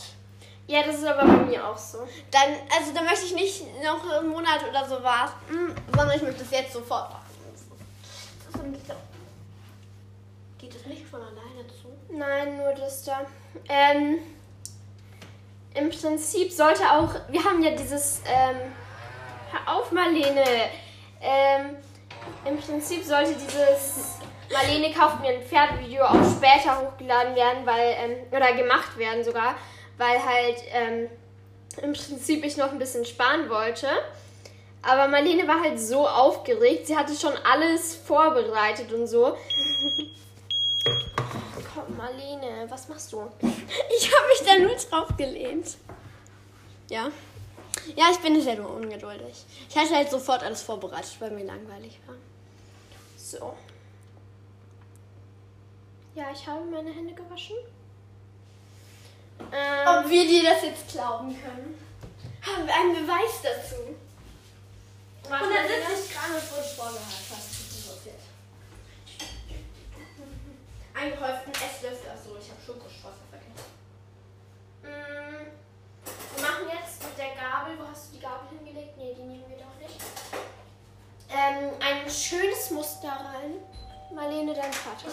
Ja, 0.66 0.82
das 0.82 0.96
ist 0.96 1.04
aber 1.04 1.26
bei 1.26 1.44
mir 1.44 1.68
auch 1.68 1.76
so. 1.76 2.08
Dann, 2.30 2.54
also 2.74 2.92
dann 2.94 3.04
möchte 3.04 3.26
ich 3.26 3.34
nicht 3.34 3.64
noch 3.82 4.10
einen 4.10 4.28
Monat 4.28 4.64
oder 4.68 4.88
so 4.88 5.02
warten, 5.02 5.74
sondern 5.94 6.16
ich 6.16 6.22
möchte 6.22 6.42
es 6.42 6.50
jetzt 6.50 6.72
sofort 6.72 7.10
machen. 7.10 7.22
Das. 8.86 8.96
Geht 10.58 10.74
es 10.74 10.86
nicht 10.86 11.04
von 11.04 11.20
alleine 11.20 11.66
zu? 11.68 11.92
Nein, 12.08 12.56
nur 12.56 12.72
das 12.72 13.04
da. 13.04 13.26
Ähm, 13.68 14.18
Im 15.74 15.90
Prinzip 15.90 16.52
sollte 16.52 16.82
auch, 16.90 17.14
wir 17.28 17.44
haben 17.44 17.62
ja 17.62 17.70
dieses, 17.70 18.20
ähm, 18.26 18.56
hör 19.50 19.76
auf 19.76 19.90
Marlene, 19.92 20.44
ähm, 21.20 21.76
im 22.44 22.58
Prinzip 22.58 23.04
sollte 23.04 23.34
dieses 23.34 24.18
Marlene 24.52 24.92
kauft 24.92 25.20
mir 25.20 25.30
ein 25.30 25.42
Pferdevideo 25.42 26.04
auch 26.04 26.36
später 26.36 26.80
hochgeladen 26.80 27.34
werden, 27.34 27.64
weil, 27.64 27.96
ähm, 27.98 28.16
oder 28.30 28.52
gemacht 28.52 28.98
werden 28.98 29.24
sogar, 29.24 29.54
weil 29.96 30.22
halt 30.24 30.56
ähm, 30.72 31.08
im 31.82 31.92
Prinzip 31.92 32.44
ich 32.44 32.56
noch 32.56 32.70
ein 32.70 32.78
bisschen 32.78 33.04
sparen 33.04 33.48
wollte. 33.48 33.88
Aber 34.82 35.08
Marlene 35.08 35.46
war 35.46 35.62
halt 35.62 35.78
so 35.80 36.06
aufgeregt, 36.06 36.88
sie 36.88 36.96
hatte 36.96 37.14
schon 37.14 37.32
alles 37.50 37.94
vorbereitet 37.94 38.92
und 38.92 39.06
so. 39.06 39.36
Marlene, 41.96 42.66
was 42.68 42.88
machst 42.88 43.12
du? 43.12 43.30
Ich 43.96 44.12
habe 44.12 44.28
mich 44.28 44.42
da 44.46 44.58
nur 44.58 44.74
drauf 44.76 45.16
gelehnt. 45.16 45.76
Ja. 46.88 47.10
Ja, 47.96 48.10
ich 48.10 48.18
bin 48.18 48.40
sehr 48.40 48.68
ungeduldig. 48.68 49.44
Ich 49.68 49.76
hatte 49.76 49.94
halt 49.96 50.10
sofort 50.10 50.42
alles 50.42 50.62
vorbereitet, 50.62 51.16
weil 51.20 51.30
mir 51.30 51.44
langweilig 51.44 51.98
war. 52.06 52.16
So. 53.16 53.54
Ja, 56.14 56.26
ich 56.32 56.46
habe 56.46 56.64
meine 56.66 56.92
Hände 56.92 57.14
gewaschen. 57.14 57.56
Ähm, 59.52 59.86
Ob 59.86 60.10
wir 60.10 60.26
dir 60.26 60.42
das 60.42 60.62
jetzt 60.62 60.92
glauben 60.92 61.34
können? 61.42 61.78
Haben 62.42 62.66
wir 62.66 62.74
einen 62.74 62.94
Beweis 63.06 63.40
dazu? 63.42 63.94
170 65.30 66.14
Gramm 66.14 66.36
ist 66.36 66.52
wurde 66.52 66.68
vorgehalten, 66.76 67.02
hast 67.30 67.30
du 67.30 67.34
interessiert. 67.34 67.61
Eingehäuften 70.94 71.52
Esslöffel. 71.52 72.10
Achso, 72.10 72.36
ich 72.40 72.48
habe 72.50 72.60
Schokosprosse 72.64 73.22
vergessen. 73.30 73.68
Mm, 74.82 75.46
Wir 76.36 76.42
machen 76.42 76.66
jetzt 76.72 77.02
mit 77.02 77.16
der 77.18 77.34
Gabel, 77.34 77.78
wo 77.78 77.88
hast 77.88 78.10
du 78.10 78.16
die 78.16 78.22
Gabel 78.22 78.48
hingelegt? 78.58 78.96
Nee, 78.98 79.14
die 79.16 79.22
nehmen 79.22 79.44
wir 79.48 79.56
doch 79.56 79.76
nicht. 79.80 79.98
Ähm, 81.30 81.70
ein 81.80 82.10
schönes 82.10 82.70
Muster 82.70 83.08
rein. 83.08 83.54
Marlene, 84.14 84.52
dein 84.54 84.72
Vater. 84.72 85.08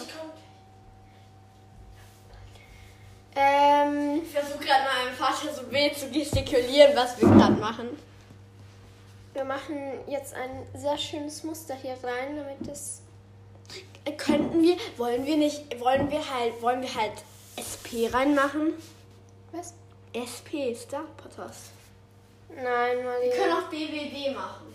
Ähm, 3.34 4.22
Ich 4.24 4.30
versuche 4.32 4.58
gerade 4.64 4.84
meinem 4.84 5.16
Vater 5.16 5.54
so 5.54 5.70
wild 5.70 5.96
zu 5.96 6.10
gestikulieren, 6.10 6.94
was 6.96 7.18
wir 7.20 7.28
gerade 7.28 7.52
machen. 7.54 7.88
wir 9.32 9.44
machen 9.44 10.00
jetzt 10.08 10.34
ein 10.34 10.66
sehr 10.74 10.98
schönes 10.98 11.42
Muster 11.44 11.74
hier 11.76 11.96
rein, 12.02 12.36
damit 12.36 12.58
das. 12.68 13.00
Könnten 14.16 14.62
wir, 14.62 14.76
wollen 14.96 15.26
wir 15.26 15.36
nicht, 15.36 15.78
wollen 15.80 16.10
wir 16.10 16.28
halt, 16.34 16.60
wollen 16.62 16.82
wir 16.82 16.94
halt 16.94 17.12
SP 17.56 18.08
reinmachen? 18.12 18.74
Was? 19.52 19.74
SP, 20.16 20.74
Star 20.74 21.04
Potters. 21.16 21.70
Nein, 22.48 23.04
Marlene. 23.04 23.24
Wir 23.24 23.32
können 23.32 23.52
auch 23.52 23.68
BWD 23.68 24.34
machen. 24.34 24.74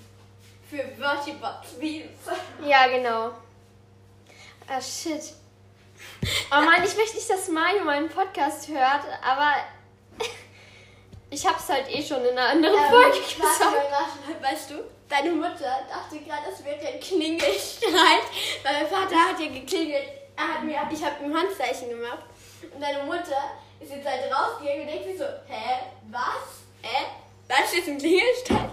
Für 0.69 0.83
Vertibot 0.97 1.79
Beans. 1.79 2.09
Ja, 2.65 2.87
genau. 2.87 3.31
Ah, 4.67 4.81
shit. 4.81 5.33
Oh 6.51 6.61
Mann, 6.61 6.83
ich 6.83 6.95
möchte 6.95 7.15
nicht, 7.15 7.29
dass 7.29 7.49
Mario 7.49 7.83
meinen 7.83 8.09
Podcast 8.09 8.67
hört, 8.67 9.03
aber 9.23 9.53
ich 11.29 11.45
hab's 11.45 11.67
halt 11.69 11.89
eh 11.89 12.01
schon 12.03 12.23
in 12.25 12.37
einer 12.37 12.49
anderen 12.49 12.75
Ähm, 12.77 12.89
Folge 12.89 13.07
warte 13.07 13.19
gesagt. 13.19 13.59
warte 13.91 14.39
mal, 14.41 14.51
weißt 14.51 14.69
du, 14.71 14.75
deine 15.09 15.31
Mutter 15.31 15.79
dachte 15.89 16.19
gerade, 16.19 16.43
es 16.51 16.63
wäre 16.63 16.77
ein 16.87 16.99
Klingelstreit, 16.99 18.25
weil 18.63 18.73
mein 18.73 18.87
Vater 18.87 19.15
hat 19.15 19.39
ja 19.39 19.47
geklingelt. 19.47 20.07
Er 20.37 20.47
hat 20.55 20.63
mir, 20.63 20.79
ich 20.91 21.03
habe 21.03 21.23
ihm 21.23 21.35
Handzeichen 21.35 21.89
gemacht 21.89 22.19
und 22.73 22.81
deine 22.81 23.03
Mutter 23.03 23.51
ist 23.79 23.91
jetzt 23.91 24.07
halt 24.07 24.31
rausgegangen 24.31 24.81
und 24.81 24.87
denkt 24.87 25.05
sich 25.05 25.17
so, 25.17 25.25
hä, 25.47 25.79
was? 26.11 26.61
Hä? 26.81 27.05
Das 27.47 27.59
ist 27.67 27.75
jetzt 27.77 27.87
ein 27.89 27.97
Klingelstreit? 27.97 28.69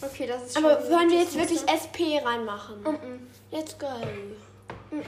Okay, 0.00 0.26
das 0.26 0.42
ist 0.44 0.56
Aber 0.56 0.80
schon 0.80 0.90
wollen 0.92 1.10
wir 1.10 1.18
jetzt 1.20 1.36
wirklich. 1.36 1.60
SP 1.66 2.18
reinmachen? 2.24 2.82
Mhm. 2.82 3.30
Let's 3.50 3.76
go. 3.78 3.86
Wollen 3.86 5.04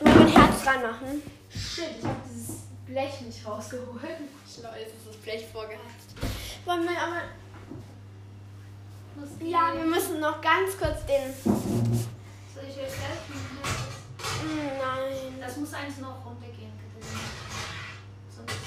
wir 0.00 0.06
ein 0.20 0.26
Herz 0.28 0.66
reinmachen? 0.66 1.22
Shit, 1.50 1.84
ich 1.98 2.04
hab 2.04 2.24
dieses 2.24 2.56
Blech 2.88 3.20
nicht 3.20 3.46
rausgeholt. 3.46 4.00
Schlau, 4.48 4.70
jetzt 4.78 4.94
ist 4.96 5.06
das 5.06 5.16
Blech 5.18 5.46
vorgeheizt. 5.52 6.14
Wollen 6.64 6.84
wir 6.84 6.96
aber... 6.98 7.22
Ja, 9.44 9.74
wir 9.76 9.84
müssen 9.84 10.20
noch 10.20 10.40
ganz 10.40 10.78
kurz 10.78 11.04
den... 11.04 11.34
Soll 11.44 12.64
ich 12.66 12.76
jetzt 12.76 12.96
helfen? 12.96 13.34
Mm, 14.42 14.78
Nein. 14.78 15.38
Das 15.40 15.56
muss 15.58 15.74
eins 15.74 15.98
noch 15.98 16.24
runtergehen, 16.24 16.72
Katharina. 16.78 17.20
Sonst 18.34 18.52
ist 18.52 18.62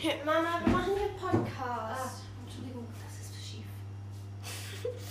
es 0.00 0.04
Hey, 0.04 0.20
Mama, 0.24 0.60
wir 0.64 0.72
machen 0.72 0.92
hier 0.96 1.10
Ah, 1.16 1.30
Podcast. 1.30 2.22
Entschuldigung, 2.44 2.86
das 3.00 3.14
ist 3.24 3.32
schief. 3.42 3.68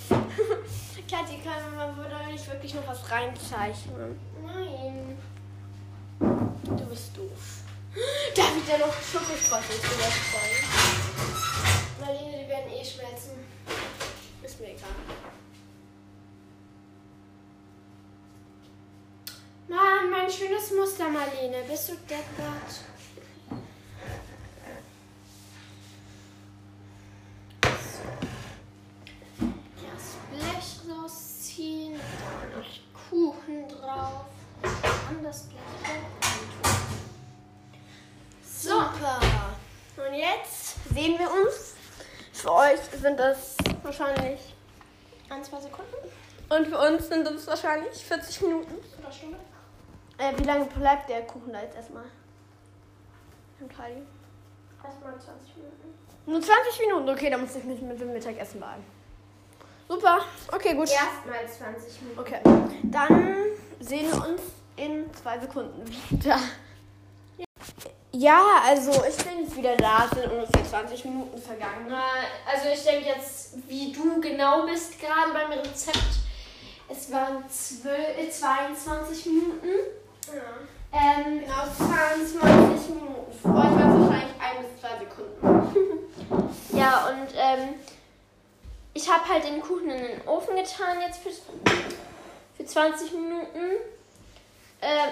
Kathi, 1.10 1.38
kann 1.42 1.76
man 1.76 1.98
würde 1.98 2.16
nicht 2.32 2.48
wirklich 2.48 2.74
noch 2.76 2.88
was 2.88 3.10
reinzeichnen. 3.10 4.20
Nein. 4.46 5.18
Du 6.22 6.86
bist 6.86 7.18
doof. 7.18 7.64
Darf 8.36 8.52
ich 8.56 8.72
da 8.72 8.78
noch 8.78 8.94
Schokosprosse 8.94 9.82
zuletzt 9.82 10.36
rein? 10.36 10.54
Marlene, 12.00 12.44
die 12.44 12.48
werden 12.48 12.72
eh 12.72 12.86
schmelzen. 12.86 13.32
Ist 14.44 14.60
mir 14.60 14.68
egal. 14.68 14.90
Mann, 19.68 20.12
mein 20.12 20.30
schönes 20.30 20.72
Muster, 20.72 21.10
Marlene. 21.10 21.64
Bist 21.68 21.90
du 21.90 21.94
deppert? 22.08 22.86
Das 29.74 30.06
Blech 30.30 30.70
rausziehen, 30.88 31.96
da 31.96 32.60
noch 32.60 33.10
Kuchen 33.10 33.68
drauf. 33.68 34.26
An 34.64 35.24
das 35.24 35.44
Blech 35.44 35.60
drauf. 35.82 36.82
So. 38.44 38.70
Super. 38.70 39.20
Und 40.08 40.14
jetzt 40.16 40.76
sehen 40.94 41.18
wir 41.20 41.30
uns. 41.32 41.76
Für 42.34 42.54
euch 42.54 42.80
sind 43.00 43.20
das 43.20 43.56
wahrscheinlich. 43.84 44.56
Ein, 45.30 45.44
zwei 45.44 45.60
Sekunden 45.62 45.96
Und 46.50 46.68
für 46.68 46.78
uns 46.80 47.08
sind 47.08 47.26
das 47.26 47.48
wahrscheinlich 47.48 48.04
40 48.04 48.42
Minuten. 48.42 48.74
oder 49.00 49.12
Stunde? 49.12 49.38
Äh, 50.18 50.34
wie 50.38 50.44
lange 50.44 50.66
bleibt 50.66 51.10
der 51.10 51.22
Kuchen 51.24 51.54
da 51.54 51.62
jetzt 51.62 51.76
erstmal? 51.76 52.04
Im 53.60 53.70
Kali? 53.70 54.02
Erstmal 54.84 55.14
20 55.20 55.56
Minuten. 55.58 55.94
Nur 56.26 56.42
20 56.42 56.80
Minuten, 56.80 57.10
okay, 57.10 57.30
dann 57.30 57.42
muss 57.42 57.56
ich 57.56 57.64
mich 57.64 57.82
mit 57.82 58.00
dem 58.00 58.12
Mittagessen 58.14 58.60
beeilen. 58.60 58.84
Super, 59.92 60.20
okay, 60.54 60.74
gut. 60.74 60.90
Erstmal 60.90 61.46
20 61.46 62.02
Minuten. 62.02 62.20
Okay, 62.22 62.40
dann 62.84 63.36
sehen 63.82 64.10
wir 64.10 64.26
uns 64.26 64.42
in 64.78 65.04
zwei 65.14 65.38
Sekunden 65.38 65.84
wieder. 66.10 66.40
Ja, 68.14 68.42
also 68.64 68.92
ich 68.92 69.18
bin 69.18 69.44
jetzt 69.44 69.58
wieder 69.58 69.76
da. 69.76 70.06
Es 70.06 70.18
sind 70.18 70.32
ungefähr 70.32 70.64
20 70.64 71.04
Minuten 71.04 71.38
vergangen. 71.42 71.94
Also 72.50 72.70
ich 72.74 72.82
denke 72.86 73.10
jetzt, 73.10 73.58
wie 73.68 73.92
du 73.92 74.22
genau 74.22 74.66
bist 74.66 74.98
gerade 74.98 75.34
beim 75.34 75.60
Rezept. 75.60 75.98
Es 76.88 77.12
waren 77.12 77.44
12, 77.50 78.18
äh, 78.18 78.30
22 78.30 79.26
Minuten. 79.26 79.68
Ähm, 80.94 81.42
Genau, 81.42 81.64
22 81.78 82.96
Minuten. 82.96 83.32
Für 83.42 83.50
euch 83.50 83.56
war 83.56 83.76
es 83.76 84.00
wahrscheinlich 84.00 84.36
ein 84.40 84.64
bis 84.64 84.80
zwei 84.80 85.00
Sekunden. 85.00 86.50
ja, 86.78 87.08
und 87.10 87.28
ähm, 87.36 87.76
ich 88.94 89.10
habe 89.10 89.28
halt 89.28 89.44
den 89.46 89.62
Kuchen 89.62 89.90
in 89.90 90.02
den 90.02 90.28
Ofen 90.28 90.56
getan 90.56 91.02
jetzt 91.02 91.22
für, 91.22 91.32
für 92.58 92.66
20 92.66 93.14
Minuten. 93.14 93.78
Ähm, 94.82 95.12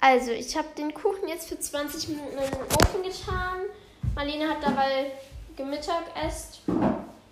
also, 0.00 0.32
ich 0.32 0.56
habe 0.56 0.68
den 0.76 0.92
Kuchen 0.92 1.28
jetzt 1.28 1.48
für 1.48 1.58
20 1.58 2.08
Minuten 2.08 2.38
in 2.38 2.50
den 2.50 2.62
Ofen 2.62 3.02
getan. 3.02 3.62
Marlene 4.14 4.48
hat 4.48 4.62
dabei 4.62 5.12
gemittag 5.56 6.04
esst, 6.26 6.60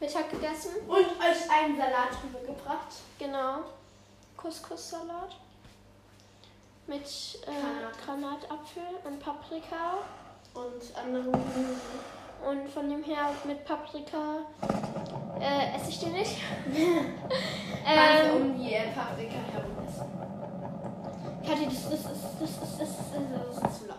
Mittag 0.01 0.31
gegessen. 0.31 0.73
Und 0.89 0.97
euch 0.99 1.51
einen 1.51 1.77
Salat 1.77 2.11
drüber 2.21 2.41
gebracht. 2.41 2.89
Genau. 3.19 3.59
Couscous-Salat. 4.37 5.37
Mit 6.89 7.05
äh, 7.47 8.05
Granatapfel 8.05 8.83
und 9.05 9.21
Paprika. 9.21 9.99
Und 10.55 10.83
andere 10.97 11.31
Gemüse. 11.31 11.81
Und 12.49 12.69
von 12.69 12.89
dem 12.89 13.03
her 13.05 13.31
mit 13.45 13.65
Paprika 13.65 14.41
äh, 15.41 15.77
esse 15.77 15.91
ich 15.91 16.01
den 16.01 16.13
nicht. 16.13 16.37
Ähm, 17.85 18.37
um 18.37 18.57
die 18.57 18.75
äh, 18.75 18.93
Paprika 18.93 19.35
herum 19.53 19.73
essen. 19.85 20.07
Kathi, 21.45 21.65
das, 21.65 21.91
das, 21.91 22.03
das, 22.05 22.23
das, 22.39 22.61
das, 22.61 22.79
das, 22.79 22.79
das, 22.79 23.61
das 23.61 23.73
ist 23.73 23.81
zu 23.81 23.89
laut. 23.89 23.99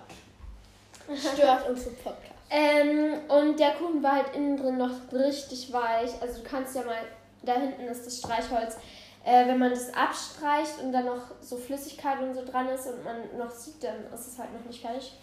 Stört 1.34 1.70
unsere 1.70 1.89
Podcast. 1.95 2.32
ähm, 2.49 3.20
und 3.28 3.60
der 3.60 3.72
Kuchen 3.72 4.01
war 4.01 4.14
halt 4.14 4.36
innen 4.36 4.56
drin 4.56 4.78
noch 4.78 5.12
richtig 5.12 5.74
weich. 5.74 6.12
Also 6.22 6.41
du 6.41 6.47
kannst 6.47 6.76
ja 6.78 6.84
mal, 6.84 6.95
da 7.41 7.56
hinten 7.56 7.84
ist 7.84 8.06
das 8.06 8.20
Streichholz. 8.20 8.78
Äh, 9.26 9.47
wenn 9.47 9.60
man 9.60 9.72
das 9.72 9.93
abstreicht 9.93 10.80
und 10.82 10.93
dann 10.93 11.06
noch 11.06 11.24
so 11.41 11.58
Flüssigkeit 11.58 12.22
und 12.22 12.34
so 12.34 12.45
dran 12.45 12.70
ist 12.70 12.88
und 12.88 13.04
man 13.04 13.38
noch 13.38 13.51
sieht, 13.51 13.84
dann 13.84 14.06
ist 14.14 14.28
es 14.28 14.39
halt 14.39 14.54
noch 14.54 14.66
nicht 14.66 14.82
fertig. 14.82 15.14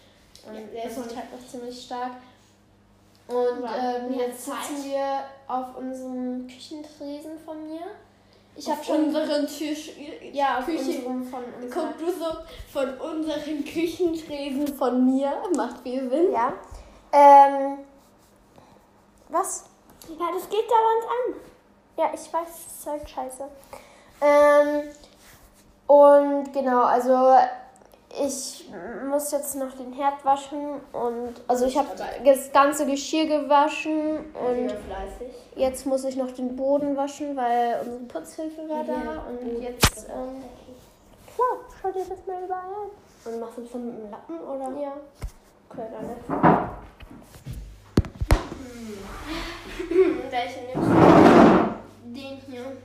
Und 0.47 0.55
Ja, 0.55 0.61
der 0.73 0.83
ist 0.85 0.97
halt 0.97 1.31
noch 1.31 1.47
ziemlich 1.47 1.85
stark. 1.85 2.11
Und 3.27 3.63
ähm, 3.63 4.13
jetzt 4.13 4.45
sitzen 4.45 4.83
wir 4.83 5.23
auf 5.47 5.77
unserem 5.77 6.47
Küchentresen 6.47 7.39
von 7.45 7.67
mir. 7.67 7.81
Ich 8.55 8.69
habe 8.69 8.83
schon 8.83 9.05
unseren 9.05 9.47
Tisch. 9.47 9.91
ja 10.33 10.59
auf 10.59 10.65
Küche. 10.65 10.79
unserem 10.79 11.23
von 11.25 11.43
uns. 11.43 11.73
Guck 11.73 11.97
du 11.97 12.11
so 12.11 12.25
von 12.71 12.99
unseren 12.99 13.63
Küchentresen 13.63 14.67
von 14.67 15.05
mir. 15.05 15.31
Macht 15.55 15.77
viel 15.83 16.09
Sinn. 16.09 16.31
Ja. 16.33 16.53
Ähm, 17.13 17.77
was? 19.29 19.65
Ja, 20.09 20.25
das 20.33 20.49
geht 20.49 20.65
dauernd 20.69 21.05
an. 21.05 21.41
Ja, 21.97 22.11
ich 22.13 22.33
weiß, 22.33 22.49
es 22.49 22.79
ist 22.79 22.87
halt 22.87 23.09
scheiße. 23.09 23.47
Ähm, 24.21 24.89
und 25.87 26.53
genau, 26.53 26.83
also 26.83 27.37
ich 28.19 28.69
muss 29.09 29.31
jetzt 29.31 29.55
noch 29.55 29.73
den 29.73 29.93
Herd 29.93 30.23
waschen 30.25 30.81
und 30.91 31.33
also 31.47 31.65
ich 31.65 31.77
habe 31.77 31.89
das 32.25 32.51
ganze 32.51 32.85
Geschirr 32.85 33.25
gewaschen 33.25 34.25
und 34.33 34.73
jetzt 35.55 35.85
muss 35.85 36.03
ich 36.03 36.17
noch 36.17 36.31
den 36.31 36.55
Boden 36.55 36.97
waschen, 36.97 37.35
weil 37.35 37.79
unsere 37.81 38.03
Putzhilfe 38.03 38.67
war 38.67 38.83
da 38.83 39.25
und 39.29 39.61
jetzt 39.61 40.07
ähm, 40.09 40.43
klar, 41.35 41.59
schau 41.81 41.91
dir 41.91 42.05
das 42.07 42.25
mal 42.27 42.43
überall 42.43 42.63
an. 42.63 42.89
Und 43.23 43.39
machst 43.39 43.57
du 43.57 43.61
das 43.61 43.73
mit 43.75 43.97
dem 43.97 44.09
Lappen 44.09 44.39
oder? 44.39 44.81
Ja. 44.81 44.93
Okay, 45.69 45.87
dann. 45.91 46.69
Welchen 50.31 50.65
nimmst 50.65 50.89
du? 50.89 50.93
Den 52.03 52.37
hier. 52.49 52.77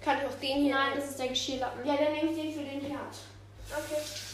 Kann 0.00 0.16
ich 0.18 0.26
auch 0.26 0.40
den 0.40 0.62
hier 0.62 0.74
Nein, 0.74 0.92
das 0.96 1.10
ist 1.10 1.18
der 1.18 1.28
Geschirrlappen. 1.28 1.84
Ja, 1.84 1.94
dann 1.96 2.12
nehme 2.14 2.30
ich 2.30 2.40
den 2.40 2.52
für 2.52 2.60
den 2.60 2.80
Herd. 2.80 3.14
Okay. 3.70 4.29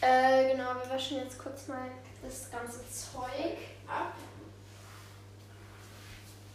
Äh, 0.00 0.52
genau, 0.52 0.74
wir 0.74 0.90
waschen 0.94 1.18
jetzt 1.18 1.38
kurz 1.38 1.66
mal 1.66 1.90
das 2.22 2.50
ganze 2.50 2.80
Zeug 2.88 3.58
ab. 3.88 4.14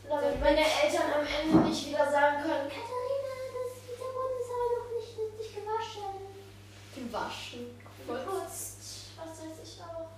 Damit 0.07 0.39
meine 0.39 0.59
Eltern 0.59 1.11
am 1.13 1.25
Ende 1.25 1.69
nicht 1.69 1.87
wieder 1.87 2.09
sagen 2.09 2.41
können, 2.41 2.69
Katharina, 2.69 3.33
das, 3.51 3.83
der 3.87 3.95
Boden 3.99 4.39
ist 4.39 4.51
aber 4.51 4.67
noch 4.79 4.89
nicht 4.95 5.11
richtig 5.19 5.55
gewaschen. 5.55 6.23
Gewaschen. 6.95 7.79
Geputzt, 8.07 8.77
was 9.17 9.39
weiß 9.39 9.57
ich 9.63 9.81
auch. 9.81 10.09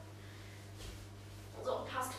So, 1.64 1.86
passt. 1.92 2.12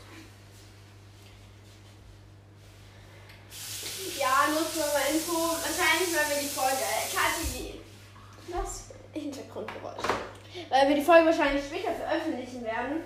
Ja, 4.19 4.49
nur 4.49 4.61
mal 4.61 5.15
Info. 5.15 5.33
Wahrscheinlich, 5.33 6.17
weil 6.17 6.37
wir 6.37 6.43
die 6.43 6.49
Folge. 6.49 6.77
Äh, 6.77 7.15
Kathi. 7.15 7.81
Was? 8.49 8.85
Hintergrundgeräusche. 9.13 10.09
Weil 10.77 10.89
wir 10.91 10.97
die 10.97 11.03
Folge 11.03 11.27
wahrscheinlich 11.27 11.65
später 11.65 11.91
veröffentlichen 11.93 12.63
werden. 12.63 13.05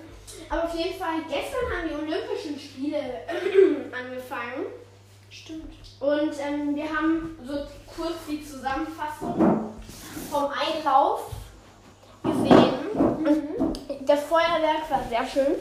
Aber 0.49 0.65
auf 0.65 0.75
jeden 0.75 0.99
Fall, 0.99 1.21
gestern 1.29 1.71
haben 1.71 1.87
die 1.87 1.95
Olympischen 1.95 2.59
Spiele 2.59 2.97
angefangen. 3.97 4.65
Stimmt. 5.29 5.71
Und 6.01 6.33
ähm, 6.41 6.75
wir 6.75 6.83
haben 6.83 7.39
so 7.45 7.53
kurz 7.95 8.15
die 8.27 8.45
Zusammenfassung 8.45 9.71
vom 10.29 10.49
Einlauf 10.51 11.31
gesehen. 12.21 12.91
Und 12.93 14.09
das 14.09 14.23
Feuerwerk 14.23 14.89
war 14.89 15.03
sehr 15.07 15.25
schön. 15.25 15.55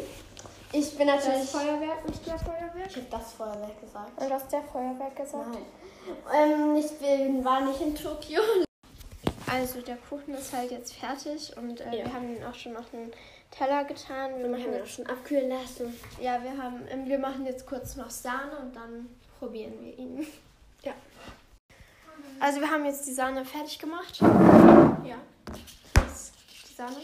Ich 0.72 0.96
bin 0.98 1.06
natürlich. 1.06 1.42
Das 1.42 1.50
Feuerwerk, 1.50 2.08
nicht 2.08 2.26
der 2.26 2.38
Feuerwerk? 2.38 2.88
ich 2.88 2.96
habe 2.96 3.06
das 3.08 3.32
Feuerwerk 3.34 3.80
gesagt. 3.80 4.20
Und 4.20 4.28
du 4.28 4.34
hast 4.34 4.50
der 4.50 4.62
Feuerwerk 4.62 5.14
gesagt? 5.14 5.46
Nein. 5.52 6.50
Ähm, 6.50 6.76
ich 6.76 6.90
bin, 6.98 7.44
war 7.44 7.60
nicht 7.60 7.80
in 7.80 7.94
Tokio. 7.94 8.40
Also 9.50 9.80
der 9.82 9.96
Kuchen 9.96 10.34
ist 10.34 10.52
halt 10.52 10.70
jetzt 10.70 10.94
fertig 10.94 11.56
und 11.56 11.80
äh, 11.80 11.84
Ja. 11.98 12.04
wir 12.04 12.12
haben 12.12 12.36
ihn 12.36 12.44
auch 12.44 12.54
schon 12.54 12.76
auf 12.76 12.88
den 12.90 13.10
Teller 13.50 13.84
getan. 13.84 14.32
Wir 14.36 14.44
Wir 14.44 14.48
machen 14.50 14.64
haben 14.64 14.74
ihn 14.74 14.82
auch 14.82 14.86
schon 14.86 15.06
abkühlen 15.06 15.48
lassen. 15.50 15.94
ja, 16.20 16.42
wir 16.42 16.56
haben, 16.56 16.86
ähm, 16.88 17.06
wir 17.08 17.18
machen 17.18 17.44
jetzt 17.46 17.66
kurz 17.66 17.96
noch 17.96 18.10
Sahne 18.10 18.56
und 18.58 18.74
dann 18.76 19.08
probieren 19.38 19.74
wir 19.84 19.98
ihn. 19.98 20.26
Ja. 20.82 20.92
Also 22.38 22.60
wir 22.60 22.70
haben 22.70 22.84
jetzt 22.84 23.06
die 23.06 23.12
Sahne 23.12 23.44
fertig 23.44 23.78
gemacht. 23.78 24.20
Ja. 24.20 25.16
Das 25.94 26.12
ist 26.28 26.32
die 26.70 26.74
Sahne. 26.74 26.96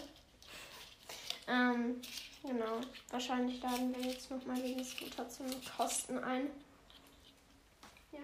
Ähm, 1.48 2.00
genau. 2.42 2.80
Wahrscheinlich 3.10 3.60
laden 3.62 3.94
wir 3.96 4.10
jetzt 4.10 4.30
nochmal 4.30 4.56
die 4.62 4.74
Mutter 4.76 5.28
zum 5.28 5.46
Kosten 5.76 6.18
ein. 6.18 6.46
Ja. 8.12 8.18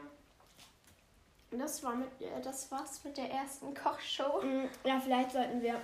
Und 1.53 1.59
das 1.59 1.82
war 1.84 1.94
mit, 1.94 2.09
äh, 2.20 2.40
das 2.42 2.70
war's 2.72 3.05
mit 3.05 3.16
der 3.16 3.30
ersten 3.30 3.74
Kochshow. 3.74 4.42
Mm, 4.42 4.68
Ja, 4.84 4.98
vielleicht 5.00 5.32
sollten 5.32 5.61
wir, 5.62 5.80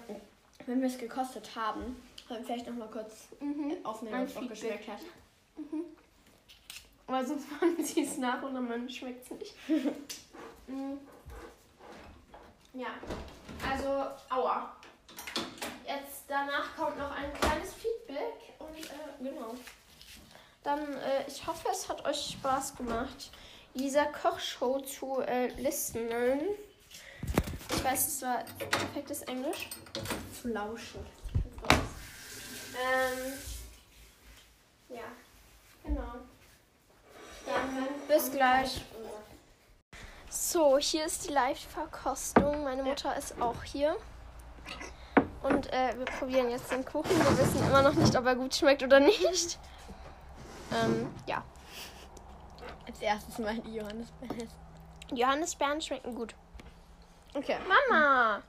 wenn 0.66 0.80
wir 0.80 0.88
es 0.88 0.96
gekostet 0.98 1.50
haben, 1.54 2.02
sollten 2.26 2.44
vielleicht 2.46 2.66
noch 2.66 2.74
mal 2.74 2.88
kurz 2.90 3.28
Mhm. 3.40 3.76
aufnehmen, 3.84 4.14
Ein 4.16 4.26
was 4.28 4.36
auch 4.38 4.48
geschmeckt 4.48 4.88
hat. 4.88 5.00
Weil 7.06 7.26
sonst 7.26 7.50
machen 7.52 7.84
sie 7.84 8.02
es 8.02 8.16
nach 8.18 8.42
und 8.42 8.54
dann 8.54 8.88
schmeckt 8.90 9.24
es 9.24 9.30
nicht. 9.38 9.54
Mm. 10.70 10.98
ja, 12.74 12.88
also, 13.66 13.88
aua. 14.28 14.76
Jetzt 15.86 16.24
danach 16.28 16.76
kommt 16.76 16.98
noch 16.98 17.10
ein 17.10 17.32
kleines 17.32 17.72
Feedback 17.72 18.34
und 18.58 18.76
äh, 18.84 19.30
genau. 19.30 19.54
Dann, 20.62 20.92
äh, 20.92 21.24
ich 21.26 21.46
hoffe, 21.46 21.68
es 21.72 21.88
hat 21.88 22.04
euch 22.04 22.32
Spaß 22.38 22.76
gemacht, 22.76 23.30
dieser 23.78 24.06
Kochshow 24.06 24.80
zu 24.80 25.20
äh, 25.20 25.48
listenen. 25.60 26.40
Ich 27.70 27.84
weiß, 27.84 28.08
es 28.08 28.22
war 28.22 28.44
perfektes 28.70 29.22
Englisch. 29.22 29.70
Zu 30.40 30.48
lauschen. 30.48 31.06
Ähm, 32.74 33.32
ja, 34.90 35.04
genau. 35.84 36.14
Dann 37.46 37.88
bis 38.06 38.30
gleich. 38.30 38.84
So, 40.28 40.78
hier 40.78 41.06
ist 41.06 41.28
die 41.28 41.32
Live-Verkostung. 41.32 42.64
Meine 42.64 42.82
Mutter 42.82 43.16
ist 43.16 43.40
auch 43.40 43.62
hier. 43.64 43.96
Und 45.42 45.72
äh, 45.72 45.96
wir 45.96 46.04
probieren 46.04 46.50
jetzt 46.50 46.70
den 46.70 46.84
Kuchen. 46.84 47.10
Wir 47.10 47.38
wissen 47.38 47.66
immer 47.66 47.82
noch 47.82 47.94
nicht, 47.94 48.16
ob 48.16 48.26
er 48.26 48.34
gut 48.34 48.54
schmeckt 48.54 48.82
oder 48.82 49.00
nicht. 49.00 49.58
Ähm, 50.72 51.08
ja. 51.26 51.42
Als 52.88 53.02
erstes 53.02 53.38
mal 53.38 53.58
die 53.60 53.74
Johannisbeeren. 53.74 54.48
Johannisbeeren 55.12 55.80
schmecken 55.82 56.14
gut. 56.14 56.34
Okay. 57.34 57.58
Mama! 57.68 58.42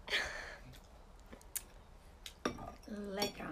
Lecker. 2.87 3.49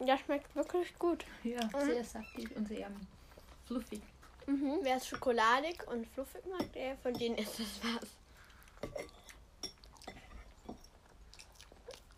Der 0.00 0.16
schmeckt 0.16 0.56
wirklich 0.56 0.98
gut. 0.98 1.26
Ja, 1.44 1.60
sehr 1.78 2.02
saftig 2.02 2.56
und 2.56 2.66
sehr 2.66 2.90
fluffig. 3.66 4.00
Mhm. 4.46 4.78
Wer 4.80 4.96
es 4.96 5.06
schokoladig 5.06 5.86
und 5.86 6.06
fluffig 6.06 6.46
mag, 6.46 6.72
der 6.72 6.96
von 6.96 7.12
denen 7.12 7.36
ist 7.36 7.60
das 7.60 7.66
was. 7.82 8.08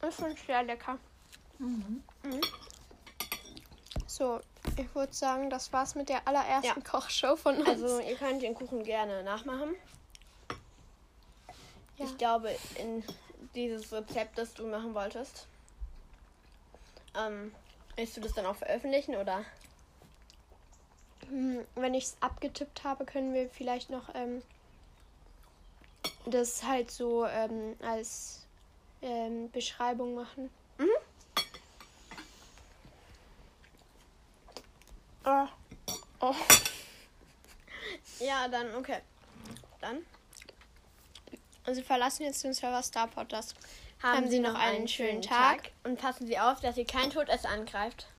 Ich 0.08 0.14
finde 0.14 0.34
es 0.34 0.46
sehr 0.46 0.62
lecker. 0.62 0.98
Mhm. 1.58 2.04
So, 4.06 4.40
ich 4.76 4.94
würde 4.94 5.12
sagen, 5.12 5.50
das 5.50 5.72
war's 5.72 5.94
mit 5.94 6.08
der 6.08 6.26
allerersten 6.26 6.80
Ja. 6.80 6.84
Kochshow 6.88 7.36
von 7.36 7.58
uns. 7.58 7.68
Also 7.68 8.00
ihr 8.00 8.16
könnt 8.16 8.42
den 8.42 8.54
Kuchen 8.54 8.82
gerne 8.82 9.22
nachmachen. 9.22 9.74
Ja. 11.96 12.04
Ich 12.06 12.16
glaube, 12.18 12.54
in 12.76 13.04
dieses 13.54 13.92
Rezept, 13.92 14.38
das 14.38 14.54
du 14.54 14.66
machen 14.66 14.94
wolltest. 14.94 15.46
Ähm, 17.16 17.52
willst 17.96 18.16
du 18.16 18.20
das 18.20 18.32
dann 18.32 18.46
auch 18.46 18.56
veröffentlichen 18.56 19.16
oder? 19.16 19.44
Hm, 21.28 21.64
Wenn 21.74 21.94
ich 21.94 22.04
es 22.04 22.16
abgetippt 22.20 22.84
habe, 22.84 23.04
können 23.04 23.34
wir 23.34 23.50
vielleicht 23.50 23.90
noch 23.90 24.14
ähm, 24.14 24.42
das 26.26 26.62
halt 26.62 26.90
so 26.90 27.26
ähm, 27.26 27.76
als 27.82 28.46
ähm, 29.02 29.50
Beschreibung 29.50 30.14
machen. 30.14 30.50
Oh. 35.24 35.46
Oh. 36.20 36.34
Ja, 38.20 38.48
dann 38.48 38.74
okay. 38.74 38.98
Dann 39.80 40.04
Also 41.64 41.82
verlassen 41.82 42.24
jetzt 42.24 42.42
den 42.44 42.52
Server 42.54 42.82
Starpod 42.82 43.32
das. 43.32 43.54
Haben 44.02 44.28
Sie 44.30 44.38
noch 44.38 44.54
einen 44.54 44.88
schönen 44.88 45.20
Tag. 45.22 45.72
und 45.84 46.00
passen 46.00 46.26
Sie 46.26 46.38
auf, 46.38 46.60
dass 46.60 46.74
Sie 46.74 46.84
kein 46.84 47.10
Todesser 47.10 47.50
angreift. 47.50 48.06